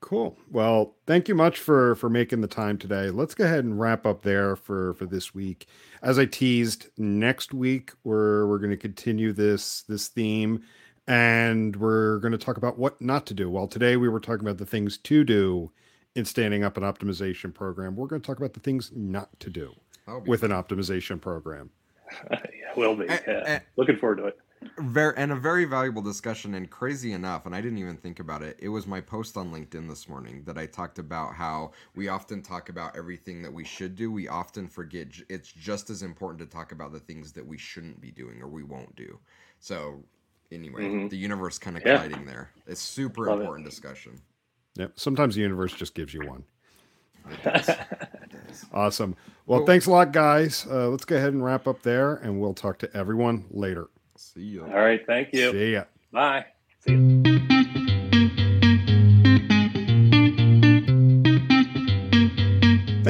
Cool. 0.00 0.36
Well, 0.50 0.94
thank 1.06 1.26
you 1.28 1.34
much 1.34 1.58
for 1.58 1.96
for 1.96 2.08
making 2.08 2.40
the 2.40 2.46
time 2.46 2.78
today. 2.78 3.10
Let's 3.10 3.34
go 3.34 3.44
ahead 3.44 3.64
and 3.64 3.80
wrap 3.80 4.06
up 4.06 4.22
there 4.22 4.54
for 4.54 4.94
for 4.94 5.06
this 5.06 5.34
week. 5.34 5.66
As 6.02 6.18
I 6.18 6.26
teased, 6.26 6.88
next 6.96 7.52
week 7.52 7.92
we're 8.04 8.46
we're 8.46 8.58
going 8.58 8.70
to 8.70 8.76
continue 8.76 9.32
this 9.32 9.82
this 9.82 10.08
theme 10.08 10.62
and 11.06 11.76
we're 11.76 12.18
going 12.18 12.32
to 12.32 12.38
talk 12.38 12.56
about 12.56 12.78
what 12.78 13.00
not 13.00 13.26
to 13.26 13.34
do. 13.34 13.48
Well, 13.48 13.68
today 13.68 13.96
we 13.96 14.08
were 14.08 14.20
talking 14.20 14.46
about 14.46 14.58
the 14.58 14.66
things 14.66 14.98
to 14.98 15.24
do 15.24 15.70
in 16.14 16.24
standing 16.24 16.64
up 16.64 16.76
an 16.76 16.82
optimization 16.82 17.52
program. 17.54 17.94
We're 17.96 18.06
going 18.06 18.22
to 18.22 18.26
talk 18.26 18.38
about 18.38 18.54
the 18.54 18.60
things 18.60 18.90
not 18.94 19.38
to 19.40 19.50
do 19.50 19.74
with 20.26 20.42
an 20.42 20.50
optimization 20.50 21.20
program. 21.20 21.70
yeah, 22.30 22.38
will 22.76 22.96
be. 22.96 23.06
Yeah. 23.06 23.60
Looking 23.76 23.96
forward 23.96 24.16
to 24.18 24.26
it. 24.26 24.38
very 24.78 25.14
and 25.16 25.32
a 25.32 25.36
very 25.36 25.64
valuable 25.64 26.02
discussion 26.02 26.54
and 26.54 26.70
crazy 26.70 27.12
enough 27.12 27.44
and 27.44 27.54
i 27.54 27.60
didn't 27.60 27.78
even 27.78 27.96
think 27.96 28.20
about 28.20 28.42
it 28.42 28.56
it 28.58 28.68
was 28.68 28.86
my 28.86 29.00
post 29.00 29.36
on 29.36 29.52
linkedin 29.52 29.86
this 29.86 30.08
morning 30.08 30.42
that 30.46 30.56
i 30.56 30.64
talked 30.64 30.98
about 30.98 31.34
how 31.34 31.70
we 31.94 32.08
often 32.08 32.42
talk 32.42 32.70
about 32.70 32.96
everything 32.96 33.42
that 33.42 33.52
we 33.52 33.64
should 33.64 33.94
do 33.94 34.10
we 34.10 34.28
often 34.28 34.66
forget 34.66 35.08
it's 35.28 35.52
just 35.52 35.90
as 35.90 36.02
important 36.02 36.40
to 36.40 36.46
talk 36.46 36.72
about 36.72 36.90
the 36.90 36.98
things 36.98 37.32
that 37.32 37.46
we 37.46 37.58
shouldn't 37.58 38.00
be 38.00 38.10
doing 38.10 38.40
or 38.40 38.48
we 38.48 38.64
won't 38.64 38.94
do 38.96 39.18
so 39.60 40.02
anyway 40.52 40.82
mm-hmm. 40.82 41.08
the 41.08 41.16
universe 41.16 41.58
kind 41.58 41.76
of 41.76 41.82
yeah. 41.84 41.96
colliding 41.96 42.26
there 42.26 42.50
it's 42.66 42.80
super 42.80 43.26
Love 43.26 43.40
important 43.40 43.66
it. 43.66 43.70
discussion 43.70 44.20
yep 44.76 44.92
sometimes 44.96 45.34
the 45.34 45.40
universe 45.40 45.72
just 45.72 45.94
gives 45.94 46.12
you 46.14 46.26
one 46.26 46.44
awesome 48.72 49.16
well 49.46 49.58
cool. 49.60 49.66
thanks 49.66 49.86
a 49.86 49.90
lot 49.90 50.12
guys 50.12 50.66
uh, 50.70 50.88
let's 50.88 51.04
go 51.04 51.16
ahead 51.16 51.32
and 51.32 51.44
wrap 51.44 51.66
up 51.66 51.82
there 51.82 52.14
and 52.16 52.40
we'll 52.40 52.54
talk 52.54 52.78
to 52.78 52.96
everyone 52.96 53.44
later 53.50 53.88
See 54.18 54.40
you. 54.40 54.64
All 54.64 54.70
right. 54.70 55.04
Thank 55.06 55.32
you. 55.32 55.52
See 55.52 55.72
ya. 55.72 55.84
Bye. 56.12 56.46
See 56.80 56.92
you. 56.92 57.46